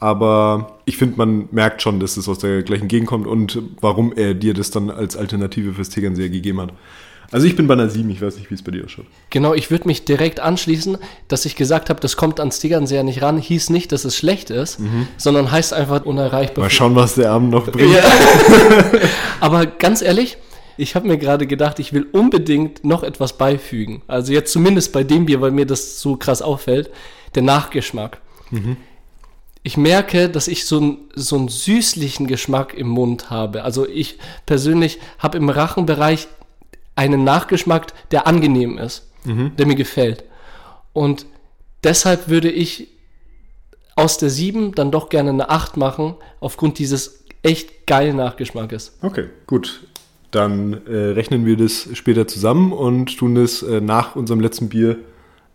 Aber 0.00 0.78
ich 0.84 0.96
finde, 0.96 1.16
man 1.16 1.48
merkt 1.50 1.80
schon, 1.80 2.00
dass 2.00 2.16
es 2.16 2.28
aus 2.28 2.38
der 2.38 2.62
gleichen 2.62 2.88
Gegend 2.88 3.08
kommt 3.08 3.26
und 3.26 3.58
warum 3.80 4.12
er 4.14 4.34
dir 4.34 4.52
das 4.52 4.70
dann 4.70 4.90
als 4.90 5.16
Alternative 5.16 5.72
fürs 5.72 5.88
Tegernseher 5.88 6.28
gegeben 6.28 6.60
hat. 6.60 6.72
Also 7.30 7.46
ich 7.46 7.56
bin 7.56 7.66
bei 7.66 7.74
einer 7.74 7.88
7, 7.88 8.08
ich 8.10 8.20
weiß 8.20 8.36
nicht, 8.36 8.50
wie 8.50 8.54
es 8.54 8.62
bei 8.62 8.70
dir 8.70 8.84
ausschaut. 8.84 9.06
Genau, 9.30 9.54
ich 9.54 9.70
würde 9.70 9.88
mich 9.88 10.04
direkt 10.04 10.40
anschließen, 10.40 10.98
dass 11.28 11.46
ich 11.46 11.56
gesagt 11.56 11.88
habe, 11.90 12.00
das 12.00 12.16
kommt 12.16 12.38
ans 12.38 12.58
Tegernseher 12.58 13.02
nicht 13.02 13.22
ran, 13.22 13.38
hieß 13.38 13.70
nicht, 13.70 13.92
dass 13.92 14.04
es 14.04 14.16
schlecht 14.16 14.50
ist, 14.50 14.78
sondern 15.16 15.50
heißt 15.50 15.72
einfach 15.72 16.04
unerreichbar. 16.04 16.62
Mhm. 16.64 16.66
Mal 16.66 16.70
schauen, 16.70 16.94
was 16.96 17.14
der 17.14 17.30
Abend 17.32 17.50
noch 17.50 17.66
bringt. 17.66 17.94
Ja. 17.94 18.02
Aber 19.40 19.66
ganz 19.66 20.02
ehrlich, 20.02 20.36
ich 20.76 20.94
habe 20.94 21.06
mir 21.06 21.18
gerade 21.18 21.46
gedacht, 21.46 21.78
ich 21.78 21.92
will 21.92 22.06
unbedingt 22.12 22.84
noch 22.84 23.02
etwas 23.02 23.38
beifügen. 23.38 24.02
Also 24.06 24.32
jetzt 24.32 24.52
zumindest 24.52 24.92
bei 24.92 25.04
dem 25.04 25.26
Bier, 25.26 25.40
weil 25.40 25.50
mir 25.50 25.66
das 25.66 26.00
so 26.00 26.16
krass 26.16 26.42
auffällt, 26.42 26.90
der 27.34 27.42
Nachgeschmack. 27.42 28.20
Ich 29.62 29.76
merke, 29.76 30.28
dass 30.28 30.48
ich 30.48 30.66
so, 30.66 30.80
ein, 30.80 30.98
so 31.14 31.36
einen 31.36 31.48
süßlichen 31.48 32.26
Geschmack 32.26 32.74
im 32.74 32.88
Mund 32.88 33.30
habe. 33.30 33.64
Also 33.64 33.88
ich 33.88 34.18
persönlich 34.46 34.98
habe 35.18 35.38
im 35.38 35.48
Rachenbereich 35.48 36.28
einen 36.96 37.24
Nachgeschmack, 37.24 37.92
der 38.10 38.26
angenehm 38.26 38.78
ist, 38.78 39.10
der 39.24 39.66
mir 39.66 39.74
gefällt. 39.74 40.24
Und 40.92 41.26
deshalb 41.82 42.28
würde 42.28 42.50
ich 42.50 42.88
aus 43.96 44.18
der 44.18 44.30
7 44.30 44.74
dann 44.74 44.90
doch 44.90 45.08
gerne 45.08 45.30
eine 45.30 45.50
8 45.50 45.76
machen, 45.76 46.14
aufgrund 46.40 46.78
dieses 46.78 47.24
echt 47.42 47.86
geilen 47.86 48.16
Nachgeschmackes. 48.16 48.98
Okay, 49.02 49.28
gut. 49.46 49.86
Dann 50.34 50.84
äh, 50.86 51.12
rechnen 51.12 51.46
wir 51.46 51.56
das 51.56 51.88
später 51.94 52.26
zusammen 52.26 52.72
und 52.72 53.16
tun 53.16 53.36
das 53.36 53.62
äh, 53.62 53.80
nach 53.80 54.16
unserem 54.16 54.40
letzten 54.40 54.68
Bier, 54.68 54.98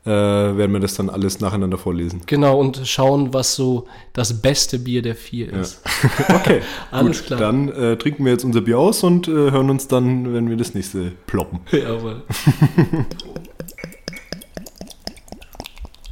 äh, 0.06 0.10
werden 0.10 0.72
wir 0.72 0.80
das 0.80 0.96
dann 0.96 1.10
alles 1.10 1.42
nacheinander 1.42 1.78
vorlesen. 1.78 2.22
Genau, 2.26 2.58
und 2.58 2.82
schauen, 2.86 3.34
was 3.34 3.56
so 3.56 3.88
das 4.14 4.42
beste 4.42 4.80
Bier 4.80 5.02
der 5.02 5.16
vier 5.16 5.52
ist. 5.52 5.82
Okay, 6.30 6.62
Alles 6.92 7.20
gut. 7.20 7.28
klar. 7.28 7.40
Dann 7.40 7.70
äh, 7.70 7.98
trinken 7.98 8.24
wir 8.24 8.32
jetzt 8.32 8.46
unser 8.46 8.62
Bier 8.62 8.80
aus 8.80 9.04
und 9.04 9.28
äh, 9.28 9.32
hören 9.32 9.70
uns 9.70 9.90
dann, 9.90 10.34
wenn 10.34 10.50
wir 10.50 10.56
das 10.56 10.74
nächste 10.74 11.12
ploppen. 11.28 11.60
Jawohl. 11.72 12.24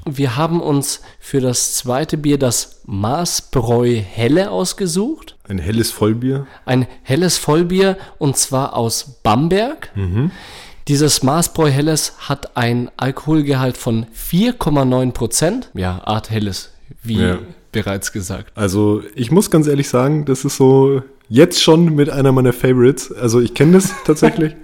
Wir 0.06 0.36
haben 0.36 0.62
uns 0.62 1.01
für 1.19 1.39
das 1.39 1.75
zweite 1.75 2.17
Bier 2.17 2.38
das 2.38 2.82
Maßbräu 2.86 3.95
Helle 3.95 4.51
ausgesucht. 4.51 5.37
Ein 5.49 5.60
helles 5.60 5.91
Vollbier. 5.91 6.45
Ein 6.65 6.88
helles 7.03 7.38
Vollbier 7.38 7.97
und 8.17 8.38
zwar 8.38 8.75
aus 8.75 9.19
Bamberg. 9.23 9.91
Dieses 10.88 11.23
Maßbräu 11.23 11.69
Helles 11.69 12.13
hat 12.19 12.55
ein 12.57 12.89
Alkoholgehalt 12.97 13.77
von 13.77 14.05
4,9 14.15 15.12
Prozent. 15.12 15.69
Ja, 15.73 16.01
Art 16.05 16.29
Helles, 16.29 16.71
wie 17.03 17.19
Ja. 17.21 17.39
bereits 17.71 18.12
gesagt. 18.13 18.51
Also 18.57 19.01
ich 19.15 19.31
muss 19.31 19.51
ganz 19.51 19.67
ehrlich 19.67 19.89
sagen, 19.89 20.25
das 20.25 20.45
ist 20.45 20.57
so 20.57 21.01
jetzt 21.29 21.62
schon 21.62 21.93
mit 21.95 22.10
einer 22.10 22.31
meiner 22.31 22.53
Favorites. 22.53 23.12
Also 23.12 23.41
ich 23.41 23.53
kenne 23.53 23.73
das 23.73 23.91
tatsächlich. 24.05 24.55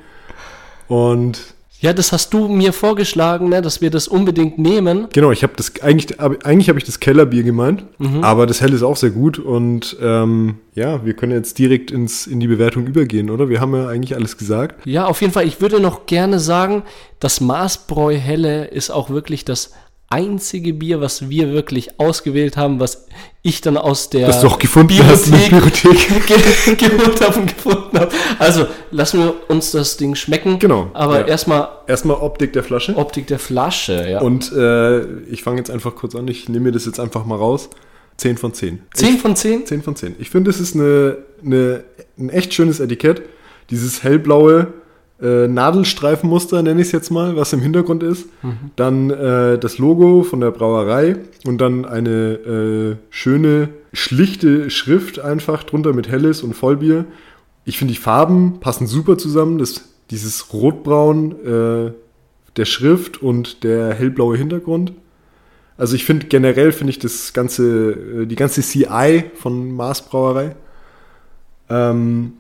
Und 0.88 1.40
Ja, 1.84 1.92
das 1.92 2.14
hast 2.14 2.34
du 2.34 2.48
mir 2.48 2.72
vorgeschlagen, 2.72 3.50
ne, 3.50 3.62
dass 3.62 3.82
wir 3.82 3.90
das 3.90 4.08
unbedingt 4.08 4.58
nehmen. 4.58 5.08
Genau, 5.12 5.32
ich 5.32 5.44
habe 5.44 5.52
das 5.58 5.82
eigentlich, 5.82 6.18
eigentlich 6.22 6.70
habe 6.70 6.80
ich 6.80 6.86
das 6.86 7.02
Kellerbier 7.02 7.44
gemeint, 7.44 7.84
aber 8.22 8.48
das 8.48 8.62
Hell 8.62 8.72
ist 8.72 8.84
auch 8.84 8.96
sehr 8.96 9.10
gut 9.10 9.38
und 9.38 9.98
ähm, 10.02 10.60
ja, 10.76 11.06
wir 11.06 11.14
können 11.14 11.34
jetzt 11.34 11.60
direkt 11.60 11.92
ins, 11.92 12.26
in 12.26 12.40
die 12.40 12.48
Bewertung 12.48 12.88
übergehen, 12.88 13.30
oder? 13.30 13.50
Wir 13.50 13.60
haben 13.60 13.76
ja 13.76 13.88
eigentlich 13.90 14.16
alles 14.16 14.38
gesagt. 14.38 14.88
Ja, 14.88 15.08
auf 15.08 15.20
jeden 15.20 15.34
Fall. 15.34 15.46
Ich 15.46 15.60
würde 15.60 15.82
noch 15.82 16.06
gerne 16.06 16.40
sagen, 16.40 16.84
das 17.20 17.42
Maßbräu 17.42 18.16
Helle 18.16 18.64
ist 18.66 18.90
auch 18.90 19.10
wirklich 19.10 19.44
das 19.44 19.74
einzige 20.14 20.74
Bier, 20.74 21.02
was 21.02 21.30
wir 21.30 21.52
wirklich 21.52 22.00
ausgewählt 22.00 22.56
haben, 22.56 22.80
was 22.80 23.08
ich 23.42 23.62
dann 23.62 23.78
aus 23.78 24.12
der 24.12 24.28
Das 24.28 24.42
du 24.42 24.48
auch 24.48 24.60
gefunden 24.60 24.90
Bibliothek 24.90 26.28
ge 26.28 26.76
geholt 26.76 27.22
habe 27.22 27.40
und 27.40 27.48
gefunden 27.48 28.00
habe. 28.00 28.12
Also, 28.38 28.68
lassen 28.92 29.20
wir 29.22 29.34
uns 29.48 29.72
das 29.72 29.98
Ding 29.98 30.14
schmecken. 30.14 30.60
Genau, 30.60 30.92
Aber 30.94 31.22
ja. 31.22 31.28
erstmal 31.28 31.68
Erstmal 31.88 32.18
Optik 32.18 32.54
der 32.54 32.64
Flasche. 32.64 32.96
Optik 32.96 33.26
der 33.28 33.40
Flasche, 33.40 34.08
ja. 34.08 34.22
Und 34.22 34.52
äh, 34.54 35.04
ich 35.24 35.42
fange 35.42 35.58
jetzt 35.58 35.72
einfach 35.72 35.96
kurz 35.96 36.16
an, 36.16 36.28
ich 36.28 36.48
nehme 36.48 36.66
mir 36.66 36.72
das 36.72 36.86
jetzt 36.86 37.00
einfach 37.00 37.26
mal 37.26 37.38
raus. 37.38 37.70
10 38.18 38.38
von 38.38 38.54
10. 38.54 38.84
10 38.94 39.18
von 39.18 39.36
10? 39.36 39.66
10 39.66 39.82
von 39.82 39.96
10. 39.96 40.16
Ich 40.20 40.30
finde, 40.30 40.52
es 40.52 40.60
ist 40.60 40.76
eine, 40.76 41.18
eine, 41.44 41.84
ein 42.20 42.30
echt 42.30 42.54
schönes 42.54 42.80
Etikett. 42.80 43.24
Dieses 43.72 44.04
hellblaue 44.04 44.74
äh, 45.22 45.48
Nadelstreifenmuster, 45.48 46.62
nenne 46.62 46.82
ich 46.82 46.88
es 46.88 46.92
jetzt 46.92 47.10
mal, 47.12 47.36
was 47.36 47.54
im 47.54 47.62
Hintergrund 47.62 48.04
ist. 48.04 48.28
Dann 48.76 49.10
äh, 49.10 49.58
das 49.58 49.78
Logo 49.78 50.24
von 50.24 50.42
der 50.42 50.52
Brauerei 50.52 51.18
und 51.46 51.60
dann 51.60 51.86
eine 51.86 52.34
äh, 52.34 52.96
schöne, 53.10 53.70
schlichte 53.94 54.70
Schrift 54.70 55.20
einfach 55.20 55.64
drunter 55.64 55.94
mit 55.94 56.10
Helles 56.10 56.44
und 56.44 56.56
Vollbier. 56.56 57.06
Ich 57.66 57.78
finde, 57.78 57.94
die 57.94 58.00
Farben 58.00 58.60
passen 58.60 58.88
super 58.88 59.18
zusammen. 59.18 59.58
Das, 59.60 59.90
dieses 60.10 60.52
Rotbraun 60.54 61.32
äh, 61.46 61.92
der 62.58 62.66
Schrift 62.66 63.22
und 63.22 63.64
der 63.64 63.94
hellblaue 63.94 64.38
Hintergrund. 64.38 64.94
Also 65.78 65.96
ich 65.96 66.06
finde 66.06 66.28
generell 66.28 66.72
finde 66.72 66.92
ich 66.92 67.00
das 67.00 67.34
ganze, 67.34 67.92
äh, 67.92 68.26
die 68.26 68.36
ganze 68.36 68.62
CI 68.62 69.26
von 69.36 69.72
Mars 69.72 70.04
Brauerei 70.04 70.56
Ähm, 71.70 72.34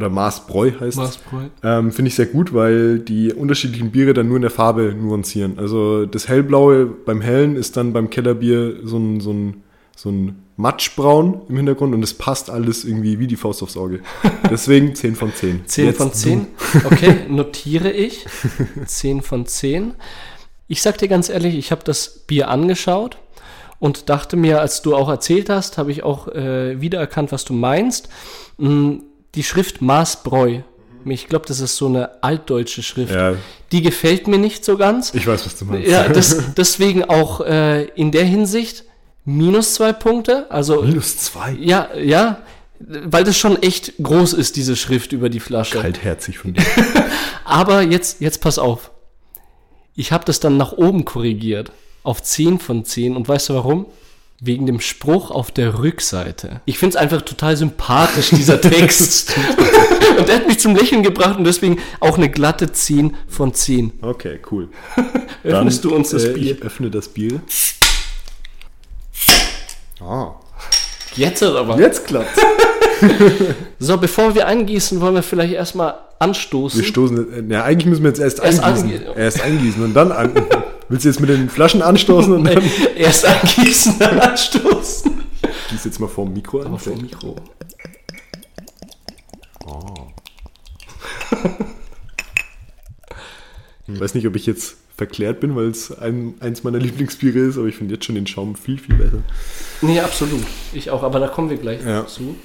oder 0.00 0.10
Maßbräu 0.10 0.72
heißt. 0.80 0.96
Maßbräu. 0.96 1.44
Ähm, 1.62 1.92
Finde 1.92 2.08
ich 2.08 2.14
sehr 2.14 2.26
gut, 2.26 2.54
weil 2.54 2.98
die 2.98 3.32
unterschiedlichen 3.32 3.90
Biere 3.90 4.14
dann 4.14 4.28
nur 4.28 4.36
in 4.36 4.42
der 4.42 4.50
Farbe 4.50 4.94
nuancieren. 4.94 5.58
Also 5.58 6.06
das 6.06 6.28
hellblaue 6.28 6.86
beim 6.86 7.20
hellen 7.20 7.56
ist 7.56 7.76
dann 7.76 7.92
beim 7.92 8.10
Kellerbier 8.10 8.76
so 8.84 8.98
ein, 8.98 9.20
so 9.20 9.32
ein, 9.32 9.62
so 9.96 10.10
ein 10.10 10.42
Matschbraun 10.56 11.42
im 11.48 11.56
Hintergrund 11.56 11.94
und 11.94 12.02
es 12.02 12.14
passt 12.14 12.50
alles 12.50 12.84
irgendwie 12.84 13.18
wie 13.18 13.26
die 13.26 13.36
Faust 13.36 13.62
aufs 13.62 13.76
Auge. 13.76 14.00
Deswegen 14.50 14.94
10 14.94 15.16
von 15.16 15.32
10. 15.32 15.66
10 15.66 15.86
Jetzt 15.86 15.96
von 15.96 16.08
du. 16.08 16.14
10. 16.14 16.46
Okay, 16.84 17.16
notiere 17.28 17.90
ich. 17.90 18.26
10 18.86 19.22
von 19.22 19.46
10. 19.46 19.94
Ich 20.68 20.82
sag 20.82 20.98
dir 20.98 21.08
ganz 21.08 21.28
ehrlich, 21.28 21.56
ich 21.56 21.72
habe 21.72 21.82
das 21.84 22.20
Bier 22.26 22.48
angeschaut 22.48 23.18
und 23.80 24.10
dachte 24.10 24.36
mir, 24.36 24.60
als 24.60 24.82
du 24.82 24.94
auch 24.94 25.08
erzählt 25.08 25.48
hast, 25.48 25.78
habe 25.78 25.90
ich 25.90 26.04
auch 26.04 26.28
äh, 26.28 26.80
wiedererkannt, 26.80 27.32
was 27.32 27.44
du 27.44 27.54
meinst. 27.54 28.08
Mm, 28.58 28.98
Die 29.34 29.42
Schrift 29.42 29.80
Maßbräu. 29.82 30.60
Ich 31.04 31.28
glaube, 31.28 31.46
das 31.46 31.60
ist 31.60 31.76
so 31.76 31.86
eine 31.86 32.22
altdeutsche 32.22 32.82
Schrift. 32.82 33.14
Ja. 33.14 33.34
Die 33.72 33.82
gefällt 33.82 34.26
mir 34.26 34.38
nicht 34.38 34.64
so 34.64 34.76
ganz. 34.76 35.14
Ich 35.14 35.26
weiß, 35.26 35.46
was 35.46 35.56
du 35.56 35.64
meinst. 35.64 35.88
Ja, 35.88 36.08
das, 36.08 36.54
deswegen 36.56 37.04
auch 37.04 37.40
äh, 37.40 37.84
in 37.84 38.12
der 38.12 38.24
Hinsicht 38.24 38.84
minus 39.24 39.74
zwei 39.74 39.92
Punkte. 39.92 40.50
Also 40.50 40.82
Minus 40.82 41.16
2. 41.18 41.52
ja, 41.52 41.88
ja, 41.96 42.42
weil 42.78 43.24
das 43.24 43.38
schon 43.38 43.62
echt 43.62 43.94
groß 44.02 44.32
ist, 44.32 44.56
diese 44.56 44.76
Schrift 44.76 45.12
über 45.12 45.28
die 45.28 45.40
Flasche. 45.40 45.78
Kaltherzig 45.78 46.38
von 46.38 46.54
dir. 46.54 46.64
Aber 47.44 47.82
jetzt, 47.82 48.20
jetzt 48.20 48.40
pass 48.40 48.58
auf. 48.58 48.90
Ich 49.94 50.12
habe 50.12 50.24
das 50.24 50.40
dann 50.40 50.56
nach 50.56 50.72
oben 50.72 51.04
korrigiert. 51.04 51.72
Auf 52.02 52.22
10 52.22 52.58
von 52.58 52.84
10. 52.84 53.16
Und 53.16 53.28
weißt 53.28 53.50
du 53.50 53.54
warum? 53.54 53.86
Wegen 54.42 54.64
dem 54.64 54.80
Spruch 54.80 55.30
auf 55.30 55.50
der 55.50 55.78
Rückseite. 55.80 56.62
Ich 56.64 56.78
finde 56.78 56.96
es 56.96 57.02
einfach 57.02 57.20
total 57.22 57.56
sympathisch, 57.58 58.30
dieser 58.30 58.58
Text. 58.58 59.34
und 60.18 60.26
der 60.28 60.36
hat 60.36 60.46
mich 60.46 60.58
zum 60.58 60.74
Lächeln 60.74 61.02
gebracht 61.02 61.36
und 61.36 61.44
deswegen 61.44 61.78
auch 62.00 62.16
eine 62.16 62.30
glatte 62.30 62.72
10 62.72 63.16
von 63.28 63.52
10. 63.52 63.92
Okay, 64.00 64.40
cool. 64.50 64.68
Öffnest 65.44 65.84
du 65.84 65.94
uns 65.94 66.08
das 66.10 66.24
äh, 66.24 66.32
Bier? 66.32 66.54
Ich 66.56 66.62
öffne 66.62 66.90
das 66.90 67.08
Bier. 67.08 67.40
Ah. 70.00 70.32
Jetzt 71.16 71.42
aber. 71.42 71.78
Jetzt 71.78 72.06
klappt 72.06 72.30
So, 73.78 73.98
bevor 73.98 74.34
wir 74.34 74.46
eingießen, 74.46 75.00
wollen 75.00 75.14
wir 75.16 75.22
vielleicht 75.22 75.52
erstmal 75.54 75.94
anstoßen. 76.18 76.80
Wir 76.80 76.86
stoßen. 76.86 77.50
Ja, 77.50 77.64
eigentlich 77.64 77.86
müssen 77.86 78.04
wir 78.04 78.10
jetzt 78.10 78.20
erst, 78.20 78.38
Erst 78.38 78.62
eingießen. 78.62 78.90
ange- 79.08 79.16
Erst 79.16 79.42
eingießen 79.42 79.84
und 79.84 79.94
dann 79.94 80.12
an. 80.12 80.32
Willst 80.90 81.04
du 81.04 81.08
jetzt 81.08 81.20
mit 81.20 81.30
den 81.30 81.48
Flaschen 81.48 81.80
anstoßen 81.82 82.32
und 82.34 82.44
dann. 82.44 82.62
Erst 82.96 83.24
angießen, 83.24 83.98
dann 84.00 84.18
anstoßen. 84.20 85.10
Gieß 85.70 85.84
jetzt 85.84 86.00
mal 86.00 86.08
vor 86.08 86.24
dem 86.26 86.34
Mikro 86.34 86.60
an. 86.60 86.66
Aber 86.66 86.78
vor 86.78 86.92
dem 86.92 87.02
Mikro. 87.02 87.36
Ich 93.86 94.00
weiß 94.00 94.14
nicht, 94.14 94.26
ob 94.26 94.36
ich 94.36 94.46
jetzt 94.46 94.76
verklärt 94.96 95.40
bin, 95.40 95.56
weil 95.56 95.66
es 95.68 95.96
ein, 95.98 96.34
eins 96.40 96.62
meiner 96.62 96.78
Lieblingsbiere 96.78 97.38
ist, 97.38 97.56
aber 97.56 97.66
ich 97.66 97.76
finde 97.76 97.94
jetzt 97.94 98.04
schon 98.04 98.14
den 98.14 98.26
Schaum 98.26 98.54
viel, 98.54 98.78
viel 98.78 98.94
besser. 98.96 99.22
Nee, 99.80 100.00
absolut. 100.00 100.44
Ich 100.72 100.90
auch, 100.90 101.02
aber 101.02 101.18
da 101.20 101.28
kommen 101.28 101.50
wir 101.50 101.56
gleich 101.56 101.82
Ja. 101.84 102.06
zu. 102.06 102.36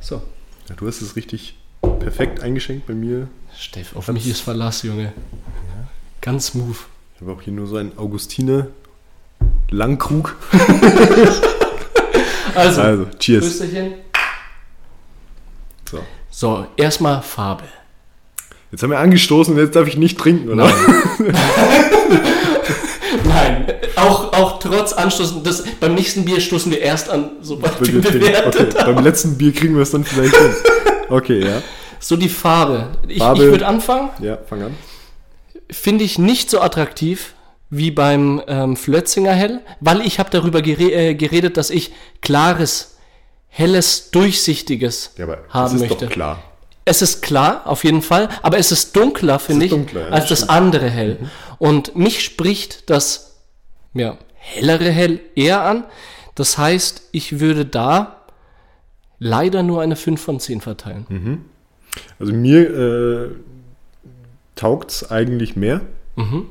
So, 0.00 0.22
Ja, 0.68 0.74
du 0.76 0.86
hast 0.86 1.00
es 1.00 1.16
richtig 1.16 1.56
perfekt 2.00 2.40
eingeschenkt 2.40 2.86
bei 2.86 2.94
mir. 2.94 3.28
Steff, 3.56 3.96
auf 3.96 4.08
mich 4.08 4.28
ist 4.28 4.40
Verlass, 4.40 4.82
Junge. 4.82 5.12
Ganz 6.24 6.46
smooth. 6.46 6.76
Ich 7.14 7.20
habe 7.20 7.32
auch 7.32 7.42
hier 7.42 7.52
nur 7.52 7.66
so 7.66 7.76
einen 7.76 7.98
Augustiner 7.98 8.68
Langkrug. 9.70 10.36
Also, 12.54 12.82
Also, 12.82 13.06
cheers. 13.18 13.40
Prösterchen. 13.44 13.94
So. 15.90 15.98
So, 16.30 16.66
erstmal 16.76 17.20
Farbe. 17.20 17.64
Jetzt 18.70 18.84
haben 18.84 18.90
wir 18.90 19.00
angestoßen 19.00 19.54
und 19.54 19.60
jetzt 19.60 19.74
darf 19.74 19.88
ich 19.88 19.96
nicht 19.96 20.16
trinken, 20.16 20.48
oder? 20.48 20.70
Nein, 23.24 23.66
auch, 23.96 24.32
auch 24.34 24.60
trotz 24.60 24.92
Anstoßen, 24.92 25.42
das, 25.42 25.64
beim 25.80 25.96
nächsten 25.96 26.24
Bier 26.24 26.40
stoßen 26.40 26.70
wir 26.70 26.80
erst 26.80 27.10
an, 27.10 27.32
sobald 27.40 27.80
wir 27.80 28.00
bewertet 28.00 28.76
okay. 28.76 28.84
Beim 28.94 29.02
letzten 29.02 29.36
Bier 29.36 29.52
kriegen 29.52 29.74
wir 29.74 29.82
es 29.82 29.90
dann 29.90 30.04
vielleicht 30.04 30.36
hin. 30.36 30.54
Okay, 31.08 31.44
ja. 31.44 31.60
So, 31.98 32.16
die 32.16 32.28
Farbe. 32.28 32.90
Ich, 33.08 33.18
Farbe. 33.18 33.46
ich 33.46 33.50
würde 33.50 33.66
anfangen. 33.66 34.10
Ja, 34.20 34.38
fang 34.48 34.62
an. 34.62 34.74
Finde 35.70 36.04
ich 36.04 36.18
nicht 36.18 36.50
so 36.50 36.60
attraktiv 36.60 37.34
wie 37.70 37.90
beim 37.90 38.42
ähm, 38.46 38.76
Flötzinger 38.76 39.32
Hell, 39.32 39.60
weil 39.80 40.00
ich 40.02 40.18
habe 40.18 40.30
darüber 40.30 40.62
gere 40.62 40.92
äh, 40.92 41.14
geredet, 41.14 41.56
dass 41.56 41.70
ich 41.70 41.92
klares, 42.20 42.96
helles, 43.48 44.10
durchsichtiges 44.10 45.12
Ja, 45.16 45.26
haben 45.48 45.74
ist 45.76 45.80
möchte. 45.80 46.06
doch 46.06 46.12
klar. 46.12 46.42
Es 46.84 47.00
ist 47.00 47.22
klar, 47.22 47.62
auf 47.66 47.82
jeden 47.84 48.02
Fall, 48.02 48.28
aber 48.42 48.58
es 48.58 48.70
ist 48.70 48.94
dunkler, 48.94 49.38
finde 49.38 49.64
ist 49.64 49.72
ich, 49.72 49.78
dunkler, 49.78 50.02
ja, 50.02 50.08
als 50.10 50.28
das 50.28 50.40
stimmt. 50.40 50.50
andere 50.52 50.90
Hell. 50.90 51.30
Und 51.58 51.96
mich 51.96 52.22
spricht 52.22 52.90
das 52.90 53.40
ja, 53.94 54.18
hellere 54.34 54.90
Hell 54.90 55.20
eher 55.34 55.62
an. 55.62 55.84
Das 56.34 56.58
heißt, 56.58 57.08
ich 57.12 57.40
würde 57.40 57.64
da 57.64 58.24
leider 59.18 59.62
nur 59.62 59.80
eine 59.80 59.96
5 59.96 60.20
von 60.20 60.40
10 60.40 60.60
verteilen. 60.60 61.06
Mhm. 61.08 61.44
Also 62.18 62.32
mir 62.32 62.70
äh, 62.70 63.30
taugt 64.54 64.90
es 64.90 65.10
eigentlich 65.10 65.56
mehr. 65.56 65.80
Mhm. 66.16 66.46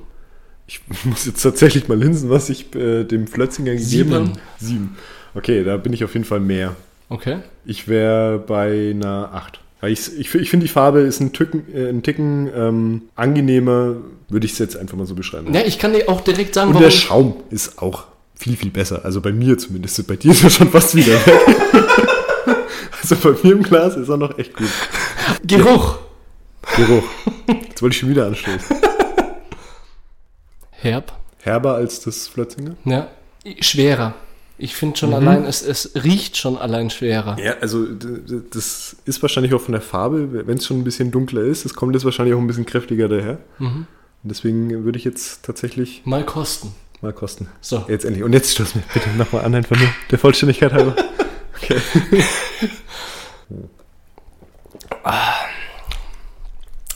Ich 0.68 0.82
muss 1.04 1.26
jetzt 1.26 1.41
tatsächlich 1.41 1.88
mal 1.88 1.97
linsen, 1.97 2.30
was 2.30 2.49
ich 2.49 2.74
äh, 2.76 3.04
dem 3.04 3.28
Flötzinger 3.28 3.72
gegeben 3.72 3.86
Sieben. 3.86 4.14
habe. 4.14 4.32
Sieben. 4.60 4.97
Okay, 5.36 5.64
da 5.64 5.78
bin 5.78 5.93
ich 5.93 6.04
auf 6.04 6.14
jeden 6.14 6.26
Fall 6.26 6.39
mehr. 6.39 6.76
Okay. 7.10 7.39
Ich 7.66 7.88
wäre 7.88 8.39
bei 8.39 8.91
einer 8.91 9.30
8. 9.34 9.60
Weil 9.82 9.91
ich, 9.91 10.18
ich, 10.18 10.34
ich 10.34 10.49
finde, 10.49 10.66
die 10.66 10.72
Farbe 10.72 11.01
ist 11.01 11.20
ein, 11.20 11.34
Tücken, 11.34 11.66
äh, 11.74 11.89
ein 11.89 12.04
Ticken 12.04 12.49
ähm, 12.56 13.01
angenehmer, 13.16 13.97
würde 14.30 14.45
ich 14.45 14.54
es 14.54 14.60
jetzt 14.60 14.78
einfach 14.78 14.95
mal 14.95 15.06
so 15.06 15.16
beschreiben. 15.16 15.54
Ja, 15.54 15.62
ich 15.66 15.78
kann 15.78 15.93
dir 15.93 16.08
auch 16.08 16.22
direkt 16.22 16.54
sagen, 16.54 16.74
Und 16.74 16.82
der 16.82 16.91
Schaum 16.91 17.36
ist 17.49 17.82
auch 17.82 18.06
viel, 18.36 18.56
viel 18.56 18.72
besser. 18.72 19.04
Also 19.04 19.22
bei 19.22 19.32
mir 19.32 19.58
zumindest. 19.58 20.08
Bei 20.08 20.16
dir 20.16 20.32
ist 20.32 20.43
er 20.43 20.49
schon 20.49 20.70
fast 20.70 20.95
wieder 20.95 21.14
weg. 21.14 21.39
also 23.01 23.16
bei 23.18 23.36
mir 23.43 23.54
im 23.54 23.64
Glas 23.64 23.95
ist 23.95 24.10
er 24.10 24.18
noch 24.18 24.38
echt 24.38 24.56
gut. 24.56 24.70
Geruch. 25.45 25.97
Geruch. 26.78 27.04
Jetzt 27.48 27.82
wollte 27.82 27.94
ich 27.96 28.00
schon 28.00 28.10
wieder 28.10 28.28
anstoßen. 28.28 28.76
Herb. 30.72 31.14
Herber 31.41 31.76
als 31.76 32.00
das 32.02 32.28
Flötzinger? 32.28 32.76
Ja. 32.86 33.08
Schwerer. 33.60 34.14
Ich 34.58 34.76
finde 34.76 34.94
Mhm. 34.94 34.98
schon 34.98 35.14
allein, 35.14 35.46
es, 35.46 35.62
es 35.62 35.91
riecht 36.04 36.38
schon 36.38 36.58
allein 36.58 36.89
schwerer. 36.89 37.38
Ja, 37.39 37.56
also 37.60 37.86
das 37.86 38.96
ist 39.06 39.22
wahrscheinlich 39.22 39.54
auch 39.54 39.62
von 39.62 39.74
der 39.74 39.82
Farbe, 39.82 40.46
wenn 40.48 40.58
es 40.58 40.66
schon 40.66 40.80
ein 40.80 40.84
bisschen 40.84 41.12
dunkler 41.12 41.41
ist, 41.41 41.66
es 41.66 41.74
kommt 41.74 41.94
jetzt 41.96 42.06
wahrscheinlich 42.06 42.36
auch 42.36 42.39
ein 42.39 42.48
bisschen 42.48 42.66
kräftiger 42.66 43.08
daher. 43.10 43.39
Und 43.60 43.88
deswegen 44.24 44.86
würde 44.86 44.98
ich 45.00 45.04
jetzt 45.06 45.44
tatsächlich 45.44 46.02
Mal 46.06 46.26
kosten. 46.26 46.74
mal 47.02 47.12
kosten. 47.14 47.48
So. 47.62 47.84
Jetzt 47.89 48.06
endlich. 48.06 48.24
Und 48.24 48.32
jetzt 48.34 48.52
stoß 48.54 48.76
mir 48.76 48.84
bitte 48.94 49.10
nochmal 49.18 49.44
an, 49.44 49.56
einfach 49.56 49.78
nur 49.78 49.89
der 50.12 50.20
Vollständigkeit 50.20 50.72
halber. 50.74 50.96
Okay. 51.62 51.80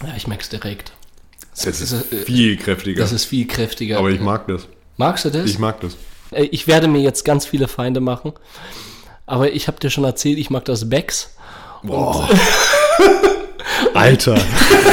Ja, 0.04 0.07
ich 0.18 0.28
merke 0.28 0.43
es 0.43 0.49
direkt. 0.49 0.91
Das 1.51 1.65
ist 1.65 1.91
ist, 1.91 2.11
äh, 2.13 2.18
viel 2.18 2.57
kräftiger. 2.57 3.01
Das 3.01 3.11
ist 3.11 3.26
viel 3.26 3.47
kräftiger. 3.47 3.97
Aber 3.97 4.09
ich 4.09 4.20
mag 4.20 4.47
das. 4.47 4.68
Magst 4.97 5.26
du 5.26 5.30
das? 5.30 5.49
Ich 5.49 5.59
mag 5.59 5.80
das. 5.82 5.95
Äh, 6.32 6.45
ich 6.45 6.68
werde 6.68 6.88
mir 6.88 7.01
jetzt 7.01 7.26
ganz 7.26 7.45
viele 7.45 7.68
Feinde 7.68 7.99
machen. 7.99 8.34
Aber 9.26 9.51
ich 9.51 9.68
habe 9.68 9.80
dir 9.80 9.89
schon 9.89 10.03
erzählt, 10.03 10.38
ich 10.38 10.49
mag 10.49 10.65
das 10.65 10.89
Becks. 10.89 11.36
Boah. 11.84 12.30
Alter. 13.93 14.39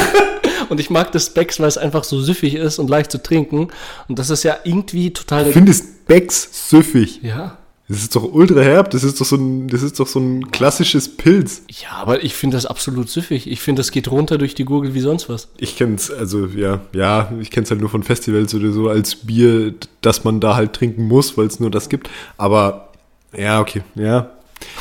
Und 0.69 0.79
ich 0.79 0.89
mag 0.89 1.11
das 1.11 1.29
Becks, 1.29 1.59
weil 1.59 1.67
es 1.67 1.77
einfach 1.77 2.03
so 2.03 2.19
süffig 2.19 2.55
ist 2.55 2.79
und 2.79 2.89
leicht 2.89 3.11
zu 3.11 3.21
trinken. 3.21 3.67
Und 4.07 4.17
das 4.17 4.31
ist 4.31 4.43
ja 4.43 4.57
irgendwie 4.63 5.13
total. 5.13 5.45
Du 5.45 5.51
findest 5.51 6.07
Becks 6.07 6.69
süffig. 6.69 7.21
ja. 7.21 7.57
Das 7.87 7.99
ist 7.99 8.15
doch 8.15 8.23
ultra 8.33 8.61
herb. 8.61 8.89
Das 8.91 9.03
ist 9.03 9.21
doch 9.21 9.25
so 9.25 9.35
ein, 9.35 9.67
das 9.67 9.83
ist 9.83 9.99
doch 9.99 10.07
so 10.07 10.19
ein 10.19 10.49
klassisches 10.51 11.07
Pilz. 11.17 11.61
Ja, 11.69 11.97
aber 12.01 12.23
ich 12.23 12.33
finde 12.33 12.57
das 12.57 12.65
absolut 12.65 13.09
süffig. 13.09 13.45
Ich 13.49 13.61
finde, 13.61 13.81
das 13.81 13.91
geht 13.91 14.09
runter 14.09 14.39
durch 14.39 14.55
die 14.55 14.65
Gurgel 14.65 14.95
wie 14.95 15.01
sonst 15.01 15.29
was. 15.29 15.49
Ich 15.57 15.77
kenn's, 15.77 16.09
also 16.09 16.47
ja, 16.47 16.79
ja, 16.93 17.31
ich 17.39 17.51
kenn's 17.51 17.69
halt 17.69 17.81
nur 17.81 17.89
von 17.89 18.01
Festivals 18.01 18.55
oder 18.55 18.71
so 18.71 18.89
als 18.89 19.15
Bier, 19.15 19.75
das 20.01 20.23
man 20.23 20.39
da 20.39 20.55
halt 20.55 20.73
trinken 20.73 21.07
muss, 21.07 21.37
weil 21.37 21.45
es 21.45 21.59
nur 21.59 21.69
das 21.69 21.87
gibt. 21.89 22.09
Aber 22.37 22.89
ja, 23.37 23.59
okay, 23.59 23.83
ja. 23.95 24.31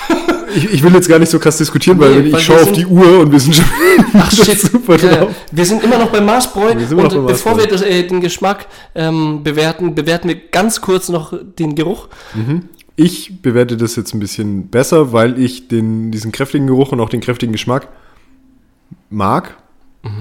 Ich, 0.57 0.73
ich 0.73 0.83
will 0.85 0.93
jetzt 0.93 1.09
gar 1.09 1.19
nicht 1.19 1.31
so 1.33 1.41
krass 1.41 1.57
diskutieren, 1.57 1.99
weil 1.99 2.21
Nee, 2.21 2.29
ich 2.29 2.33
weil 2.33 2.41
schaue 2.41 2.57
wir 2.59 2.63
auf 2.63 2.73
die 2.73 2.87
Uhr 2.87 3.19
und 3.19 3.33
wir 3.33 3.41
sind 3.41 3.57
schon 3.57 3.65
Ach 4.15 4.31
shit, 4.45 4.61
super 4.61 4.97
ja, 4.99 5.17
drauf. 5.17 5.35
wir 5.51 5.67
sind 5.67 5.83
immer 5.83 5.99
noch 5.99 6.11
beim 6.11 6.29
immer 6.29 6.29
und 6.29 6.89
beim 6.91 7.27
bevor 7.27 7.55
Maßbräu. 7.55 7.57
wir 7.57 7.67
das, 7.67 7.83
äh, 7.83 8.05
den 8.07 8.21
Geschmack 8.21 8.67
ähm, 8.95 9.43
bewerten, 9.43 9.97
bewerten 9.97 10.29
wir 10.29 10.37
ganz 10.37 10.81
kurz 10.81 11.09
noch 11.09 11.37
den 11.59 11.75
Geruch. 11.75 12.07
Ich 12.97 13.43
bewerte 13.43 13.77
das 13.77 13.97
jetzt 13.97 14.15
ein 14.15 14.21
bisschen 14.21 14.69
besser, 14.69 15.13
weil 15.13 15.39
ich 15.39 15.69
den, 15.69 16.13
diesen 16.13 16.33
kräftigen 16.33 16.67
Geruch 16.67 16.93
und 16.93 17.01
auch 17.01 17.09
den 17.09 17.21
kräftigen 17.21 17.53
Geschmack 17.53 17.89
mag. 19.11 19.57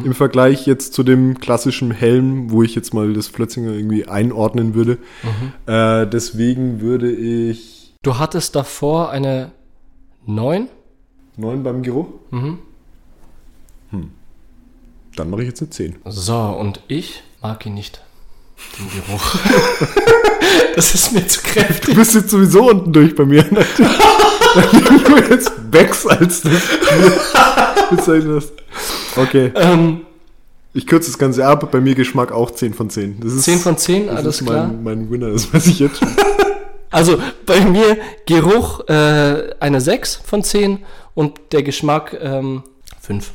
Im 0.05 0.13
Vergleich 0.13 0.65
jetzt 0.65 0.93
zu 0.93 1.03
dem 1.03 1.39
klassischen 1.39 1.91
Helm, 1.91 2.51
wo 2.51 2.63
ich 2.63 2.73
jetzt 2.73 2.93
mal 2.93 3.11
das 3.11 3.27
Flötzinger 3.27 3.73
irgendwie 3.73 4.05
einordnen 4.07 4.75
würde. 4.75 4.97
Äh, 5.65 6.07
deswegen 6.07 6.79
würde 6.79 7.11
ich 7.11 7.93
Du 8.01 8.17
hattest 8.17 8.55
davor 8.55 9.11
eine 9.11 9.51
9 10.25 10.69
9 11.35 11.63
beim 11.63 11.83
Geruch? 11.83 12.07
Mhm. 12.31 12.59
Hm. 13.89 14.11
Dann 15.15 15.29
mache 15.29 15.41
ich 15.41 15.49
jetzt 15.49 15.61
eine 15.61 15.69
10. 15.69 15.95
So, 16.05 16.37
und 16.37 16.81
ich 16.87 17.23
mag 17.41 17.65
ihn 17.65 17.73
nicht. 17.73 18.02
Den 18.77 18.89
Geruch. 18.89 19.35
das 20.75 20.95
ist 20.95 21.13
mir 21.13 21.27
zu 21.27 21.41
kräftig. 21.41 21.93
Du 21.93 21.95
bist 21.95 22.15
jetzt 22.15 22.29
sowieso 22.29 22.69
unten 22.69 22.91
durch 22.91 23.15
bei 23.15 23.25
mir. 23.25 23.45
Nachdem 24.55 25.03
du 25.03 25.17
jetzt 25.29 25.51
wächst, 25.71 26.09
als 26.09 26.41
das 26.41 26.51
bezeichnet 27.89 28.35
hast. 28.43 28.53
Okay. 29.15 29.51
Ähm, 29.55 30.01
Ich 30.73 30.87
kürze 30.87 31.11
das 31.11 31.19
Ganze 31.19 31.45
ab. 31.45 31.71
Bei 31.71 31.79
mir 31.79 31.93
Geschmack 31.95 32.31
auch 32.31 32.51
10 32.51 32.73
von 32.73 32.89
10. 32.89 33.19
Das 33.19 33.33
ist, 33.33 33.43
10 33.43 33.59
von 33.59 33.77
10, 33.77 34.07
das 34.07 34.15
alles 34.17 34.41
ist 34.41 34.47
klar. 34.47 34.67
Mein, 34.67 34.83
mein 34.83 35.11
Winner, 35.11 35.29
das 35.29 35.53
weiß 35.53 35.67
ich 35.67 35.79
jetzt 35.79 35.99
schon. 35.99 36.09
Also 36.89 37.17
bei 37.47 37.59
mir 37.61 37.97
Geruch 38.27 38.87
äh, 38.87 39.55
eine 39.59 39.81
6 39.81 40.21
von 40.23 40.43
10 40.43 40.77
und 41.15 41.39
der 41.51 41.63
Geschmack 41.63 42.15
ähm, 42.21 42.61
5. 43.01 43.31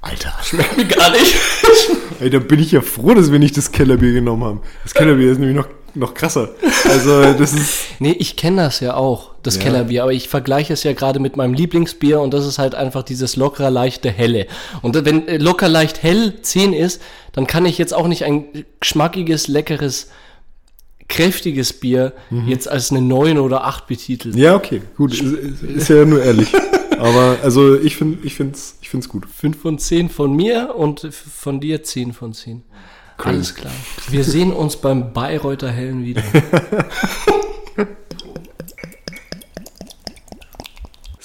Alter. 0.00 0.32
Schmeckt 0.42 0.76
mir 0.76 0.84
gar 0.86 1.10
nicht. 1.10 1.34
Ey, 2.20 2.30
da 2.30 2.38
bin 2.38 2.60
ich 2.60 2.72
ja 2.72 2.80
froh, 2.80 3.14
dass 3.14 3.30
wir 3.32 3.38
nicht 3.38 3.56
das 3.56 3.72
Kellerbier 3.72 4.12
genommen 4.12 4.44
haben. 4.44 4.60
Das 4.82 4.94
Kellerbier 4.94 5.30
ist 5.32 5.38
nämlich 5.38 5.56
noch, 5.56 5.68
noch 5.94 6.14
krasser. 6.14 6.50
Also, 6.88 7.32
das 7.34 7.52
ist. 7.52 7.84
Nee, 8.00 8.12
ich 8.18 8.36
kenne 8.36 8.62
das 8.62 8.78
ja 8.80 8.94
auch, 8.94 9.34
das 9.42 9.56
Ja. 9.56 9.62
Kellerbier, 9.62 10.02
aber 10.04 10.12
ich 10.12 10.28
vergleiche 10.28 10.72
es 10.72 10.84
ja 10.84 10.92
gerade 10.92 11.18
mit 11.18 11.36
meinem 11.36 11.52
Lieblingsbier 11.54 12.20
und 12.20 12.32
das 12.32 12.46
ist 12.46 12.58
halt 12.58 12.74
einfach 12.76 13.02
dieses 13.02 13.34
locker 13.36 13.70
leichte 13.70 14.10
Helle. 14.10 14.46
Und 14.82 14.94
wenn 15.04 15.26
äh, 15.26 15.36
locker 15.38 15.68
leicht 15.68 16.02
hell 16.02 16.34
10 16.42 16.72
ist, 16.72 17.02
dann 17.32 17.46
kann 17.48 17.66
ich 17.66 17.76
jetzt 17.78 17.92
auch 17.92 18.06
nicht 18.06 18.24
ein 18.24 18.44
geschmackiges, 18.80 19.48
leckeres, 19.48 20.10
kräftiges 21.08 21.72
Bier 21.72 22.12
jetzt 22.46 22.68
als 22.68 22.90
eine 22.90 23.00
9 23.00 23.38
oder 23.38 23.64
8 23.64 23.86
betiteln. 23.86 24.36
Ja, 24.36 24.54
okay, 24.54 24.82
gut. 24.96 25.14
Ist, 25.14 25.62
ist 25.62 25.88
ja 25.88 26.04
nur 26.04 26.22
ehrlich. 26.22 26.48
Aber, 26.98 27.38
also, 27.42 27.78
ich 27.78 27.96
finde 27.96 28.26
ich 28.26 28.34
find's, 28.34 28.76
ich 28.80 28.88
find's 28.90 29.08
gut. 29.08 29.26
5 29.26 29.60
von 29.60 29.78
10 29.78 30.08
von 30.08 30.34
mir 30.34 30.74
und 30.76 31.08
von 31.12 31.60
dir 31.60 31.82
10 31.82 32.12
von 32.12 32.32
10. 32.32 32.62
Crazy. 33.16 33.34
Alles 33.34 33.54
klar. 33.54 33.72
Wir 34.10 34.24
sehen 34.24 34.52
uns 34.52 34.76
beim 34.76 35.12
Bayreuther 35.12 35.70
Hellen 35.70 36.04
wieder. 36.04 36.22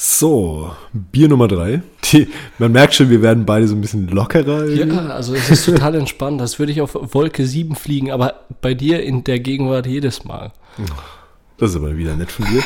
So, 0.06 0.72
Bier 0.94 1.28
Nummer 1.28 1.48
drei. 1.48 1.82
Die, 2.06 2.28
man 2.58 2.72
merkt 2.72 2.94
schon, 2.94 3.10
wir 3.10 3.22
werden 3.22 3.46
beide 3.46 3.68
so 3.68 3.76
ein 3.76 3.82
bisschen 3.82 4.08
lockerer. 4.10 4.66
irgendwie. 4.66 4.96
Ja, 4.96 5.08
also 5.08 5.34
es 5.34 5.50
ist 5.50 5.66
total 5.66 5.96
entspannt. 5.96 6.40
Das 6.40 6.60
würde 6.60 6.72
ich 6.72 6.82
auf 6.82 6.94
Wolke 6.94 7.46
7 7.46 7.76
fliegen, 7.76 8.12
aber 8.12 8.46
bei 8.62 8.74
dir 8.74 9.02
in 9.02 9.24
der 9.24 9.40
Gegenwart 9.40 9.86
jedes 9.86 10.24
Mal. 10.24 10.52
Das 11.58 11.72
ist 11.72 11.76
aber 11.78 11.98
wieder 11.98 12.16
nett 12.16 12.32
von 12.32 12.46
dir. 12.46 12.62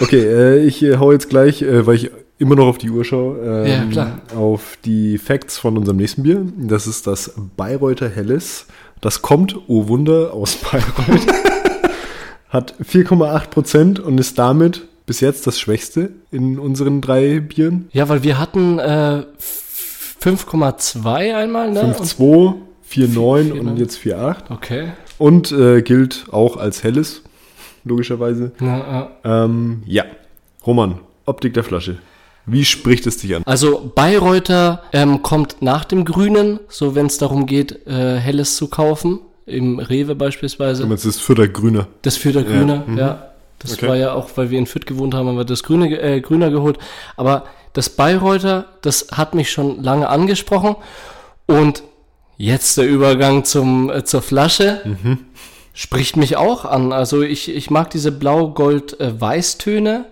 Okay, 0.00 0.22
äh, 0.22 0.64
ich 0.64 0.82
äh, 0.82 0.96
hau 0.98 1.10
jetzt 1.10 1.28
gleich, 1.28 1.62
äh, 1.62 1.84
weil 1.86 1.96
ich 1.96 2.10
immer 2.38 2.54
noch 2.56 2.66
auf 2.66 2.78
die 2.78 2.90
Uhr 2.90 3.04
schaue, 3.04 3.38
ähm, 3.38 3.66
Ja, 3.66 3.84
klar. 3.90 4.20
auf 4.36 4.78
die 4.84 5.18
Facts 5.18 5.58
von 5.58 5.76
unserem 5.76 5.96
nächsten 5.98 6.22
Bier. 6.22 6.46
Das 6.56 6.86
ist 6.86 7.06
das 7.06 7.34
Bayreuther 7.56 8.08
Helles. 8.08 8.66
Das 9.00 9.22
kommt, 9.22 9.56
oh 9.68 9.88
Wunder, 9.88 10.32
aus 10.32 10.56
Bayreuth. 10.70 11.26
Hat 12.48 12.74
4,8 12.82 13.48
Prozent 13.50 14.00
und 14.00 14.18
ist 14.18 14.38
damit 14.38 14.86
bis 15.06 15.20
jetzt 15.20 15.46
das 15.46 15.58
Schwächste 15.60 16.10
in 16.30 16.58
unseren 16.58 17.00
drei 17.00 17.40
Bieren. 17.40 17.88
Ja, 17.92 18.08
weil 18.08 18.22
wir 18.22 18.38
hatten 18.38 18.78
äh, 18.78 19.18
f- 19.38 20.16
5,2 20.22 21.34
einmal, 21.34 21.70
ne? 21.72 21.82
Und- 21.82 21.96
5,2, 21.96 22.54
4,9 22.90 23.52
4,9. 23.52 23.60
und 23.60 23.76
jetzt 23.78 23.98
4,8. 23.98 24.36
Okay. 24.50 24.88
Und 25.18 25.52
äh, 25.52 25.82
gilt 25.82 26.26
auch 26.30 26.56
als 26.56 26.82
Helles, 26.84 27.22
logischerweise. 27.84 28.52
Na, 28.60 29.10
äh, 29.24 29.28
Ähm, 29.44 29.82
ja, 29.86 30.04
Roman, 30.66 31.00
Optik 31.26 31.54
der 31.54 31.64
Flasche. 31.64 31.98
Wie 32.50 32.64
spricht 32.64 33.06
es 33.06 33.18
dich 33.18 33.34
an? 33.36 33.42
Also 33.46 33.92
Bayreuther 33.94 34.82
ähm, 34.92 35.22
kommt 35.22 35.60
nach 35.62 35.84
dem 35.84 36.04
Grünen, 36.04 36.60
so 36.68 36.94
wenn 36.94 37.06
es 37.06 37.18
darum 37.18 37.46
geht, 37.46 37.86
äh, 37.86 38.16
Helles 38.16 38.56
zu 38.56 38.68
kaufen, 38.68 39.20
im 39.46 39.78
Rewe 39.78 40.14
beispielsweise. 40.14 40.86
Das 40.86 41.04
ist 41.06 41.20
Fürder 41.20 41.48
Grüner. 41.48 41.86
Das 42.02 42.16
für 42.16 42.32
der 42.32 42.42
Grüne, 42.44 42.84
ja. 42.96 43.24
Das 43.60 43.72
Okay. 43.72 43.88
war 43.88 43.96
ja 43.96 44.12
auch, 44.12 44.28
weil 44.36 44.50
wir 44.50 44.58
in 44.58 44.66
Fürth 44.66 44.86
gewohnt 44.86 45.14
haben, 45.14 45.26
haben 45.26 45.36
wir 45.36 45.44
das 45.44 45.64
Grüne, 45.64 45.90
äh, 46.00 46.20
Grüner 46.20 46.50
geholt. 46.50 46.78
Aber 47.16 47.44
das 47.72 47.88
Bayreuther, 47.90 48.66
das 48.82 49.08
hat 49.12 49.34
mich 49.34 49.50
schon 49.50 49.82
lange 49.82 50.08
angesprochen. 50.08 50.76
Und 51.46 51.82
jetzt 52.36 52.78
der 52.78 52.86
Übergang 52.86 53.44
zum, 53.44 53.90
äh, 53.90 54.04
zur 54.04 54.22
Flasche 54.22 54.82
spricht 55.72 56.16
mich 56.16 56.36
auch 56.36 56.64
an. 56.66 56.92
Also 56.92 57.22
ich, 57.22 57.48
ich 57.48 57.70
mag 57.70 57.90
diese 57.90 58.12
Blau-Gold-Weiß-Töne. 58.12 60.04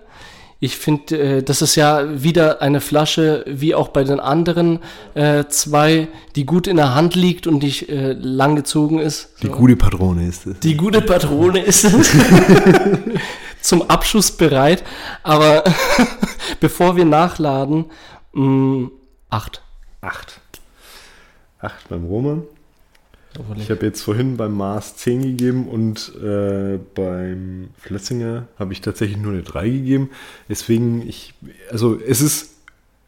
Ich 0.59 0.79
finde, 0.79 1.19
äh, 1.19 1.43
das 1.43 1.61
ist 1.61 1.75
ja 1.75 2.23
wieder 2.23 2.63
eine 2.63 2.81
Flasche, 2.81 3.45
wie 3.47 3.75
auch 3.75 3.89
bei 3.89 4.05
den 4.05 4.21
anderen 4.21 4.81
äh, 5.15 5.45
zwei, 5.49 6.09
die 6.35 6.47
gut 6.47 6.67
in 6.67 6.77
der 6.77 6.95
Hand 6.95 7.15
liegt 7.15 7.47
und 7.47 7.63
nicht 7.63 7.89
äh, 7.91 8.15
lang 8.15 8.57
gezogen 8.57 8.99
ist. 8.99 9.31
Die 9.43 9.49
gute 9.49 9.77
Patrone 9.77 10.27
ist 10.27 10.47
es. 10.47 10.59
Die 10.61 10.77
gute 10.77 11.03
Patrone 11.03 11.61
ist 11.61 11.87
zum 13.61 13.83
Abschuss 13.91 14.33
bereit, 14.33 14.83
aber 15.23 15.63
bevor 16.61 16.97
wir 16.97 17.05
nachladen, 17.05 17.87
mh, 18.33 18.89
acht. 19.29 19.63
Acht. 20.01 20.41
Acht 21.61 21.89
beim 21.89 22.05
Roman. 22.07 22.45
Ich 23.57 23.71
habe 23.71 23.85
jetzt 23.87 24.03
vorhin 24.03 24.37
beim 24.37 24.53
Mars 24.55 24.97
10 24.97 25.23
gegeben 25.23 25.69
und 25.69 26.13
äh, 26.23 26.79
beim 26.95 27.69
Flötzinger 27.79 28.49
habe 28.59 28.73
ich 28.73 28.81
tatsächlich 28.81 29.19
nur 29.19 29.33
eine 29.33 29.43
3 29.43 29.69
gegeben. 29.69 30.11
Deswegen, 30.49 31.07
ich, 31.07 31.35
also 31.71 31.99
es 32.01 32.21
ist 32.21 32.51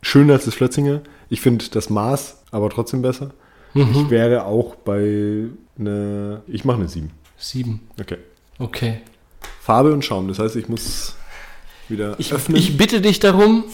schöner 0.02 0.34
als 0.34 0.44
das 0.44 0.54
Flötzinger. 0.54 1.00
Ich 1.28 1.40
finde 1.40 1.64
das 1.70 1.90
Mars 1.90 2.36
aber 2.50 2.70
trotzdem 2.70 3.02
besser. 3.02 3.30
Ich 3.74 4.10
wäre 4.10 4.44
auch 4.44 4.74
bei 4.76 5.44
einer, 5.78 6.42
ich 6.48 6.64
mache 6.64 6.78
eine 6.78 6.88
7. 6.88 7.10
Sieben. 7.36 7.80
Okay. 8.00 8.16
Okay. 8.58 9.00
Farbe 9.60 9.92
und 9.92 10.04
Schaum, 10.04 10.26
das 10.26 10.38
heißt, 10.38 10.56
ich 10.56 10.68
muss 10.68 11.14
wieder 11.88 12.16
Ich, 12.18 12.32
öffnen. 12.32 12.56
ich 12.56 12.76
bitte 12.76 13.00
dich 13.00 13.20
darum. 13.20 13.64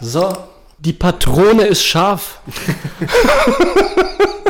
So, 0.00 0.32
die 0.78 0.92
Patrone 0.92 1.64
ist 1.64 1.84
scharf. 1.84 2.40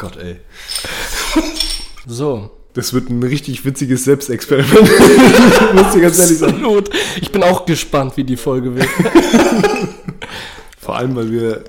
Gott, 0.00 0.16
ey. 0.16 0.36
So. 2.06 2.50
Das 2.72 2.94
wird 2.94 3.10
ein 3.10 3.22
richtig 3.22 3.66
witziges 3.66 4.04
Selbstexperiment. 4.04 4.72
muss 5.74 5.92
dir 5.92 6.00
ganz 6.00 6.18
ehrlich 6.18 6.38
sagen. 6.38 6.54
Absolut. 6.54 6.90
Ich 7.20 7.30
bin 7.30 7.42
auch 7.42 7.66
gespannt, 7.66 8.16
wie 8.16 8.24
die 8.24 8.38
Folge 8.38 8.74
wird. 8.74 8.88
Vor 10.78 10.96
allem, 10.96 11.16
weil 11.16 11.30
wir 11.30 11.64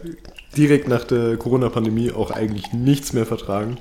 direkt 0.56 0.88
nach 0.88 1.04
der 1.04 1.36
Corona-Pandemie 1.36 2.14
auch 2.14 2.32
eigentlich 2.32 2.72
nichts 2.72 3.12
mehr 3.12 3.26
vertragen. 3.26 3.78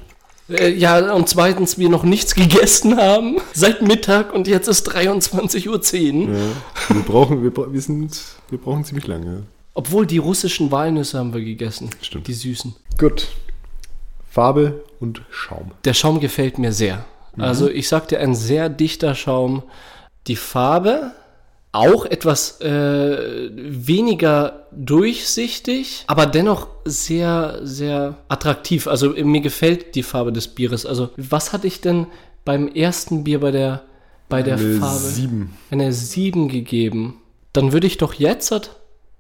Äh, 0.49 0.71
ja, 0.73 1.15
und 1.15 1.29
zweitens, 1.29 1.79
wir 1.79 1.89
noch 1.89 2.03
nichts 2.03 2.35
gegessen 2.35 2.97
haben. 2.97 3.37
Seit 3.53 3.83
Mittag 3.83 4.35
und 4.35 4.49
jetzt 4.49 4.67
ist 4.67 4.91
23.10 4.91 5.69
Uhr. 5.69 6.35
Ja. 6.35 6.97
Wir 6.97 7.03
brauchen, 7.03 7.45
wir, 7.45 7.73
wir 7.73 7.81
sind, 7.81 8.21
wir 8.49 8.59
brauchen 8.59 8.85
ziemlich 8.85 9.07
lange. 9.07 9.45
Obwohl 9.75 10.07
die 10.07 10.19
russischen 10.19 10.73
Walnüsse 10.73 11.19
haben 11.19 11.33
wir 11.35 11.41
gegessen. 11.41 11.91
Stimmt. 12.03 12.27
Die 12.27 12.35
süßen. 12.35 12.75
Gut. 12.99 13.29
Farbe 14.31 14.85
und 15.01 15.23
Schaum. 15.31 15.73
Der 15.85 15.93
Schaum 15.93 16.21
gefällt 16.21 16.59
mir 16.59 16.73
sehr. 16.73 17.05
Also 17.37 17.69
ich 17.69 17.89
sagte, 17.89 18.19
ein 18.19 18.35
sehr 18.35 18.69
dichter 18.69 19.15
Schaum. 19.15 19.63
Die 20.27 20.37
Farbe 20.37 21.13
auch 21.73 22.05
etwas 22.05 22.61
äh, 22.61 23.51
weniger 23.53 24.67
durchsichtig, 24.73 26.05
aber 26.09 26.27
dennoch 26.27 26.69
sehr, 26.85 27.61
sehr 27.63 28.19
attraktiv. 28.29 28.87
Also 28.87 29.11
mir 29.11 29.41
gefällt 29.41 29.95
die 29.95 30.03
Farbe 30.03 30.33
des 30.33 30.49
Bieres. 30.49 30.85
Also 30.85 31.11
was 31.17 31.53
hatte 31.53 31.67
ich 31.67 31.81
denn 31.81 32.07
beim 32.45 32.69
ersten 32.69 33.25
Bier 33.25 33.41
bei 33.41 33.53
der, 33.53 33.83
bei 34.29 34.43
der 34.43 34.57
Eine 34.57 34.75
Farbe? 34.79 34.99
Sieben. 34.99 35.57
Eine 35.71 35.93
7 35.93 36.49
gegeben. 36.49 37.21
Dann 37.53 37.73
würde 37.73 37.87
ich 37.87 37.99
doch 37.99 38.15
jetzt 38.15 38.71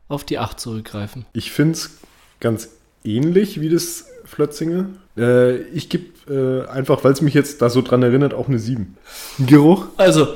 auf 0.08 0.24
die 0.24 0.38
8 0.38 0.58
zurückgreifen. 0.58 1.26
Ich 1.32 1.52
finde 1.52 1.72
es 1.72 1.98
ganz 2.40 2.68
ähnlich 3.04 3.60
wie 3.60 3.68
das 3.68 4.06
Flötzinger. 4.30 4.86
Äh, 5.16 5.56
ich 5.58 5.88
gebe 5.88 6.64
äh, 6.66 6.70
einfach, 6.70 7.04
weil 7.04 7.12
es 7.12 7.20
mich 7.20 7.34
jetzt 7.34 7.60
da 7.60 7.68
so 7.68 7.82
dran 7.82 8.02
erinnert, 8.02 8.32
auch 8.32 8.48
eine 8.48 8.58
7. 8.58 8.96
Geruch? 9.46 9.86
Also, 9.96 10.28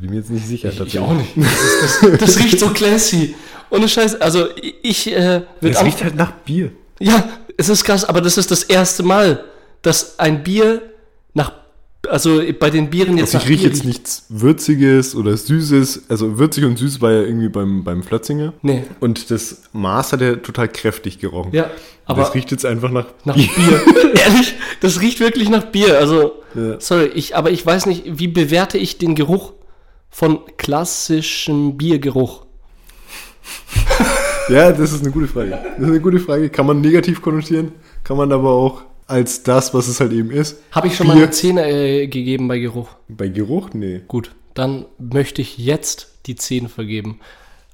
Bin 0.00 0.04
ich 0.04 0.10
mir 0.10 0.16
jetzt 0.16 0.30
nicht 0.30 0.46
sicher. 0.46 0.72
Ich 0.86 0.98
auch 0.98 1.12
nicht. 1.12 1.36
Das, 1.36 2.00
das, 2.00 2.18
das 2.18 2.38
riecht 2.38 2.58
so 2.58 2.70
classy. 2.70 3.34
Ohne 3.68 3.86
Scheiß. 3.86 4.20
Also 4.20 4.48
ich 4.82 5.12
äh, 5.12 5.42
würd 5.60 5.74
Es 5.74 5.84
riecht 5.84 6.02
halt 6.02 6.16
nach 6.16 6.32
Bier. 6.32 6.72
Ja, 6.98 7.28
es 7.58 7.68
ist 7.68 7.84
krass, 7.84 8.06
aber 8.06 8.22
das 8.22 8.38
ist 8.38 8.50
das 8.50 8.62
erste 8.62 9.02
Mal, 9.02 9.44
dass 9.82 10.18
ein 10.18 10.42
Bier 10.42 10.80
nach. 11.34 11.52
Also 12.10 12.42
bei 12.58 12.70
den 12.70 12.90
Bieren 12.90 13.16
jetzt 13.16 13.34
Also 13.34 13.44
ich 13.44 13.50
rieche 13.50 13.62
Bier 13.62 13.70
jetzt 13.70 13.84
nichts 13.84 14.26
Würziges 14.28 15.14
oder 15.14 15.36
Süßes. 15.36 16.04
Also 16.08 16.38
würzig 16.38 16.64
und 16.64 16.76
süß 16.76 17.00
war 17.00 17.12
ja 17.12 17.22
irgendwie 17.22 17.48
beim, 17.48 17.84
beim 17.84 18.02
Flötzinger. 18.02 18.52
Nee. 18.62 18.82
Und 18.98 19.30
das 19.30 19.62
Maß 19.72 20.12
hat 20.12 20.20
ja 20.20 20.36
total 20.36 20.68
kräftig 20.68 21.20
gerochen. 21.20 21.52
Ja, 21.52 21.70
aber 22.06 22.22
das 22.22 22.34
riecht 22.34 22.50
jetzt 22.50 22.66
einfach 22.66 22.90
nach, 22.90 23.06
nach 23.24 23.36
Bier. 23.36 23.46
Ehrlich, 24.26 24.54
das 24.80 25.00
riecht 25.00 25.20
wirklich 25.20 25.48
nach 25.50 25.64
Bier. 25.66 25.98
Also, 25.98 26.32
Ja. 26.56 26.80
sorry, 26.80 27.10
ich, 27.14 27.36
aber 27.36 27.52
ich 27.52 27.64
weiß 27.64 27.86
nicht, 27.86 28.02
wie 28.18 28.28
bewerte 28.28 28.76
ich 28.76 28.98
den 28.98 29.14
Geruch 29.14 29.52
von 30.08 30.40
klassischem 30.56 31.76
Biergeruch? 31.76 32.44
Ja, 34.48 34.72
das 34.72 34.92
ist 34.92 35.02
eine 35.02 35.12
gute 35.12 35.28
Frage. 35.28 35.50
Das 35.50 35.78
ist 35.78 35.86
eine 35.86 36.00
gute 36.00 36.18
Frage. 36.18 36.50
Kann 36.50 36.66
man 36.66 36.80
negativ 36.80 37.22
konnotieren, 37.22 37.70
kann 38.02 38.16
man 38.16 38.32
aber 38.32 38.50
auch 38.50 38.82
als 39.10 39.42
das, 39.42 39.74
was 39.74 39.88
es 39.88 40.00
halt 40.00 40.12
eben 40.12 40.30
ist. 40.30 40.56
Habe 40.72 40.86
ich 40.86 40.96
schon 40.96 41.06
Bier. 41.06 41.14
mal 41.16 41.22
eine 41.22 41.30
10 41.30 41.58
äh, 41.58 42.06
gegeben 42.06 42.48
bei 42.48 42.58
Geruch? 42.58 42.88
Bei 43.08 43.28
Geruch? 43.28 43.70
Nee. 43.72 44.00
Gut, 44.08 44.30
dann 44.54 44.86
möchte 44.98 45.42
ich 45.42 45.58
jetzt 45.58 46.08
die 46.26 46.36
10 46.36 46.68
vergeben. 46.68 47.20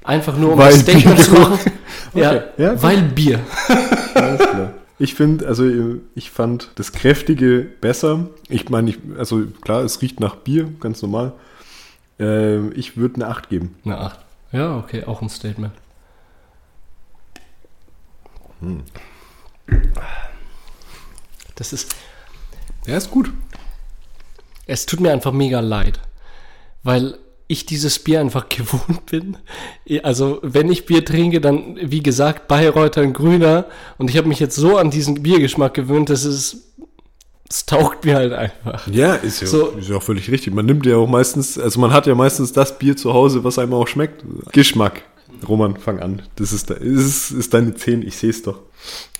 Einfach 0.05 0.37
nur, 0.37 0.53
um 0.53 0.59
Weil 0.59 0.72
das 0.72 0.80
Statement 0.80 1.18
zu 1.20 1.32
machen. 1.32 1.59
Ja, 2.14 2.30
Okay, 2.30 2.43
ja, 2.59 2.82
weil 2.82 3.03
Bier. 3.03 3.41
Alles 4.14 4.39
klar. 4.41 4.72
Ich 4.99 5.14
finde, 5.14 5.47
also 5.47 5.68
ich 6.14 6.30
fand 6.30 6.70
das 6.76 6.93
Kräftige 6.93 7.66
besser. 7.80 8.28
Ich 8.49 8.70
meine, 8.70 8.91
ich, 8.91 8.99
also 9.18 9.43
klar, 9.61 9.82
es 9.82 10.01
riecht 10.01 10.20
nach 10.20 10.37
Bier, 10.37 10.72
ganz 10.80 11.03
normal. 11.03 11.32
Ähm, 12.18 12.72
ich 12.74 12.97
würde 12.97 13.16
eine 13.16 13.26
8 13.26 13.51
geben. 13.51 13.74
Eine 13.84 13.99
8. 13.99 14.18
Ja, 14.53 14.78
okay, 14.78 15.05
auch 15.05 15.20
ein 15.20 15.28
Statement. 15.28 15.72
Das 21.57 21.72
ist, 21.72 21.94
Ja, 22.86 22.96
ist 22.96 23.11
gut. 23.11 23.30
es 24.66 24.86
tut 24.86 25.00
mir 25.00 25.12
einfach 25.12 25.32
mega 25.32 25.61
leid, 25.61 26.00
weil 26.82 27.18
ich 27.48 27.64
dieses 27.66 27.98
Bier 27.98 28.20
einfach 28.20 28.48
gewohnt 28.50 29.07
bin. 29.07 29.36
Also, 30.02 30.40
wenn 30.42 30.70
ich 30.70 30.86
Bier 30.86 31.04
trinke, 31.04 31.40
dann, 31.40 31.76
wie 31.80 32.02
gesagt, 32.02 32.48
Bayreuther 32.48 33.02
und 33.02 33.12
Grüner. 33.12 33.66
Und 33.98 34.11
ich 34.11 34.16
habe 34.16 34.26
mich 34.28 34.40
jetzt 34.40 34.57
so 34.57 34.78
an 34.78 34.90
diesen 34.90 35.22
Biergeschmack 35.22 35.74
gewöhnt, 35.74 36.11
dass 36.11 36.24
es, 36.24 36.72
es 37.48 37.64
taugt 37.64 38.04
mir 38.04 38.16
halt 38.16 38.32
einfach. 38.32 38.88
Ja, 38.88 39.14
ist 39.14 39.40
ja, 39.42 39.46
So. 39.46 39.68
ist 39.68 39.88
ja 39.88 39.96
auch 39.96 40.02
völlig 40.02 40.28
richtig. 40.30 40.52
Man 40.54 40.66
nimmt 40.66 40.86
ja 40.86 40.96
auch 40.96 41.09
meistens, 41.09 41.57
also 41.57 41.78
man 41.78 41.92
hat 41.92 42.07
ja 42.09 42.16
meistens 42.16 42.52
das 42.52 42.78
Bier 42.78 42.96
zu 42.96 43.14
Hause, 43.14 43.44
was 43.44 43.59
einem 43.61 43.74
auch 43.74 43.86
schmeckt. 43.86 44.24
Geschmack. 44.52 45.02
Roman, 45.48 45.76
fang 45.76 46.00
an. 46.00 46.22
Das 46.34 46.52
ist, 46.52 46.68
ist, 46.70 47.30
ist 47.30 47.54
deine 47.54 47.74
10, 47.76 48.02
ich 48.02 48.16
sehe 48.16 48.30
es 48.30 48.42
doch. 48.42 48.59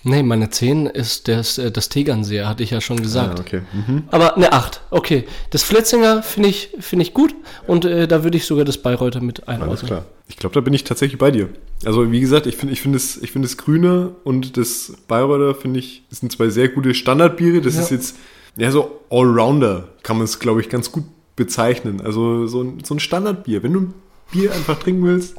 Nee, 0.09 0.23
meine 0.23 0.51
10 0.51 0.87
ist 0.87 1.27
das, 1.27 1.59
äh, 1.59 1.73
das 1.73 1.89
Tegernseer, 1.89 2.49
hatte 2.49 2.63
ich 2.63 2.71
ja 2.71 2.81
schon 2.81 2.97
gesagt. 3.03 3.41
Ah, 3.41 3.43
okay. 3.43 3.63
Mhm. 3.73 4.05
Aber 4.13 4.37
eine 4.37 4.53
8, 4.53 4.81
okay. 4.91 5.25
Das 5.51 5.65
Flitzinger 5.65 6.23
finde 6.23 6.49
ich, 6.49 6.71
finde 6.79 7.03
ich 7.03 7.13
gut 7.13 7.35
und 7.67 7.85
äh, 7.85 8.07
da 8.07 8.23
würde 8.23 8.37
ich 8.37 8.45
sogar 8.47 8.65
das 8.65 8.79
Bayreuther 8.79 9.21
mit 9.21 9.49
Alles 9.49 9.61
einordnen. 9.63 9.87
klar. 9.87 10.05
Ich 10.29 10.37
glaube, 10.37 10.55
da 10.55 10.61
bin 10.61 10.73
ich 10.75 10.85
tatsächlich 10.85 11.19
bei 11.19 11.33
dir. 11.33 11.49
Also, 11.85 12.13
wie 12.13 12.21
gesagt, 12.21 12.47
ich 12.47 12.57
finde 12.57 12.73
ich 12.73 12.81
finde 12.83 12.99
es, 12.99 13.17
ich 13.21 13.33
finde 13.33 13.47
es 13.47 13.57
Grüne 13.57 14.15
und 14.23 14.57
das 14.57 14.93
Bayreuther, 15.09 15.55
finde 15.59 15.81
ich, 15.81 16.05
das 16.09 16.21
sind 16.21 16.31
zwei 16.31 16.51
sehr 16.51 16.69
gute 16.69 16.95
Standardbiere. 16.95 17.61
Das 17.61 17.75
Ja. 17.75 17.81
ist 17.83 17.91
jetzt, 17.91 18.17
ja, 18.57 18.71
so 18.71 19.01
Allrounder 19.11 19.89
kann 20.05 20.19
man 20.19 20.25
es, 20.25 20.39
glaube 20.39 20.61
ich, 20.61 20.69
ganz 20.69 20.93
gut 20.93 21.05
bezeichnen. 21.35 22.01
Also, 22.01 22.47
so 22.47 22.63
ein, 22.63 22.79
so 22.85 22.95
ein 22.95 23.01
Standardbier. 23.01 23.63
Wenn 23.65 23.73
du 23.73 23.81
ein 23.81 23.95
Bier 24.31 24.53
einfach 24.53 24.79
trinken 24.79 25.05
willst, 25.05 25.35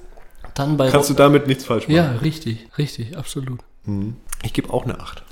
kannst 0.56 1.10
du 1.10 1.14
damit 1.14 1.48
nichts 1.48 1.64
falsch 1.66 1.84
machen. 1.88 1.96
Ja, 1.96 2.12
richtig, 2.22 2.68
richtig, 2.78 3.18
absolut. 3.18 3.60
Ich 4.44 4.54
gebe 4.54 4.72
auch 4.72 4.84
eine 4.84 5.00
8. 5.00 5.24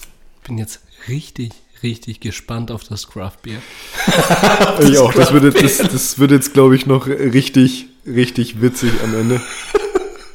Bin 0.47 0.58
jetzt 0.58 0.82
richtig, 1.08 1.51
richtig 1.84 2.20
gespannt 2.20 2.72
auf 2.72 2.84
das 2.84 3.08
Craft-Bier. 3.08 3.58
Ich 4.82 4.97
auch. 4.97 5.14
Das 5.14 5.34
wird 5.34 5.43
jetzt, 5.43 5.80
das, 5.80 5.91
das 5.91 6.20
wird 6.20 6.32
jetzt, 6.32 6.53
glaube 6.53 6.76
ich, 6.76 6.86
noch 6.86 7.08
richtig, 7.08 7.88
richtig 8.06 8.62
witzig 8.62 8.91
am 9.03 9.16
Ende. 9.16 9.41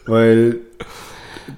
Weil 0.07 0.59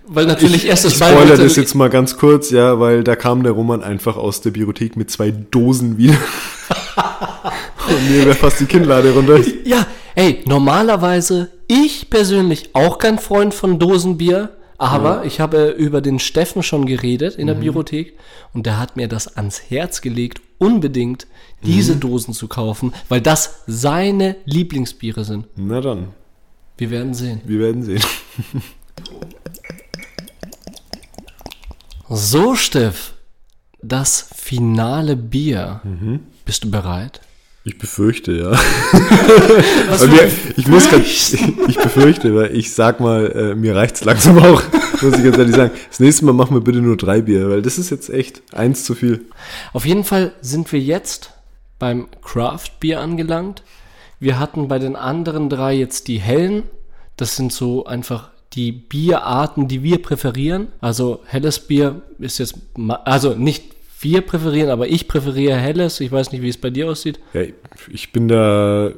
Weil 0.07 0.27
natürlich 0.27 0.67
erst 0.67 0.85
das 0.85 0.93
ich 0.93 0.99
spoilere 0.99 1.37
das 1.37 1.57
jetzt 1.57 1.75
mal 1.75 1.91
ganz 1.91 2.17
kurz, 2.17 2.51
ja, 2.51 2.79
weil 2.81 3.05
da 3.05 3.17
kam 3.17 3.43
der 3.43 3.53
Roman 3.53 3.83
einfach 3.83 4.17
aus 4.17 4.41
der 4.41 4.51
Biothek 4.51 4.97
mit 4.97 5.11
zwei 5.11 5.31
Dosen 5.31 5.97
wieder. 5.99 6.15
Und 7.89 8.11
mir 8.11 8.27
wäre 8.27 8.35
fast 8.35 8.61
die 8.61 8.67
Kinnlade 8.67 9.13
runter. 9.13 9.41
Ja, 9.65 9.87
ey, 10.15 10.43
normalerweise, 10.47 11.51
ich 11.69 12.11
persönlich 12.11 12.71
auch 12.75 12.99
kein 12.99 13.19
Freund 13.19 13.55
von 13.55 13.79
Dosenbier, 13.79 14.51
aber 14.83 15.25
ich 15.25 15.39
habe 15.39 15.69
über 15.69 16.01
den 16.01 16.19
Steffen 16.19 16.63
schon 16.63 16.87
geredet 16.87 17.37
in 17.37 17.47
der 17.47 17.55
Biothek 17.55 18.19
und 18.53 18.67
der 18.67 18.79
hat 18.81 18.97
mir 18.97 19.07
das 19.09 19.37
ans 19.37 19.63
Herz 19.71 20.01
gelegt, 20.01 20.41
unbedingt 20.59 21.27
diese 21.65 21.95
Dosen 21.97 22.35
zu 22.35 22.49
kaufen, 22.49 22.93
weil 23.09 23.21
das 23.21 23.63
seine 23.69 24.35
Lieblingsbiere 24.45 25.25
sind. 25.25 25.47
Na 25.57 25.81
dann, 25.81 26.09
Wir 26.79 26.91
werden 26.91 27.15
sehen. 27.15 27.41
wir 27.45 27.61
werden 27.61 27.83
sehen. 27.85 28.03
So, 32.09 32.57
Steff, 32.57 33.15
das 33.81 34.29
finale 34.35 35.17
Bier. 35.17 35.81
Bist 36.45 36.65
du 36.65 36.71
bereit? 36.71 37.21
Ich 37.65 37.79
befürchte, 37.79 38.33
ja. 38.33 38.51
Mir, 40.09 40.31
ich 40.57 40.67
muss 40.67 40.89
grad, 40.89 41.03
ich 41.07 41.77
befürchte, 41.77 42.35
weil 42.35 42.57
ich 42.57 42.75
sag 42.75 42.99
mal, 42.99 43.31
äh, 43.31 43.55
mir 43.55 43.77
reicht's 43.77 44.03
langsam 44.05 44.39
auch, 44.39 44.61
muss 45.01 45.17
ich 45.17 45.23
ganz 45.23 45.39
ehrlich 45.39 45.55
sagen. 45.55 45.71
Das 45.89 46.01
nächste 46.01 46.25
Mal 46.25 46.33
machen 46.33 46.57
wir 46.57 46.61
bitte 46.61 46.81
nur 46.81 46.97
drei 46.97 47.21
Bier, 47.21 47.49
weil 47.51 47.63
das 47.63 47.79
ist 47.79 47.91
jetzt 47.91 48.11
echt 48.11 48.43
eins 48.53 48.83
zu 48.83 48.97
viel. 48.97 49.27
Auf 49.73 49.87
jeden 49.87 50.03
Fall 50.03 50.33
sind 50.41 50.73
wir 50.73 50.81
jetzt 50.81 51.31
beim 51.79 52.09
Craft 52.21 52.81
Bier 52.81 53.01
angelangt. 53.01 53.63
Wir 54.19 54.41
hatten 54.41 54.67
bei 54.67 54.81
den 54.81 54.97
anderen 54.97 55.49
drei 55.49 55.75
jetzt 55.75 56.09
die 56.09 56.19
hellen. 56.19 56.65
Das 57.17 57.37
sind 57.37 57.53
so 57.53 57.87
einfach 57.87 58.31
die 58.55 58.73
Bierarten, 58.73 59.69
die 59.69 59.85
wir 59.85 60.03
präferieren. 60.03 60.69
Also 60.81 61.21
helles 61.27 61.61
Bier 61.61 62.03
ist 62.19 62.39
jetzt, 62.39 62.57
also 63.05 63.35
nicht 63.35 63.73
wir 64.03 64.21
präferieren, 64.23 64.71
aber 64.71 64.89
ich 64.89 65.09
präferiere 65.09 65.57
helles. 65.57 66.01
Ich 66.01 66.11
weiß 66.13 66.33
nicht, 66.33 66.43
wie 66.43 66.49
es 66.49 66.59
bei 66.59 66.71
dir 66.71 66.89
aussieht. 66.91 67.19
Ja, 67.35 67.43
ich 67.91 68.13
bin 68.13 68.29
da 68.29 68.91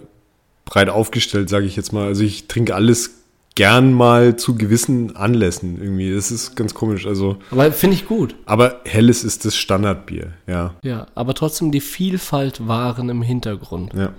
breit 0.64 0.88
aufgestellt, 0.88 1.48
sage 1.48 1.66
ich 1.66 1.76
jetzt 1.76 1.92
mal. 1.92 2.06
Also 2.06 2.22
ich 2.24 2.48
trinke 2.48 2.74
alles 2.74 3.10
gern 3.54 3.92
mal 3.92 4.34
zu 4.36 4.56
gewissen 4.56 5.14
Anlässen 5.14 5.80
irgendwie. 5.80 6.12
Das 6.12 6.30
ist 6.32 6.56
ganz 6.56 6.74
komisch. 6.74 7.06
Also, 7.06 7.36
Aber 7.50 7.70
finde 7.72 7.94
ich 7.96 8.06
gut. 8.06 8.34
aber 8.46 8.80
helles 8.84 9.22
ist 9.22 9.44
das 9.44 9.54
Standardbier, 9.56 10.32
ja. 10.48 10.74
Ja, 10.82 11.06
aber 11.14 11.34
trotzdem 11.34 11.70
die 11.70 11.80
Vielfalt 11.80 12.66
Waren 12.66 13.08
im 13.10 13.22
Hintergrund. 13.22 13.92
Ja. 13.94 14.12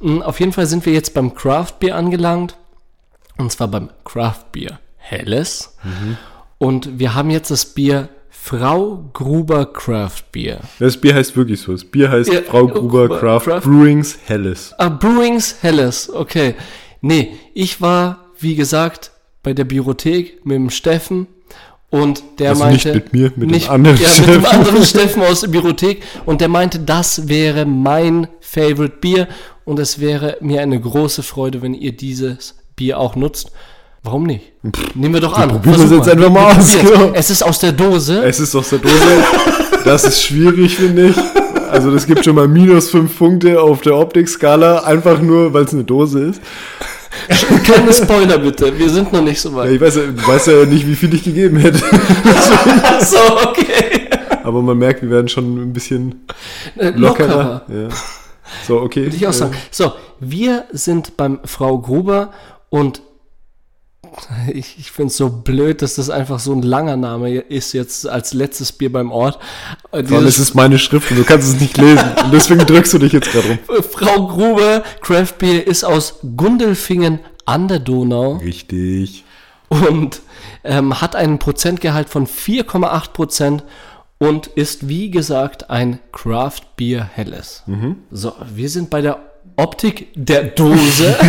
Mm, 0.00 0.22
Auf 0.22 0.40
jeden 0.40 0.52
Fall 0.52 0.66
sind 0.66 0.84
wir 0.86 0.92
jetzt 0.92 1.14
beim 1.14 1.34
Craft 1.34 1.74
Beer 1.80 1.94
angelangt. 1.96 2.56
Und 3.36 3.52
zwar 3.52 3.68
beim 3.68 3.90
Craft 4.04 4.46
Beer 4.50 4.80
Helles. 4.96 5.76
Und 6.58 6.98
wir 6.98 7.14
haben 7.14 7.30
jetzt 7.30 7.52
das 7.52 7.64
Bier 7.66 8.08
Frau 8.48 9.10
Gruber 9.12 9.66
Craft 9.74 10.22
Beer. 10.32 10.60
Das 10.78 10.96
Bier 10.96 11.14
heißt 11.14 11.36
wirklich 11.36 11.60
so. 11.60 11.72
Das 11.72 11.84
Bier 11.84 12.10
heißt 12.10 12.32
Ja, 12.32 12.40
Frau 12.40 12.66
Gruber 12.66 13.06
Gruber 13.08 13.18
Craft, 13.18 13.44
Craft. 13.44 13.60
Brewings 13.60 14.18
Helles. 14.24 14.74
Ah, 14.78 14.88
Brewings 14.88 15.56
Helles, 15.60 16.08
okay. 16.10 16.54
Nee, 17.02 17.34
ich 17.52 17.82
war, 17.82 18.24
wie 18.38 18.54
gesagt, 18.54 19.10
bei 19.42 19.52
der 19.52 19.64
Biothek 19.64 20.46
mit 20.46 20.56
dem 20.56 20.70
Steffen 20.70 21.26
und 21.90 22.22
der 22.38 22.50
Also 22.50 22.64
meinte. 22.64 22.88
nicht 22.94 22.94
mit 23.04 23.12
mir, 23.12 23.32
mit 23.36 23.42
dem 23.42 23.50
nicht, 23.50 23.68
anderen 23.68 23.98
ja, 23.98 24.08
mit 24.08 24.18
dem 24.18 24.24
Steffen. 24.24 24.46
anderen 24.46 24.84
Steffen 24.94 25.22
aus 25.24 25.40
der 25.42 25.48
Biothek 25.48 26.02
und 26.24 26.40
der 26.40 26.48
meinte, 26.48 26.78
das 26.78 27.28
wäre 27.28 27.66
mein 27.66 28.28
Favorite 28.40 28.96
Bier 29.02 29.28
und 29.66 29.78
es 29.78 30.00
wäre 30.00 30.38
mir 30.40 30.62
eine 30.62 30.80
große 30.80 31.22
Freude, 31.22 31.60
wenn 31.60 31.74
ihr 31.74 31.92
dieses 31.92 32.54
Bier 32.76 32.98
auch 32.98 33.14
nutzt. 33.14 33.52
Warum 34.02 34.24
nicht? 34.24 34.52
Nehmen 34.94 35.14
wir 35.14 35.20
doch 35.20 35.36
an. 35.36 35.48
probieren 35.50 35.74
Versuch 35.74 35.90
wir's 35.90 36.06
jetzt 36.06 36.16
einfach 36.16 36.30
mal 36.30 36.52
aus, 36.56 36.76
genau. 36.80 37.10
Es 37.14 37.30
ist 37.30 37.42
aus 37.42 37.58
der 37.58 37.72
Dose. 37.72 38.22
Es 38.24 38.40
ist 38.40 38.54
aus 38.54 38.70
der 38.70 38.78
Dose. 38.78 38.94
Das 39.84 40.04
ist 40.04 40.22
schwierig, 40.22 40.76
finde 40.76 41.08
ich. 41.08 41.16
Also 41.70 41.90
das 41.90 42.06
gibt 42.06 42.24
schon 42.24 42.34
mal 42.34 42.48
minus 42.48 42.90
fünf 42.90 43.16
Punkte 43.18 43.60
auf 43.60 43.80
der 43.82 43.96
Optikskala, 43.96 44.84
einfach 44.84 45.20
nur, 45.20 45.52
weil 45.52 45.64
es 45.64 45.72
eine 45.74 45.84
Dose 45.84 46.20
ist. 46.26 46.40
Keine 47.64 47.92
Spoiler 47.92 48.38
bitte. 48.38 48.76
Wir 48.78 48.88
sind 48.88 49.12
noch 49.12 49.22
nicht 49.22 49.40
so 49.40 49.50
Ja, 49.50 49.56
weit. 49.56 49.70
ich 49.72 49.80
weiß 49.80 49.96
ja, 49.96 50.02
du 50.02 50.26
weißt 50.26 50.46
ja 50.46 50.64
nicht, 50.66 50.86
wie 50.86 50.94
viel 50.94 51.12
ich 51.14 51.24
gegeben 51.24 51.56
hätte. 51.58 51.78
so, 53.00 53.16
okay. 53.48 54.08
Aber 54.44 54.62
man 54.62 54.78
merkt, 54.78 55.02
wir 55.02 55.10
werden 55.10 55.28
schon 55.28 55.56
ein 55.62 55.72
bisschen 55.72 56.26
Äh, 56.76 56.90
lockerer. 56.90 57.62
Ja. 57.68 57.88
So, 58.66 58.80
okay. 58.80 59.04
Würde 59.04 59.16
ich 59.16 59.26
auch 59.26 59.32
sagen. 59.32 59.52
So, 59.70 59.92
wir 60.20 60.64
sind 60.72 61.16
beim 61.16 61.40
Frau 61.44 61.78
Gruber 61.78 62.30
und 62.70 63.02
ich, 64.52 64.76
ich 64.78 64.90
finde 64.90 65.08
es 65.08 65.16
so 65.16 65.28
blöd, 65.30 65.82
dass 65.82 65.94
das 65.94 66.10
einfach 66.10 66.38
so 66.38 66.52
ein 66.52 66.62
langer 66.62 66.96
Name 66.96 67.38
ist 67.38 67.72
jetzt 67.72 68.08
als 68.08 68.34
letztes 68.34 68.72
Bier 68.72 68.92
beim 68.92 69.10
Ort. 69.10 69.38
Äh, 69.92 70.04
Vor 70.04 70.18
allem, 70.18 70.26
es 70.26 70.38
ist 70.38 70.54
meine 70.54 70.78
Schrift 70.78 71.10
und 71.10 71.18
du 71.18 71.24
kannst 71.24 71.48
es 71.48 71.60
nicht 71.60 71.76
lesen. 71.78 72.04
Und 72.24 72.32
deswegen 72.32 72.60
drückst 72.66 72.92
du 72.94 72.98
dich 72.98 73.12
jetzt 73.12 73.30
gerade 73.32 73.48
rum. 73.48 73.58
Frau 73.82 74.26
Gruber 74.26 74.82
Craft 75.00 75.34
Beer 75.38 75.66
ist 75.66 75.84
aus 75.84 76.20
Gundelfingen 76.36 77.20
an 77.46 77.68
der 77.68 77.78
Donau 77.78 78.34
Richtig. 78.36 79.24
und 79.68 80.20
ähm, 80.64 81.00
hat 81.00 81.16
einen 81.16 81.38
Prozentgehalt 81.38 82.08
von 82.08 82.26
4,8 82.26 83.12
Prozent 83.12 83.64
und 84.18 84.48
ist 84.48 84.88
wie 84.88 85.10
gesagt 85.10 85.70
ein 85.70 86.00
Craft 86.12 86.62
Beer 86.76 87.08
Helles. 87.14 87.62
So, 88.10 88.34
wir 88.54 88.68
sind 88.68 88.90
bei 88.90 89.00
der 89.00 89.18
Optik 89.56 90.08
der 90.14 90.44
Dose. 90.44 91.16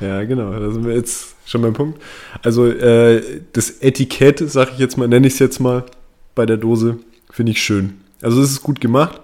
Ja, 0.00 0.22
genau. 0.24 0.52
Da 0.52 0.70
sind 0.70 0.86
wir 0.86 0.94
jetzt 0.94 1.34
schon 1.50 1.62
beim 1.62 1.72
Punkt. 1.72 2.00
Also 2.42 2.66
äh, 2.66 3.40
das 3.52 3.70
Etikett, 3.82 4.38
sag 4.50 4.72
ich 4.72 4.78
jetzt 4.78 4.96
mal, 4.96 5.08
nenne 5.08 5.26
ich 5.26 5.34
es 5.34 5.38
jetzt 5.38 5.60
mal 5.60 5.84
bei 6.34 6.46
der 6.46 6.56
Dose, 6.56 6.98
finde 7.30 7.52
ich 7.52 7.62
schön. 7.62 8.00
Also 8.22 8.40
es 8.40 8.50
ist 8.50 8.62
gut 8.62 8.80
gemacht. 8.80 9.20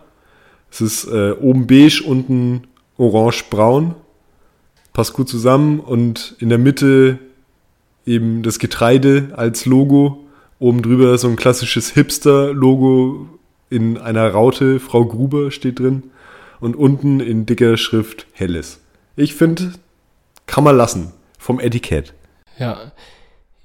Es 0.70 0.80
ist 0.80 1.04
äh, 1.06 1.32
oben 1.32 1.66
beige, 1.66 2.02
unten 2.04 2.64
orange-braun. 2.98 3.94
passt 4.92 5.12
gut 5.12 5.28
zusammen 5.28 5.80
und 5.80 6.34
in 6.38 6.48
der 6.48 6.58
Mitte 6.58 7.18
eben 8.04 8.42
das 8.42 8.58
Getreide 8.58 9.32
als 9.36 9.66
Logo. 9.66 10.24
Oben 10.58 10.82
drüber 10.82 11.16
so 11.18 11.28
ein 11.28 11.36
klassisches 11.36 11.90
Hipster-Logo 11.90 13.28
in 13.68 13.98
einer 13.98 14.28
Raute. 14.30 14.80
Frau 14.80 15.04
Gruber 15.04 15.50
steht 15.50 15.78
drin. 15.78 16.04
Und 16.60 16.74
unten 16.74 17.20
in 17.20 17.44
dicker 17.44 17.76
Schrift 17.76 18.26
Helles. 18.32 18.80
Ich 19.14 19.34
finde, 19.34 19.72
kann 20.46 20.64
man 20.64 20.76
lassen. 20.76 21.12
Vom 21.38 21.60
Etikett. 21.60 22.14
Ja, 22.58 22.92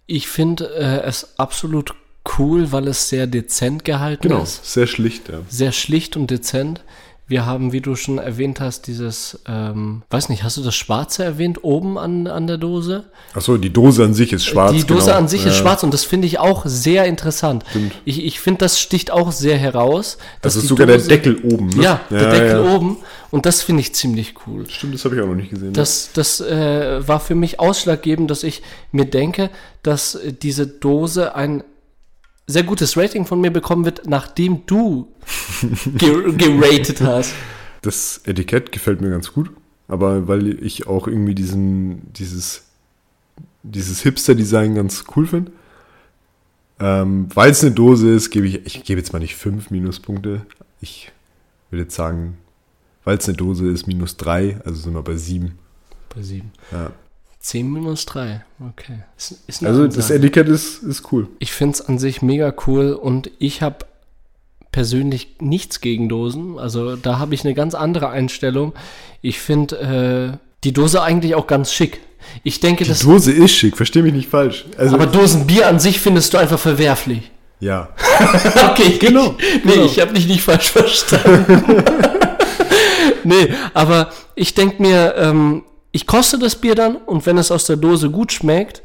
ich 0.08 0.28
finde 0.28 0.74
äh, 0.76 1.02
es 1.08 1.40
absolut 1.40 1.94
cool, 2.38 2.72
weil 2.72 2.88
es 2.88 3.10
sehr 3.10 3.28
dezent 3.28 3.84
gehalten 3.86 4.28
Genau, 4.30 4.44
ist. 4.44 4.66
sehr 4.72 4.88
schlicht, 4.88 5.30
ja. 5.30 5.42
Sehr 5.48 5.72
schlicht 5.72 6.18
und 6.18 6.30
dezent. 6.30 6.84
Wir 7.28 7.46
haben, 7.46 7.72
wie 7.72 7.80
du 7.80 7.96
schon 7.96 8.18
erwähnt 8.18 8.60
hast, 8.60 8.88
dieses, 8.88 9.40
ähm, 9.48 10.02
weiß 10.10 10.28
nicht, 10.28 10.44
hast 10.44 10.58
du 10.58 10.64
das 10.64 10.76
Schwarze 10.76 11.24
erwähnt, 11.24 11.64
oben 11.64 11.98
an, 11.98 12.28
an 12.28 12.46
der 12.46 12.58
Dose? 12.58 13.06
Achso, 13.34 13.56
die 13.56 13.72
Dose 13.72 14.04
an 14.04 14.14
sich 14.14 14.34
ist 14.34 14.44
schwarz. 14.46 14.74
Die 14.74 14.84
Dose 14.84 15.06
genau. 15.06 15.18
an 15.18 15.28
sich 15.30 15.46
ist 15.46 15.56
Ja. 15.56 15.62
schwarz 15.62 15.84
und 15.84 15.94
das 15.94 16.04
finde 16.04 16.28
ich 16.28 16.40
auch 16.40 16.64
sehr 16.66 17.06
interessant. 17.06 17.64
Ich, 18.04 18.26
ich 18.26 18.42
finde, 18.42 18.58
das 18.60 18.82
sticht 18.82 19.12
auch 19.12 19.32
sehr 19.32 19.58
heraus. 19.58 20.18
Das 20.42 20.58
ist 20.58 20.68
sogar 20.68 20.88
Dose- 20.88 21.08
der 21.08 21.18
Deckel 21.20 21.38
oben, 21.50 21.68
ne? 21.70 21.82
Ja, 21.84 22.02
der 22.10 22.32
Deckel 22.32 22.66
ja. 22.66 22.76
oben. 22.76 22.98
Und 23.30 23.46
das 23.46 23.62
finde 23.62 23.80
ich 23.80 23.96
ziemlich 23.96 24.34
cool. 24.46 24.70
Stimmt, 24.70 24.96
das 24.96 25.06
habe 25.06 25.16
ich 25.16 25.22
auch 25.22 25.28
noch 25.28 25.36
nicht 25.36 25.52
gesehen. 25.52 25.72
Das, 25.72 26.10
das 26.14 26.42
äh, 26.42 27.08
war 27.08 27.22
für 27.22 27.36
mich 27.36 27.62
ausschlaggebend, 27.62 28.30
dass 28.30 28.44
ich 28.44 28.62
mir 28.92 29.06
denke, 29.06 29.50
dass 29.84 30.20
diese 30.42 30.68
Dose 30.68 31.34
ein 31.34 31.64
sehr 32.52 32.64
gutes 32.64 32.98
Rating 32.98 33.26
von 33.26 33.42
mir 33.42 33.52
bekommen 33.52 33.86
wird, 33.86 34.08
nachdem 34.08 34.66
du 34.66 35.08
ge 35.98 36.34
geratet 36.36 37.02
hast. 37.02 37.34
Das 37.82 38.22
Etikett 38.26 38.72
gefällt 38.72 39.02
mir 39.02 39.10
ganz 39.10 39.34
gut, 39.34 39.50
aber 39.88 40.28
weil 40.28 40.64
ich 40.64 40.88
auch 40.88 41.08
irgendwie 41.08 41.36
diesen, 41.36 42.14
dieses, 42.14 42.66
dieses 43.64 44.02
Hipster-Design 44.02 44.76
ganz 44.76 45.06
cool 45.16 45.26
finde. 45.26 45.52
Ähm, 46.80 47.28
weil 47.34 47.52
es 47.52 47.64
eine 47.64 47.74
Dose 47.74 48.10
ist, 48.10 48.32
gebe 48.32 48.48
ich, 48.48 48.66
ich 48.66 48.84
gebe 48.84 49.00
jetzt 49.00 49.14
mal 49.14 49.20
nicht 49.20 49.36
fünf 49.36 49.70
Minuspunkte. 49.70 50.46
Ich 50.80 51.12
würde 51.70 51.84
jetzt 51.84 51.96
sagen, 51.96 52.38
weil 53.04 53.18
es 53.18 53.28
eine 53.28 53.38
Dose 53.38 53.68
ist, 53.68 53.88
minus 53.88 54.18
drei, 54.18 54.60
also 54.66 54.82
sind 54.82 54.94
wir 54.94 55.04
bei 55.04 55.16
sieben. 55.16 55.60
Bei 56.14 56.22
7. 56.22 56.52
Ja. 56.72 56.92
10 57.42 57.72
minus 57.72 58.06
3. 58.06 58.44
Okay. 58.70 59.00
Ist, 59.18 59.36
ist 59.48 59.66
Also 59.66 59.86
das 59.88 59.96
Ansage. 59.98 60.20
Etikett 60.20 60.48
ist, 60.48 60.84
ist 60.84 61.12
cool. 61.12 61.28
Ich 61.40 61.52
finde 61.52 61.74
es 61.74 61.82
an 61.82 61.98
sich 62.00 62.22
mega 62.22 62.54
cool 62.68 62.94
und 62.94 63.32
ich 63.40 63.62
habe 63.62 63.86
persönlich 64.72 65.36
nichts 65.40 65.82
gegen 65.82 66.08
Dosen. 66.08 66.58
Also 66.60 66.96
da 66.96 67.20
habe 67.20 67.34
ich 67.36 67.44
eine 67.44 67.54
ganz 67.54 67.74
andere 67.76 68.10
Einstellung. 68.10 68.74
Ich 69.22 69.40
finde 69.40 70.32
äh, 70.34 70.38
die 70.64 70.72
Dose 70.72 71.02
eigentlich 71.02 71.36
auch 71.36 71.48
ganz 71.48 71.74
schick. 71.74 72.00
Ich 72.44 72.60
denke, 72.60 72.84
Die 72.84 72.90
das. 72.92 73.00
Dose 73.00 73.32
ist 73.32 73.52
schick, 73.54 73.76
versteh 73.76 74.04
mich 74.04 74.14
nicht 74.14 74.30
falsch. 74.30 74.66
Also, 74.78 74.94
Aber 74.96 75.08
Dosenbier 75.08 75.68
an 75.68 75.80
sich 75.80 76.00
findest 76.00 76.34
du 76.34 76.38
einfach 76.38 76.60
verwerflich. 76.60 77.32
ja. 77.60 77.90
Okay, 78.72 78.98
Genau, 79.00 79.36
Nee, 79.64 79.72
genau. 79.74 79.86
ich 79.86 80.00
habe 80.00 80.14
dich 80.14 80.28
nicht 80.28 80.44
falsch 80.44 80.70
verstanden. 80.72 81.84
nee, 83.24 83.50
aber 83.74 84.12
ich 84.36 84.54
denke 84.54 84.82
mir, 84.82 85.16
ähm, 85.18 85.64
ich 85.92 86.08
koste 86.08 86.40
das 86.40 86.56
Bier 86.56 86.76
dann 86.76 86.96
und 86.96 87.26
wenn 87.26 87.38
es 87.38 87.52
aus 87.52 87.66
der 87.66 87.76
Dose 87.78 88.10
gut 88.10 88.32
schmeckt, 88.32 88.82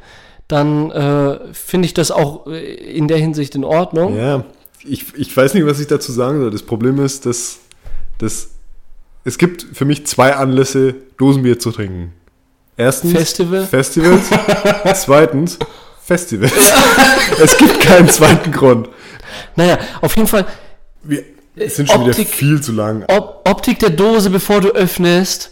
dann 0.49 0.91
äh, 0.91 1.39
finde 1.53 1.87
ich 1.87 1.95
das 1.95 2.11
auch 2.11 2.47
äh, 2.47 2.59
in 2.75 3.09
der 3.09 3.19
Hinsicht 3.19 3.55
in 3.55 3.65
Ordnung. 3.65 4.17
Ja, 4.17 4.45
ich, 4.85 5.07
ich 5.17 5.37
weiß 5.37 5.55
nicht, 5.55 5.67
was 5.67 5.81
ich 5.81 5.87
dazu 5.89 6.13
sagen 6.13 6.41
soll. 6.41 6.51
Das 6.51 6.63
Problem 6.63 7.01
ist, 7.05 7.27
dass, 7.27 7.59
dass 8.19 8.51
es 9.25 9.39
gibt 9.39 9.67
für 9.73 9.85
mich 9.85 10.07
zwei 10.07 10.35
Anlässe, 10.37 10.95
Dosenbier 11.19 11.59
zu 11.59 11.73
trinken. 11.73 12.13
Erstens 12.77 13.13
Festival. 13.13 13.67
Festivals. 13.67 14.27
Zweitens 14.95 15.59
Festivals. 16.05 16.53
es 17.43 17.57
gibt 17.59 17.81
keinen 17.81 18.09
zweiten 18.09 18.53
Grund. 18.53 18.89
Naja, 19.57 19.79
auf 20.03 20.15
jeden 20.17 20.29
Fall, 20.29 20.47
Wir 21.03 21.25
sind 21.69 21.89
schon 21.91 22.03
Optik- 22.03 22.19
wieder 22.19 22.29
viel 22.29 22.61
zu 22.61 22.73
lang. 22.73 23.05
Op 23.09 23.49
Optik 23.49 23.79
der 23.81 23.91
Dose, 23.91 24.31
bevor 24.31 24.61
du 24.61 24.69
öffnest, 24.69 25.51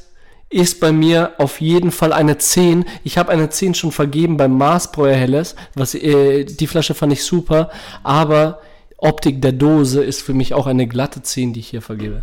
ist 0.54 0.78
bei 0.78 0.92
mir 0.92 1.32
auf 1.38 1.60
jeden 1.60 1.90
Fall 1.90 2.12
eine 2.12 2.38
10. 2.38 2.84
Ich 3.02 3.18
habe 3.18 3.32
eine 3.32 3.50
10 3.50 3.74
schon 3.74 3.90
vergeben 3.90 4.36
beim 4.36 4.56
Maßbräu 4.56 5.12
Helles. 5.12 5.56
Was, 5.74 5.94
äh, 5.94 6.44
die 6.44 6.66
Flasche 6.68 6.94
fand 6.94 7.12
ich 7.12 7.24
super, 7.24 7.70
aber 8.04 8.60
Optik 8.96 9.42
der 9.42 9.50
Dose 9.50 10.04
ist 10.04 10.22
für 10.22 10.32
mich 10.32 10.54
auch 10.54 10.68
eine 10.68 10.86
glatte 10.86 11.22
10, 11.22 11.54
die 11.54 11.60
ich 11.60 11.68
hier 11.68 11.82
vergebe. 11.82 12.22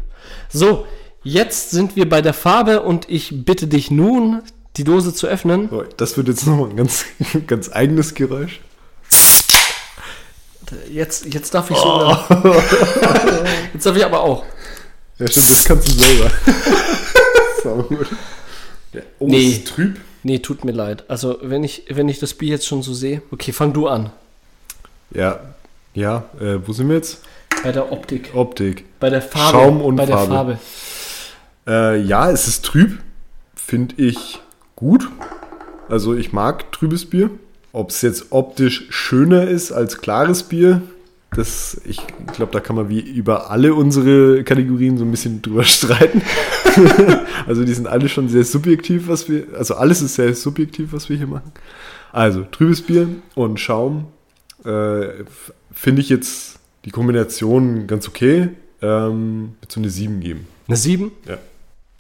So, 0.50 0.86
jetzt 1.24 1.72
sind 1.72 1.98
wir 1.98 2.08
bei 2.08 2.22
der 2.22 2.34
Farbe 2.34 2.84
und 2.84 3.10
ich 3.10 3.44
bitte 3.46 3.68
dich 3.68 3.92
nun, 3.92 4.42
die 4.78 4.86
Dose 4.86 5.14
zu 5.14 5.28
öffnen. 5.28 5.70
Das 5.98 6.16
wird 6.16 6.30
jetzt 6.30 6.48
nochmal 6.48 6.70
ein 6.70 6.78
ganz, 6.78 7.06
ganz 7.48 7.70
eigenes 7.70 8.14
Geräusch. 8.14 8.62
Jetzt, 10.90 11.26
jetzt 11.34 11.54
darf 11.54 11.70
ich 11.70 11.76
sogar. 11.76 12.26
Jetzt 13.74 13.86
darf 13.86 13.98
ich 13.98 14.06
aber 14.06 14.22
auch. 14.22 14.46
Ja, 15.20 15.28
stimmt, 15.28 15.52
das 15.52 15.66
kannst 15.66 15.90
du 15.90 15.92
selber. 15.92 16.32
Sau 17.64 17.84
gut. 17.84 18.07
Ja, 18.93 19.01
oh, 19.20 19.28
Nee. 19.28 19.47
es 19.47 19.57
ist 19.57 19.68
trüb. 19.68 19.99
Nee, 20.24 20.39
tut 20.39 20.66
mir 20.66 20.72
leid. 20.72 21.03
Also, 21.07 21.38
wenn 21.41 21.64
ich, 21.64 21.86
wenn 21.89 22.09
ich 22.09 22.20
das 22.20 22.34
Bier 22.34 22.49
jetzt 22.49 22.68
schon 22.68 22.84
so 22.84 22.93
sehe. 22.93 23.22
Okay, 23.32 23.51
fang 23.51 23.74
du 23.74 23.88
an. 23.88 24.12
Ja, 25.14 25.39
ja, 25.93 26.26
äh, 26.39 26.57
wo 26.66 26.74
sind 26.74 26.89
wir 26.89 26.95
jetzt? 26.95 27.22
Bei 27.64 27.72
der 27.72 27.91
Optik. 27.91 28.32
Optik. 28.34 28.86
Bei 28.99 29.09
der 29.09 29.22
Farbe. 29.22 29.57
Schaum 29.57 29.82
und 29.82 29.95
bei 29.95 30.05
der 30.05 30.18
Farbe. 30.18 30.57
Farbe. 30.57 30.59
Äh, 31.68 32.01
ja, 32.01 32.30
es 32.32 32.47
ist 32.47 32.66
trüb. 32.66 32.99
Finde 33.55 33.95
ich 33.97 34.39
gut. 34.76 35.07
Also 35.89 36.16
ich 36.16 36.34
mag 36.34 36.72
trübes 36.72 37.09
Bier. 37.09 37.30
Ob 37.74 37.89
es 37.89 38.01
jetzt 38.01 38.32
optisch 38.32 38.88
schöner 38.89 39.47
ist 39.47 39.72
als 39.72 39.99
klares 39.99 40.43
Bier, 40.43 40.82
das, 41.36 41.80
ich 41.86 42.02
glaube, 42.34 42.52
da 42.52 42.60
kann 42.60 42.76
man 42.76 42.90
wie 42.90 43.00
über 43.00 43.50
alle 43.52 43.74
unsere 43.74 44.44
Kategorien 44.44 44.98
so 44.98 45.06
ein 45.06 45.12
bisschen 45.12 45.42
drüber 45.42 45.64
streiten. 45.66 46.22
also 47.48 47.64
die 47.64 47.74
sind 47.74 47.88
alle 47.88 48.10
schon 48.10 48.28
sehr 48.28 48.44
subjektiv, 48.44 49.08
was 49.08 49.30
wir, 49.30 49.46
also 49.58 49.76
alles 49.76 50.02
ist 50.02 50.16
sehr 50.16 50.34
subjektiv, 50.36 50.92
was 50.92 51.10
wir 51.10 51.18
hier 51.18 51.28
machen. 51.28 51.52
Also 52.12 52.44
trübes 52.44 52.82
Bier 52.82 53.08
und 53.36 53.60
Schaum 53.60 54.08
äh, 54.66 55.24
finde 55.72 56.02
ich 56.02 56.10
jetzt 56.10 56.60
die 56.84 56.92
Kombination 56.92 57.88
ganz 57.88 58.08
okay. 58.08 58.50
Ähm, 58.82 59.54
so 59.70 59.80
eine 59.80 59.90
7 59.90 60.20
geben. 60.20 60.48
Eine 60.68 60.76
7? 60.76 61.12
Ja. 61.28 61.38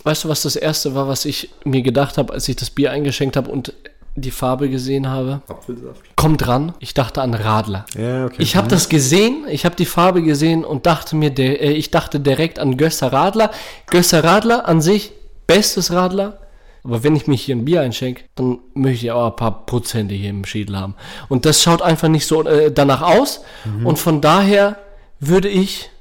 Weißt 0.03 0.23
du, 0.23 0.29
was 0.29 0.41
das 0.41 0.55
erste 0.55 0.95
war, 0.95 1.07
was 1.07 1.25
ich 1.25 1.51
mir 1.63 1.83
gedacht 1.83 2.17
habe, 2.17 2.33
als 2.33 2.49
ich 2.49 2.55
das 2.55 2.71
Bier 2.71 2.91
eingeschenkt 2.91 3.37
habe 3.37 3.49
und 3.51 3.73
die 4.15 4.31
Farbe 4.31 4.69
gesehen 4.69 5.09
habe? 5.09 5.41
Apfelsaft. 5.47 6.01
Komm 6.15 6.37
dran, 6.37 6.73
ich 6.79 6.93
dachte 6.93 7.21
an 7.21 7.33
Radler. 7.33 7.85
Ja, 7.97 8.25
okay. 8.25 8.37
Ich 8.39 8.55
habe 8.55 8.67
das 8.67 8.89
gesehen, 8.89 9.45
ich 9.49 9.65
habe 9.65 9.75
die 9.75 9.85
Farbe 9.85 10.21
gesehen 10.21 10.65
und 10.65 10.85
dachte 10.85 11.15
mir, 11.15 11.29
der, 11.29 11.61
äh, 11.61 11.71
ich 11.71 11.91
dachte 11.91 12.19
direkt 12.19 12.59
an 12.59 12.77
Gösser 12.77 13.13
Radler. 13.13 13.51
Gösser 13.87 14.23
Radler 14.23 14.67
an 14.67 14.81
sich, 14.81 15.13
bestes 15.47 15.91
Radler. 15.91 16.39
Aber 16.83 17.03
wenn 17.03 17.15
ich 17.15 17.27
mich 17.27 17.43
hier 17.43 17.55
ein 17.55 17.63
Bier 17.65 17.81
einschenke, 17.81 18.23
dann 18.35 18.59
möchte 18.73 19.05
ich 19.05 19.11
auch 19.11 19.27
ein 19.27 19.35
paar 19.35 19.65
Prozente 19.65 20.15
hier 20.15 20.31
im 20.31 20.45
Schädel 20.45 20.77
haben. 20.77 20.95
Und 21.29 21.45
das 21.45 21.61
schaut 21.61 21.81
einfach 21.81 22.07
nicht 22.07 22.25
so 22.25 22.43
äh, 22.43 22.71
danach 22.71 23.03
aus. 23.03 23.41
Und 23.83 23.99
von 23.99 24.19
daher 24.19 24.77
würde 25.19 25.47
ich, 25.47 25.91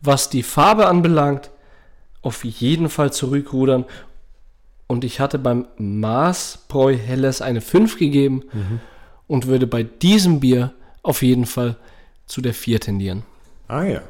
was 0.00 0.30
die 0.30 0.42
Farbe 0.42 0.88
anbelangt, 0.88 1.50
auf 2.22 2.44
jeden 2.44 2.88
Fall 2.88 3.12
zurückrudern. 3.12 3.84
Und 4.86 5.04
ich 5.04 5.20
hatte 5.20 5.38
beim 5.38 5.66
Maßbräu 5.78 6.96
Helles 6.96 7.40
eine 7.40 7.60
5 7.60 7.98
gegeben 7.98 8.42
und 9.26 9.46
würde 9.46 9.66
bei 9.66 9.82
diesem 9.82 10.40
Bier 10.40 10.72
auf 11.02 11.22
jeden 11.22 11.46
Fall 11.46 11.76
zu 12.26 12.40
der 12.40 12.54
4 12.54 12.80
tendieren. 12.80 13.22
Ah 13.68 13.84
ja. 13.84 14.02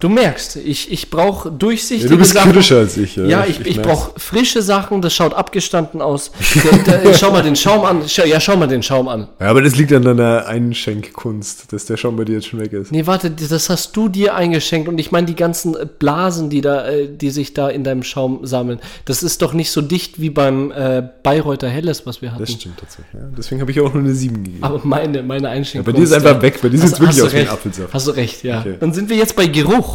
Du 0.00 0.08
merkst, 0.08 0.56
ich, 0.56 0.90
ich 0.90 1.10
brauche 1.10 1.50
ja 1.50 1.54
durchsichtige 1.54 2.08
du 2.08 2.16
bist 2.16 2.32
Sachen. 2.32 2.52
kritischer 2.52 2.78
als 2.78 2.96
ich. 2.96 3.16
Ja, 3.16 3.44
ich, 3.44 3.60
ich, 3.60 3.76
merk's. 3.76 3.88
brauche 3.88 4.18
frische 4.18 4.62
Sachen, 4.62 5.02
das 5.02 5.14
schaut 5.14 5.34
abgestanden 5.34 6.00
aus. 6.00 6.32
Der, 6.86 6.98
der, 6.98 7.14
schau 7.14 7.30
mal 7.30 7.42
den 7.42 7.56
Schaum 7.56 7.84
an. 7.84 8.02
Schau, 8.06 8.24
ja, 8.24 8.40
schau 8.40 8.56
mal 8.56 8.66
den 8.66 8.82
Schaum 8.82 9.08
an. 9.08 9.28
Ja, 9.38 9.48
aber 9.48 9.60
das 9.62 9.76
liegt 9.76 9.92
an 9.92 10.02
deiner 10.02 10.46
Einschenkkunst, 10.46 11.72
dass 11.72 11.84
der 11.84 11.96
schon 11.96 12.16
bei 12.16 12.24
dir 12.24 12.34
jetzt 12.36 12.46
schon 12.48 12.60
weg 12.60 12.72
ist. 12.72 12.92
Nee, 12.92 13.06
warte, 13.06 13.30
das 13.30 13.68
hast 13.68 13.96
du 13.96 14.08
dir 14.08 14.34
eingeschenkt 14.34 14.88
und 14.88 14.98
ich 14.98 15.12
meine 15.12 15.26
die 15.26 15.36
ganzen 15.36 15.74
äh, 15.74 15.86
Blasen, 15.86 16.48
die 16.48 16.60
da, 16.62 16.88
äh, 16.88 17.08
die 17.08 17.30
sich 17.30 17.52
da 17.52 17.68
in 17.68 17.84
deinem 17.84 18.02
Schaum 18.02 18.46
sammeln. 18.46 18.80
Das 19.04 19.22
ist 19.22 19.42
doch 19.42 19.52
nicht 19.52 19.70
so 19.70 19.82
dicht 19.82 20.20
wie 20.20 20.30
beim 20.30 20.72
äh, 20.72 21.02
Bayreuther 21.22 21.68
Helles, 21.68 22.06
was 22.06 22.22
wir 22.22 22.32
hatten. 22.32 22.40
Das 22.40 22.52
stimmt 22.52 22.78
tatsächlich. 22.78 23.14
Ja. 23.14 23.28
Deswegen 23.36 23.60
habe 23.60 23.70
ich 23.70 23.80
auch 23.80 23.92
nur 23.92 24.02
eine 24.02 24.14
7 24.14 24.44
gegeben. 24.44 24.64
Aber 24.64 24.80
meine, 24.82 25.22
meine 25.22 25.50
Einschenkung. 25.50 25.86
Ja, 25.86 25.92
bei 25.92 25.98
dir 25.98 26.04
ist 26.04 26.12
einfach 26.12 26.40
weg, 26.40 26.60
bei 26.62 26.68
dir 26.70 26.78
sieht's 26.78 26.98
wirklich 26.98 27.22
aus 27.22 27.32
wie 27.32 27.38
ein 27.38 27.48
Apfelsaft. 27.48 27.92
Hast 27.92 28.06
du 28.06 28.12
recht, 28.12 28.42
ja. 28.44 28.60
Okay. 28.60 28.76
Dann 28.80 28.94
sind 28.94 29.10
wir 29.10 29.16
jetzt 29.16 29.36
bei 29.36 29.46
Geruch. 29.46 29.89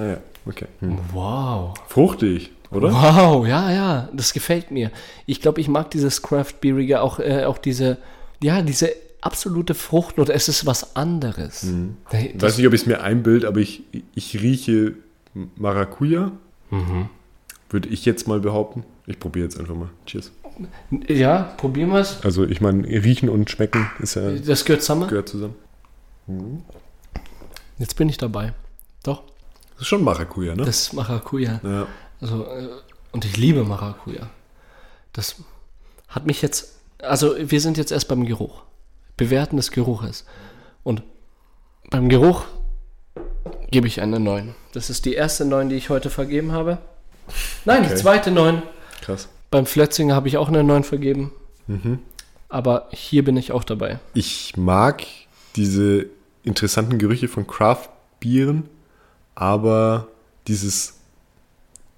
Ah, 0.00 0.06
ja, 0.06 0.16
okay. 0.46 0.66
Hm. 0.80 0.98
Wow. 1.12 1.74
Fruchtig, 1.88 2.50
oder? 2.70 2.92
Wow, 2.92 3.46
ja, 3.46 3.70
ja, 3.72 4.08
das 4.12 4.32
gefällt 4.32 4.70
mir. 4.70 4.90
Ich 5.26 5.40
glaube, 5.40 5.60
ich 5.60 5.68
mag 5.68 5.90
dieses 5.90 6.22
Craft 6.22 6.54
Beerige, 6.60 7.00
auch, 7.02 7.18
äh, 7.18 7.44
auch 7.44 7.58
diese, 7.58 7.98
ja, 8.42 8.62
diese 8.62 8.90
absolute 9.20 9.74
Fruchtnote. 9.74 10.32
Es 10.32 10.48
ist 10.48 10.64
was 10.66 10.96
anderes. 10.96 11.62
Nee, 11.62 12.32
Ich 12.34 12.40
weiß 12.42 12.56
nicht, 12.56 12.66
ob 12.66 12.72
ich 12.72 12.80
es 12.82 12.86
mir 12.86 13.02
einbild, 13.02 13.44
aber 13.44 13.60
ich, 13.60 13.82
ich 14.14 14.40
rieche 14.40 14.94
Maracuja. 15.56 16.32
Mhm. 16.70 17.08
Würde 17.68 17.88
ich 17.88 18.04
jetzt 18.04 18.26
mal 18.26 18.40
behaupten. 18.40 18.84
Ich 19.06 19.18
probiere 19.20 19.44
jetzt 19.44 19.58
einfach 19.60 19.74
mal. 19.74 19.90
Cheers. 20.06 20.32
Ja, 21.08 21.54
probieren 21.56 21.90
wir 21.90 22.00
es. 22.00 22.22
Also 22.24 22.44
ich 22.44 22.60
meine, 22.60 22.86
riechen 22.86 23.28
und 23.28 23.48
schmecken 23.50 23.90
ist 24.00 24.14
ja 24.16 24.30
Das 24.32 24.64
gehört 24.64 24.82
zusammen. 24.82 25.08
gehört 25.08 25.28
zusammen. 25.28 25.54
Jetzt 27.78 27.96
bin 27.96 28.08
ich 28.08 28.18
dabei. 28.18 28.52
Doch, 29.02 29.22
Das 29.80 29.86
ist 29.86 29.88
schon 29.88 30.04
Maracuja, 30.04 30.54
ne? 30.54 30.64
das 30.64 30.82
ist 30.82 30.92
Maracuja. 30.92 31.58
ja. 31.64 31.86
Also, 32.20 32.44
äh, 32.44 32.68
und 33.12 33.24
ich 33.24 33.38
liebe 33.38 33.64
Maracuja. 33.64 34.28
Das 35.14 35.36
hat 36.08 36.26
mich 36.26 36.42
jetzt, 36.42 36.74
also 36.98 37.34
wir 37.38 37.62
sind 37.62 37.78
jetzt 37.78 37.90
erst 37.90 38.06
beim 38.08 38.26
Geruch. 38.26 38.60
Bewerten 39.16 39.56
des 39.56 39.70
Geruches. 39.70 40.26
Und 40.82 41.02
beim 41.88 42.10
Geruch 42.10 42.44
gebe 43.70 43.86
ich 43.86 44.02
eine 44.02 44.20
9. 44.20 44.54
Das 44.74 44.90
ist 44.90 45.06
die 45.06 45.14
erste 45.14 45.46
9, 45.46 45.70
die 45.70 45.76
ich 45.76 45.88
heute 45.88 46.10
vergeben 46.10 46.52
habe. 46.52 46.76
Nein, 47.64 47.82
die 47.84 47.88
Okay. 47.88 47.96
zweite 47.96 48.30
9. 48.30 48.62
Krass. 49.00 49.28
Beim 49.50 49.64
Flötzinger 49.64 50.14
habe 50.14 50.28
ich 50.28 50.36
auch 50.36 50.48
eine 50.48 50.62
9 50.62 50.84
vergeben. 50.84 51.32
Aber 52.50 52.88
hier 52.92 53.24
bin 53.24 53.38
ich 53.38 53.52
auch 53.52 53.64
dabei. 53.64 53.98
Ich 54.12 54.56
mag 54.58 55.04
diese 55.56 56.06
interessanten 56.42 56.98
Gerüche 56.98 57.28
von 57.28 57.46
Craft-Bieren, 57.46 58.68
aber 59.40 60.08
dieses 60.48 61.00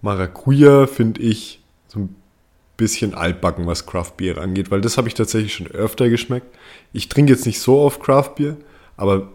Maracuja 0.00 0.86
finde 0.86 1.20
ich 1.20 1.60
so 1.88 1.98
ein 1.98 2.16
bisschen 2.76 3.14
altbacken, 3.14 3.66
was 3.66 3.84
Craft-Bier 3.84 4.38
angeht, 4.38 4.70
weil 4.70 4.80
das 4.80 4.96
habe 4.96 5.08
ich 5.08 5.14
tatsächlich 5.14 5.52
schon 5.52 5.66
öfter 5.66 6.08
geschmeckt. 6.08 6.46
Ich 6.92 7.08
trinke 7.08 7.32
jetzt 7.32 7.44
nicht 7.44 7.58
so 7.58 7.80
oft 7.80 8.00
Craft-Bier, 8.00 8.56
aber 8.96 9.28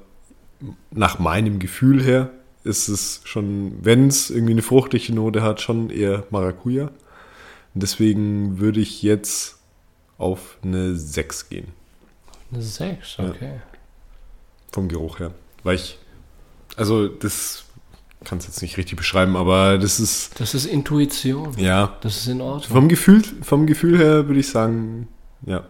nach 0.89 1.19
meinem 1.19 1.59
Gefühl 1.59 2.01
her 2.01 2.29
ist 2.63 2.87
es 2.87 3.19
schon, 3.25 3.73
wenn 3.83 4.07
es 4.07 4.29
irgendwie 4.29 4.53
eine 4.53 4.61
fruchtige 4.61 5.13
Note 5.13 5.43
hat, 5.43 5.59
schon 5.59 5.89
eher 5.89 6.23
Maracuja. 6.29 6.85
Und 6.85 7.83
deswegen 7.83 8.57
würde 8.57 8.79
ich 8.79 9.03
jetzt 9.03 9.57
auf 10.17 10.57
eine 10.63 10.95
6 10.95 11.49
gehen. 11.49 11.67
Eine 12.53 12.61
6, 12.61 13.19
okay. 13.19 13.59
Vom 14.71 14.87
Geruch 14.87 15.19
her. 15.19 15.33
Weil 15.63 15.75
ich, 15.75 15.99
also 16.77 17.09
das 17.09 17.65
kann 18.27 18.39
es 18.39 18.45
jetzt 18.47 18.61
nicht 18.61 18.75
richtig 18.77 18.97
beschreiben, 18.97 19.37
aber 19.37 19.77
das 19.77 19.99
ist, 20.01 20.39
Das 20.39 20.53
ist 20.53 20.65
Intuition. 20.65 21.53
ja, 21.57 21.95
Das 22.01 22.17
ist 22.17 22.27
in 22.27 22.41
Ordnung. 22.41 22.69
vom 22.69 22.87
Gefühl, 22.89 23.21
vom 23.41 23.65
Gefühl 23.65 23.97
her 23.97 24.27
würde 24.27 24.39
ich 24.41 24.49
sagen, 24.49 25.07
ja, 25.45 25.63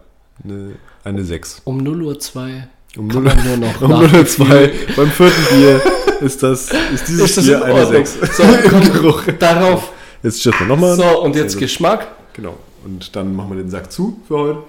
eine, 0.44 0.72
eine 1.04 1.24
6. 1.24 1.62
Um 1.64 1.78
0 1.78 2.02
Uhr 2.02 2.18
2 2.18 2.66
Um 2.96 3.08
kann 3.08 3.22
0 3.22 3.34
man 3.34 3.46
nur 3.46 3.56
noch 3.68 3.80
um 3.82 3.90
nach 3.90 4.02
0,2 4.12 4.96
beim 4.96 5.10
vierten 5.10 5.56
Bier 5.56 5.80
ist 6.20 6.42
das, 6.42 6.70
ist 6.92 7.06
dieses 7.08 7.20
Ist 7.30 7.36
das 7.38 7.44
Bier 7.46 7.56
in 7.58 7.62
eine 7.62 7.74
Ordnung? 7.74 8.06
6. 8.06 8.36
So, 8.36 8.42
komm, 8.68 8.80
Geruch. 8.92 9.22
darauf. 9.38 9.92
Jetzt 10.24 10.40
steht 10.40 10.58
man 10.58 10.68
nochmal. 10.68 10.96
So, 10.96 11.22
und 11.22 11.36
jetzt 11.36 11.52
gut. 11.54 11.60
Geschmack. 11.60 12.08
Genau. 12.32 12.56
Und 12.84 13.14
dann 13.14 13.36
machen 13.36 13.50
wir 13.50 13.56
den 13.62 13.70
Sack 13.70 13.92
zu 13.92 14.20
für 14.26 14.36
heute. 14.36 14.62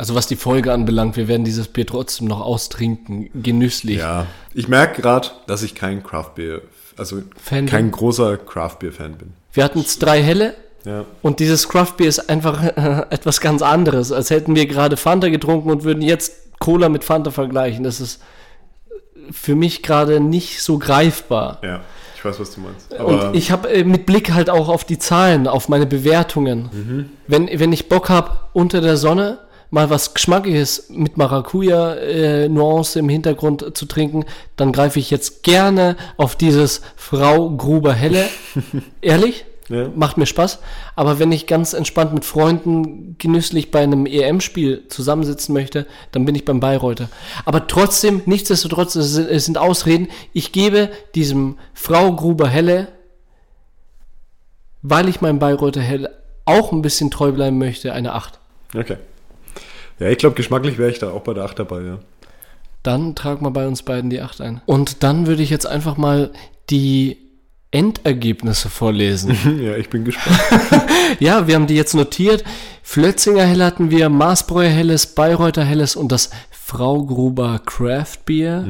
Also 0.00 0.14
was 0.14 0.26
die 0.26 0.36
Folge 0.36 0.72
anbelangt, 0.72 1.18
wir 1.18 1.28
werden 1.28 1.44
dieses 1.44 1.68
Bier 1.68 1.86
trotzdem 1.86 2.26
noch 2.26 2.40
austrinken, 2.40 3.28
genüsslich. 3.34 3.98
Ja, 3.98 4.26
ich 4.54 4.66
merke 4.66 5.02
gerade, 5.02 5.28
dass 5.46 5.62
ich 5.62 5.74
kein 5.74 6.02
Craft 6.02 6.30
Beer, 6.36 6.62
also 6.96 7.18
Fan 7.36 7.66
kein 7.66 7.90
bin. 7.90 7.90
großer 7.92 8.38
Craft 8.38 8.76
Beer 8.78 8.92
Fan 8.92 9.12
bin. 9.18 9.34
Wir 9.52 9.62
hatten 9.62 9.78
jetzt 9.78 9.98
drei 9.98 10.22
helle 10.22 10.54
Ja. 10.86 11.04
und 11.20 11.38
dieses 11.38 11.68
Craft 11.68 11.98
Beer 11.98 12.08
ist 12.08 12.30
einfach 12.30 12.62
äh, 12.64 13.04
etwas 13.10 13.42
ganz 13.42 13.60
anderes, 13.60 14.10
als 14.10 14.30
hätten 14.30 14.54
wir 14.54 14.64
gerade 14.64 14.96
Fanta 14.96 15.28
getrunken 15.28 15.70
und 15.70 15.84
würden 15.84 16.02
jetzt 16.02 16.32
Cola 16.60 16.88
mit 16.88 17.04
Fanta 17.04 17.30
vergleichen. 17.30 17.84
Das 17.84 18.00
ist 18.00 18.22
für 19.30 19.54
mich 19.54 19.82
gerade 19.82 20.18
nicht 20.18 20.62
so 20.62 20.78
greifbar. 20.78 21.58
Ja, 21.62 21.80
ich 22.16 22.24
weiß, 22.24 22.40
was 22.40 22.54
du 22.54 22.62
meinst. 22.62 22.94
Aber 22.98 23.28
Und 23.28 23.36
ich 23.36 23.50
habe 23.52 23.68
äh, 23.68 23.84
mit 23.84 24.06
Blick 24.06 24.32
halt 24.32 24.48
auch 24.48 24.70
auf 24.70 24.84
die 24.84 24.98
Zahlen, 24.98 25.46
auf 25.46 25.68
meine 25.68 25.84
Bewertungen. 25.84 27.10
Wenn, 27.26 27.50
wenn 27.52 27.70
ich 27.74 27.90
Bock 27.90 28.08
habe, 28.08 28.30
unter 28.54 28.80
der 28.80 28.96
Sonne 28.96 29.40
mal 29.70 29.88
was 29.90 30.14
Geschmackiges 30.14 30.90
mit 30.90 31.16
Maracuja-Nuance 31.16 32.98
im 32.98 33.08
Hintergrund 33.08 33.76
zu 33.76 33.86
trinken, 33.86 34.24
dann 34.56 34.72
greife 34.72 34.98
ich 34.98 35.10
jetzt 35.10 35.42
gerne 35.42 35.96
auf 36.16 36.36
dieses 36.36 36.82
Frau 36.96 37.50
Gruber 37.50 37.92
Helle. 37.92 38.28
Ehrlich? 39.00 39.44
Ja. 39.68 39.88
Macht 39.94 40.16
mir 40.16 40.26
Spaß. 40.26 40.58
Aber 40.96 41.20
wenn 41.20 41.30
ich 41.30 41.46
ganz 41.46 41.74
entspannt 41.74 42.12
mit 42.12 42.24
Freunden 42.24 43.14
genüsslich 43.18 43.70
bei 43.70 43.80
einem 43.80 44.04
EM-Spiel 44.04 44.88
zusammensitzen 44.88 45.52
möchte, 45.52 45.86
dann 46.10 46.24
bin 46.24 46.34
ich 46.34 46.44
beim 46.44 46.58
Bayreuther. 46.58 47.08
Aber 47.44 47.68
trotzdem, 47.68 48.22
nichtsdestotrotz, 48.26 48.96
es 48.96 49.12
sind, 49.12 49.30
es 49.30 49.44
sind 49.44 49.58
Ausreden. 49.58 50.08
Ich 50.32 50.50
gebe 50.50 50.90
diesem 51.14 51.56
Frau 51.72 52.12
Gruber 52.16 52.48
Helle, 52.48 52.88
weil 54.82 55.08
ich 55.08 55.20
meinem 55.20 55.38
Bayreuther 55.38 55.82
Helle 55.82 56.16
auch 56.46 56.72
ein 56.72 56.82
bisschen 56.82 57.12
treu 57.12 57.30
bleiben 57.30 57.58
möchte, 57.58 57.92
eine 57.92 58.14
8. 58.14 58.40
Okay. 58.74 58.96
Ja, 60.00 60.08
ich 60.08 60.18
glaube, 60.18 60.34
geschmacklich 60.34 60.78
wäre 60.78 60.90
ich 60.90 60.98
da 60.98 61.10
auch 61.10 61.22
bei 61.22 61.34
der 61.34 61.44
8 61.44 61.60
dabei, 61.60 61.82
ja. 61.82 61.98
Dann 62.82 63.14
tragen 63.14 63.44
wir 63.44 63.50
bei 63.50 63.68
uns 63.68 63.82
beiden 63.82 64.10
die 64.10 64.22
8 64.22 64.40
ein. 64.40 64.62
Und 64.66 65.02
dann 65.02 65.26
würde 65.26 65.42
ich 65.42 65.50
jetzt 65.50 65.66
einfach 65.66 65.98
mal 65.98 66.30
die 66.70 67.18
Endergebnisse 67.70 68.70
vorlesen. 68.70 69.36
ja, 69.62 69.76
ich 69.76 69.90
bin 69.90 70.04
gespannt. 70.04 70.40
Ja, 71.18 71.48
wir 71.48 71.56
haben 71.56 71.66
die 71.66 71.74
jetzt 71.74 71.94
notiert. 71.94 72.44
Flötzinger 72.82 73.44
Hell 73.44 73.62
hatten 73.62 73.90
wir, 73.90 74.08
Maßbräu 74.08 74.68
Helles, 74.68 75.08
Bayreuther 75.08 75.64
Helles 75.64 75.96
und 75.96 76.12
das 76.12 76.30
Frau 76.50 77.04
Gruber 77.04 77.60
Craft 77.66 78.18
Beer. 78.24 78.64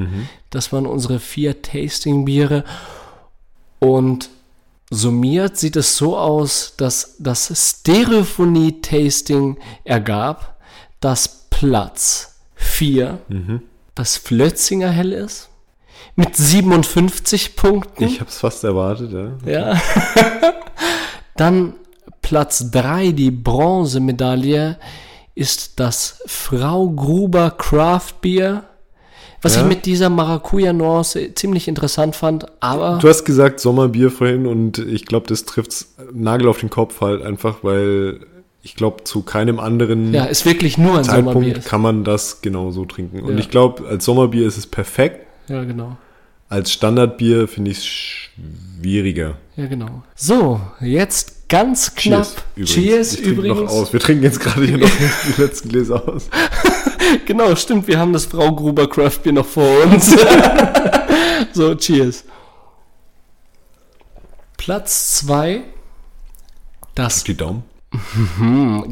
Das 0.48 0.72
waren 0.72 0.86
unsere 0.86 1.20
vier 1.20 1.60
Tasting-Biere. 1.60 2.64
Und 3.78 4.30
summiert 4.90 5.58
sieht 5.58 5.76
es 5.76 5.96
so 5.96 6.16
aus, 6.16 6.74
dass 6.78 7.16
das 7.18 7.52
Stereophonie-Tasting 7.54 9.58
ergab, 9.84 10.59
dass 11.00 11.46
Platz 11.50 12.40
4 12.54 13.18
das 13.94 14.16
Flötzinger 14.16 14.90
Hell 14.90 15.12
ist. 15.12 15.48
Mit 16.16 16.36
57 16.36 17.56
Punkten. 17.56 18.04
Ich 18.04 18.20
habe 18.20 18.28
es 18.30 18.38
fast 18.38 18.64
erwartet, 18.64 19.12
ja. 19.12 19.50
Ja. 19.50 19.80
Dann 21.36 21.74
Platz 22.22 22.70
3, 22.70 23.12
die 23.12 23.30
Bronzemedaille, 23.30 24.78
ist 25.34 25.80
das 25.80 26.22
Frau 26.26 26.88
Gruber 26.90 27.50
Craft 27.52 28.14
Beer. 28.20 28.64
Was 29.42 29.54
Ja. 29.56 29.62
ich 29.62 29.68
mit 29.68 29.86
dieser 29.86 30.10
Maracuja-Nuance 30.10 31.34
ziemlich 31.34 31.66
interessant 31.66 32.14
fand, 32.14 32.46
aber 32.60 32.98
Du 33.00 33.08
hast 33.08 33.24
gesagt 33.24 33.58
Sommerbier 33.60 34.10
vorhin 34.10 34.46
und 34.46 34.76
ich 34.78 35.06
glaube, 35.06 35.26
das 35.28 35.46
trifft's 35.46 35.94
Nagel 36.12 36.46
auf 36.48 36.58
den 36.60 36.68
Kopf 36.68 37.00
halt 37.00 37.22
einfach, 37.22 37.58
weil 37.62 38.20
ich 38.62 38.76
glaube, 38.76 39.04
zu 39.04 39.22
keinem 39.22 39.58
anderen 39.58 40.12
ja, 40.12 40.24
ist 40.24 40.44
wirklich 40.44 40.76
nur 40.76 40.98
ein 40.98 41.04
Sommerbier. 41.04 41.54
Zeitpunkt 41.54 41.64
kann 41.68 41.80
man 41.80 42.04
das 42.04 42.42
genauso 42.42 42.84
trinken. 42.84 43.20
Und 43.22 43.34
Ja. 43.34 43.38
ich 43.38 43.50
glaube, 43.50 43.86
als 43.88 44.04
Sommerbier 44.04 44.46
ist 44.46 44.58
es 44.58 44.66
perfekt. 44.66 45.26
Ja, 45.48 45.64
genau. 45.64 45.96
Als 46.48 46.72
Standardbier 46.72 47.48
finde 47.48 47.70
ich 47.70 47.78
es 47.78 47.86
schwieriger. 47.86 49.36
Ja, 49.56 49.66
genau. 49.66 50.02
So, 50.14 50.60
jetzt 50.80 51.48
ganz 51.48 51.94
knapp. 51.94 52.26
Cheers, 52.62 53.14
ich 53.14 53.20
trinke 53.22 53.40
übrigens. 53.40 53.60
noch 53.60 53.68
aus. 53.70 53.92
Wir 53.92 54.00
trinken 54.00 54.24
jetzt 54.24 54.40
gerade 54.40 54.64
hier 54.66 54.78
noch 54.78 54.90
die 55.36 55.40
letzten 55.40 55.68
Gläser 55.68 56.08
aus. 56.08 56.28
Genau, 57.26 57.56
stimmt, 57.56 57.88
wir 57.88 57.98
haben 57.98 58.12
das 58.12 58.26
Frau 58.26 58.54
Gruber 58.54 58.88
Craft 58.88 59.18
Beer 59.24 59.32
noch 59.32 59.46
vor 59.46 59.82
uns. 59.84 60.14
so, 61.52 61.74
cheers. 61.74 62.24
Platz 64.56 65.16
2, 65.18 65.62
das 66.94 67.24
Die 67.24 67.36
Daumen. 67.36 67.64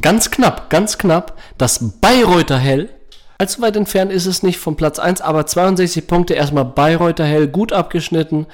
Ganz 0.01 0.31
knapp, 0.31 0.71
ganz 0.71 0.99
knapp. 0.99 1.39
Das 1.57 2.01
Bayreuther 2.01 2.59
Hell. 2.59 2.91
Allzu 3.39 3.63
weit 3.63 3.77
entfernt 3.77 4.11
ist 4.11 4.27
es 4.27 4.43
nicht 4.43 4.59
vom 4.59 4.77
Platz 4.77 4.99
1, 4.99 5.21
aber 5.21 5.47
62 5.47 6.07
Punkte. 6.09 6.35
Erstmal 6.35 6.65
Bayreuther 6.65 7.25
Hell, 7.25 7.47
gut 7.49 7.73
abgeschnitten. 7.73 8.47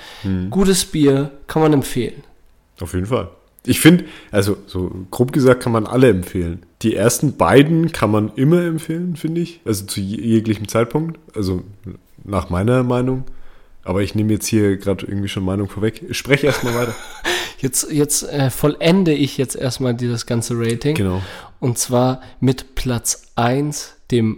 Gutes 0.51 0.85
Bier, 0.85 1.31
kann 1.47 1.63
man 1.63 1.73
empfehlen. 1.73 2.23
Auf 2.81 2.93
jeden 2.93 3.07
Fall. 3.07 3.29
Ich 3.67 3.81
finde, 3.81 4.05
also 4.31 4.59
so 4.67 4.91
grob 5.11 5.33
gesagt 5.33 5.63
kann 5.63 5.73
man 5.73 5.87
alle 5.87 6.11
empfehlen. 6.11 6.65
Die 6.83 6.95
ersten 6.95 7.39
beiden 7.39 7.93
kann 7.93 8.11
man 8.11 8.31
immer 8.37 8.63
empfehlen, 8.63 9.17
finde 9.17 9.41
ich. 9.41 9.61
Also 9.65 9.87
zu 9.87 10.03
je- 10.03 10.21
jeglichem 10.21 10.69
Zeitpunkt. 10.69 11.19
Also 11.35 11.63
nach 12.25 12.51
meiner 12.51 12.83
Meinung. 12.83 13.25
Aber 13.85 14.03
ich 14.03 14.15
nehme 14.15 14.35
jetzt 14.35 14.47
hier 14.47 14.77
gerade 14.77 15.07
irgendwie 15.07 15.29
schon 15.29 15.45
Meinung 15.47 15.71
vorweg. 15.71 16.03
Ich 16.11 16.19
spreche 16.19 16.47
erstmal 16.47 16.75
weiter. 16.75 16.95
Jetzt, 17.65 17.91
jetzt 17.91 18.23
äh, 18.25 18.51
vollende 18.51 19.15
ich 19.15 19.39
jetzt 19.39 19.57
erstmal 19.57 19.95
dieses 19.95 20.27
ganze 20.27 20.53
Rating. 20.55 20.95
Genau. 20.97 21.23
Und 21.61 21.79
zwar 21.79 22.21
mit 22.39 22.75
Platz 22.75 23.23
1, 23.37 23.95
dem 24.11 24.37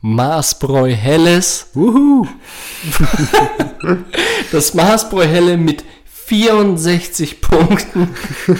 Maßbräu 0.00 0.94
Helles. 0.94 1.66
Wuhu! 1.74 2.26
Das 4.50 4.72
Maßbräu 4.72 5.26
Helle 5.26 5.58
mit 5.58 5.84
64 6.06 7.42
Punkten. 7.42 8.08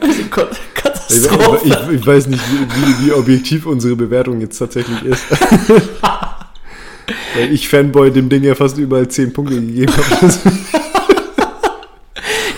Also 0.00 0.20
Ich, 0.20 0.30
Katastrophe. 0.30 1.60
ich, 1.64 1.72
ich 2.00 2.06
weiß 2.06 2.26
nicht, 2.26 2.42
wie, 2.52 2.60
wie, 2.60 3.06
wie 3.06 3.12
objektiv 3.12 3.64
unsere 3.64 3.96
Bewertung 3.96 4.42
jetzt 4.42 4.58
tatsächlich 4.58 5.02
ist. 5.02 5.24
Weil 7.34 7.52
ich 7.52 7.70
Fanboy 7.70 8.10
dem 8.10 8.28
Ding 8.28 8.42
ja 8.42 8.54
fast 8.54 8.76
überall 8.76 9.08
10 9.08 9.32
Punkte 9.32 9.62
gegeben 9.62 9.94
habe. 9.96 10.34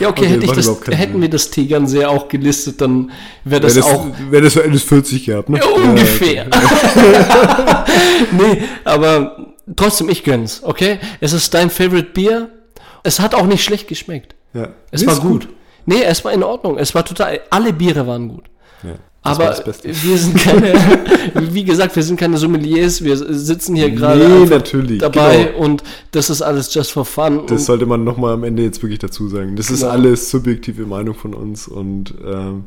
Ja, 0.00 0.08
okay, 0.08 0.22
Okay, 0.22 0.26
hätte 0.32 0.44
ich 0.44 0.52
das, 0.52 0.66
hätten 0.68 1.12
Sinn. 1.12 1.22
wir 1.22 1.28
das 1.30 1.50
Tegernsee 1.50 2.04
auch 2.04 2.28
gelistet, 2.28 2.80
dann 2.80 3.10
wäre 3.44 3.60
das, 3.60 3.74
Wäre 3.76 3.84
das, 3.86 3.94
auch 3.94 4.06
wär 4.30 4.40
das 4.40 4.52
so 4.54 4.60
Ende 4.60 4.78
40 4.78 5.24
gehabt, 5.26 5.48
ne? 5.48 5.58
Ja, 5.58 5.66
ungefähr. 5.66 6.46
nee, 8.32 8.62
aber 8.84 9.54
trotzdem, 9.74 10.08
ich 10.08 10.24
gönn's, 10.24 10.62
okay? 10.62 10.98
Es 11.20 11.32
ist 11.32 11.52
dein 11.54 11.70
Favorite 11.70 12.10
Bier. 12.12 12.48
Es 13.02 13.20
hat 13.20 13.34
auch 13.34 13.46
nicht 13.46 13.62
schlecht 13.64 13.88
geschmeckt. 13.88 14.34
Ja. 14.52 14.68
Es 14.90 15.00
Nee, 15.02 15.06
war 15.06 15.14
ist 15.14 15.20
gut. 15.20 15.48
Nee, 15.86 16.02
es 16.02 16.24
war 16.24 16.32
in 16.32 16.42
Ordnung. 16.42 16.78
Es 16.78 16.94
war 16.94 17.04
total, 17.04 17.40
alle 17.50 17.72
Biere 17.72 18.06
waren 18.06 18.28
gut. 18.28 18.44
Ja, 18.82 18.94
Aber 19.26 19.46
das 19.64 19.82
wir 19.84 20.18
sind 20.18 20.36
keine, 20.38 20.74
wie 21.52 21.64
gesagt, 21.64 21.94
wir 21.96 22.02
sind 22.02 22.18
keine 22.18 22.38
Sommeliers. 22.38 23.02
Wir 23.02 23.16
sitzen 23.16 23.76
hier 23.76 23.90
gerade 23.90 24.26
Nee, 24.28 24.46
natürlich, 24.46 25.00
dabei 25.00 25.44
genau. 25.44 25.58
und 25.64 25.82
das 26.12 26.30
ist 26.30 26.42
alles 26.42 26.72
just 26.74 26.92
for 26.92 27.04
fun. 27.04 27.42
Das 27.46 27.66
sollte 27.66 27.86
man 27.86 28.04
nochmal 28.04 28.34
am 28.34 28.44
Ende 28.44 28.62
jetzt 28.62 28.82
wirklich 28.82 28.98
dazu 29.00 29.28
sagen. 29.28 29.56
Das 29.56 29.70
ist 29.70 29.80
Genau. 29.80 29.92
alles 29.92 30.30
subjektive 30.30 30.86
Meinung 30.86 31.14
von 31.14 31.34
uns 31.34 31.68
und 31.68 32.14
ähm, 32.24 32.64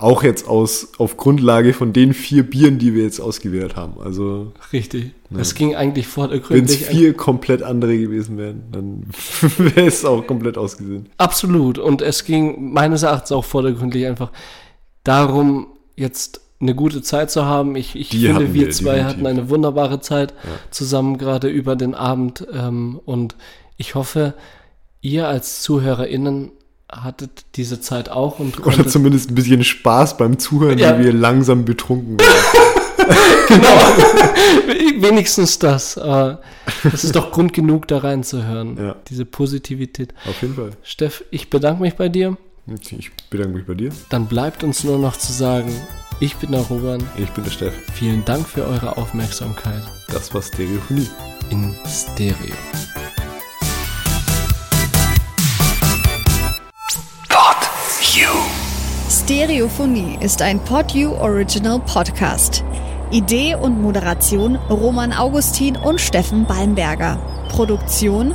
auch 0.00 0.22
jetzt 0.22 0.46
aus 0.46 0.92
auf 0.98 1.16
Grundlage 1.16 1.72
von 1.72 1.92
den 1.92 2.14
vier 2.14 2.44
Bieren, 2.44 2.78
die 2.78 2.94
wir 2.94 3.02
jetzt 3.02 3.20
ausgewählt 3.20 3.74
haben. 3.74 3.94
Also 4.00 4.52
richtig. 4.72 5.10
Es 5.36 5.56
ging 5.56 5.74
eigentlich 5.74 6.04
wenn 6.06 6.10
es 6.10 6.14
vordergründig. 6.14 6.84
vier 6.86 7.14
komplett 7.14 7.64
andere 7.64 7.98
gewesen 7.98 8.38
wären, 8.38 8.62
dann 8.70 9.02
wäre 9.58 9.86
es 9.88 10.04
auch 10.04 10.24
komplett 10.24 10.56
ausgesehen. 10.56 11.06
Absolut. 11.16 11.78
Und 11.78 12.00
es 12.00 12.24
ging 12.24 12.72
meines 12.72 13.02
Erachtens 13.02 13.32
auch 13.32 13.44
vordergründig 13.44 14.06
einfach 14.06 14.30
darum, 15.02 15.66
jetzt 15.98 16.40
eine 16.60 16.74
gute 16.74 17.02
Zeit 17.02 17.30
zu 17.30 17.44
haben. 17.44 17.76
Ich, 17.76 17.94
ich 17.94 18.08
Die 18.08 18.26
finde, 18.26 18.52
wir 18.54 18.66
wir, 18.66 18.70
zwei 18.70 18.94
definitiv. 18.96 19.08
hatten 19.16 19.26
eine 19.26 19.48
wunderbare 19.50 20.00
Zeit 20.00 20.34
zusammen 20.70 21.18
gerade 21.18 21.48
über 21.48 21.76
den 21.76 21.94
Abend. 21.94 22.46
Ähm, 22.52 23.00
und 23.04 23.36
ich 23.76 23.94
hoffe, 23.94 24.34
ihr 25.00 25.28
als 25.28 25.62
ZuhörerInnen 25.62 26.50
hattet 26.90 27.44
diese 27.56 27.80
Zeit 27.80 28.08
auch 28.08 28.38
und 28.38 28.64
Oder 28.66 28.86
zumindest 28.86 29.30
ein 29.30 29.34
bisschen 29.34 29.62
Spaß 29.62 30.16
beim 30.16 30.38
Zuhören, 30.38 30.78
Ja. 30.78 30.98
wie 30.98 31.04
wir 31.04 31.12
langsam 31.12 31.64
betrunken 31.64 32.18
werden. 32.18 32.34
wenigstens 35.00 35.58
das. 35.58 35.96
Aber 35.98 36.40
es 36.92 37.04
ist 37.04 37.14
doch 37.16 37.30
Grund 37.32 37.52
genug, 37.52 37.88
da 37.88 37.98
reinzuhören. 37.98 38.76
Ja. 38.76 38.96
Diese 39.08 39.24
Positivität. 39.24 40.12
Auf 40.28 40.42
jeden 40.42 40.54
Fall. 40.54 40.70
Steff, 40.82 41.24
ich 41.30 41.50
bedanke 41.50 41.82
mich 41.82 41.94
bei 41.94 42.08
dir. 42.08 42.36
Ich 42.90 43.10
bedanke 43.30 43.56
mich 43.56 43.66
bei 43.66 43.74
dir. 43.74 43.90
Dann 44.10 44.26
bleibt 44.26 44.62
uns 44.62 44.84
nur 44.84 44.98
noch 44.98 45.16
zu 45.16 45.32
sagen, 45.32 45.72
ich 46.20 46.36
bin 46.36 46.52
der 46.52 46.62
Roman. 46.62 47.02
Ich 47.16 47.30
bin 47.30 47.44
der 47.44 47.50
Steff. 47.50 47.74
Vielen 47.94 48.24
Dank 48.24 48.46
für 48.46 48.66
eure 48.66 48.96
Aufmerksamkeit 48.96 49.82
Das 50.08 50.32
war 50.34 50.42
Stereophonie. 50.42 51.08
in 51.50 51.74
Stereo. 51.86 52.54
Stereophonie 59.28 60.16
ist 60.20 60.40
ein 60.40 60.58
PodU 60.64 61.12
Original 61.12 61.80
Podcast. 61.80 62.64
Idee 63.10 63.54
und 63.54 63.80
Moderation 63.80 64.56
Roman 64.56 65.12
Augustin 65.12 65.76
und 65.76 66.00
Steffen 66.00 66.46
Balmberger. 66.46 67.18
Produktion 67.50 68.34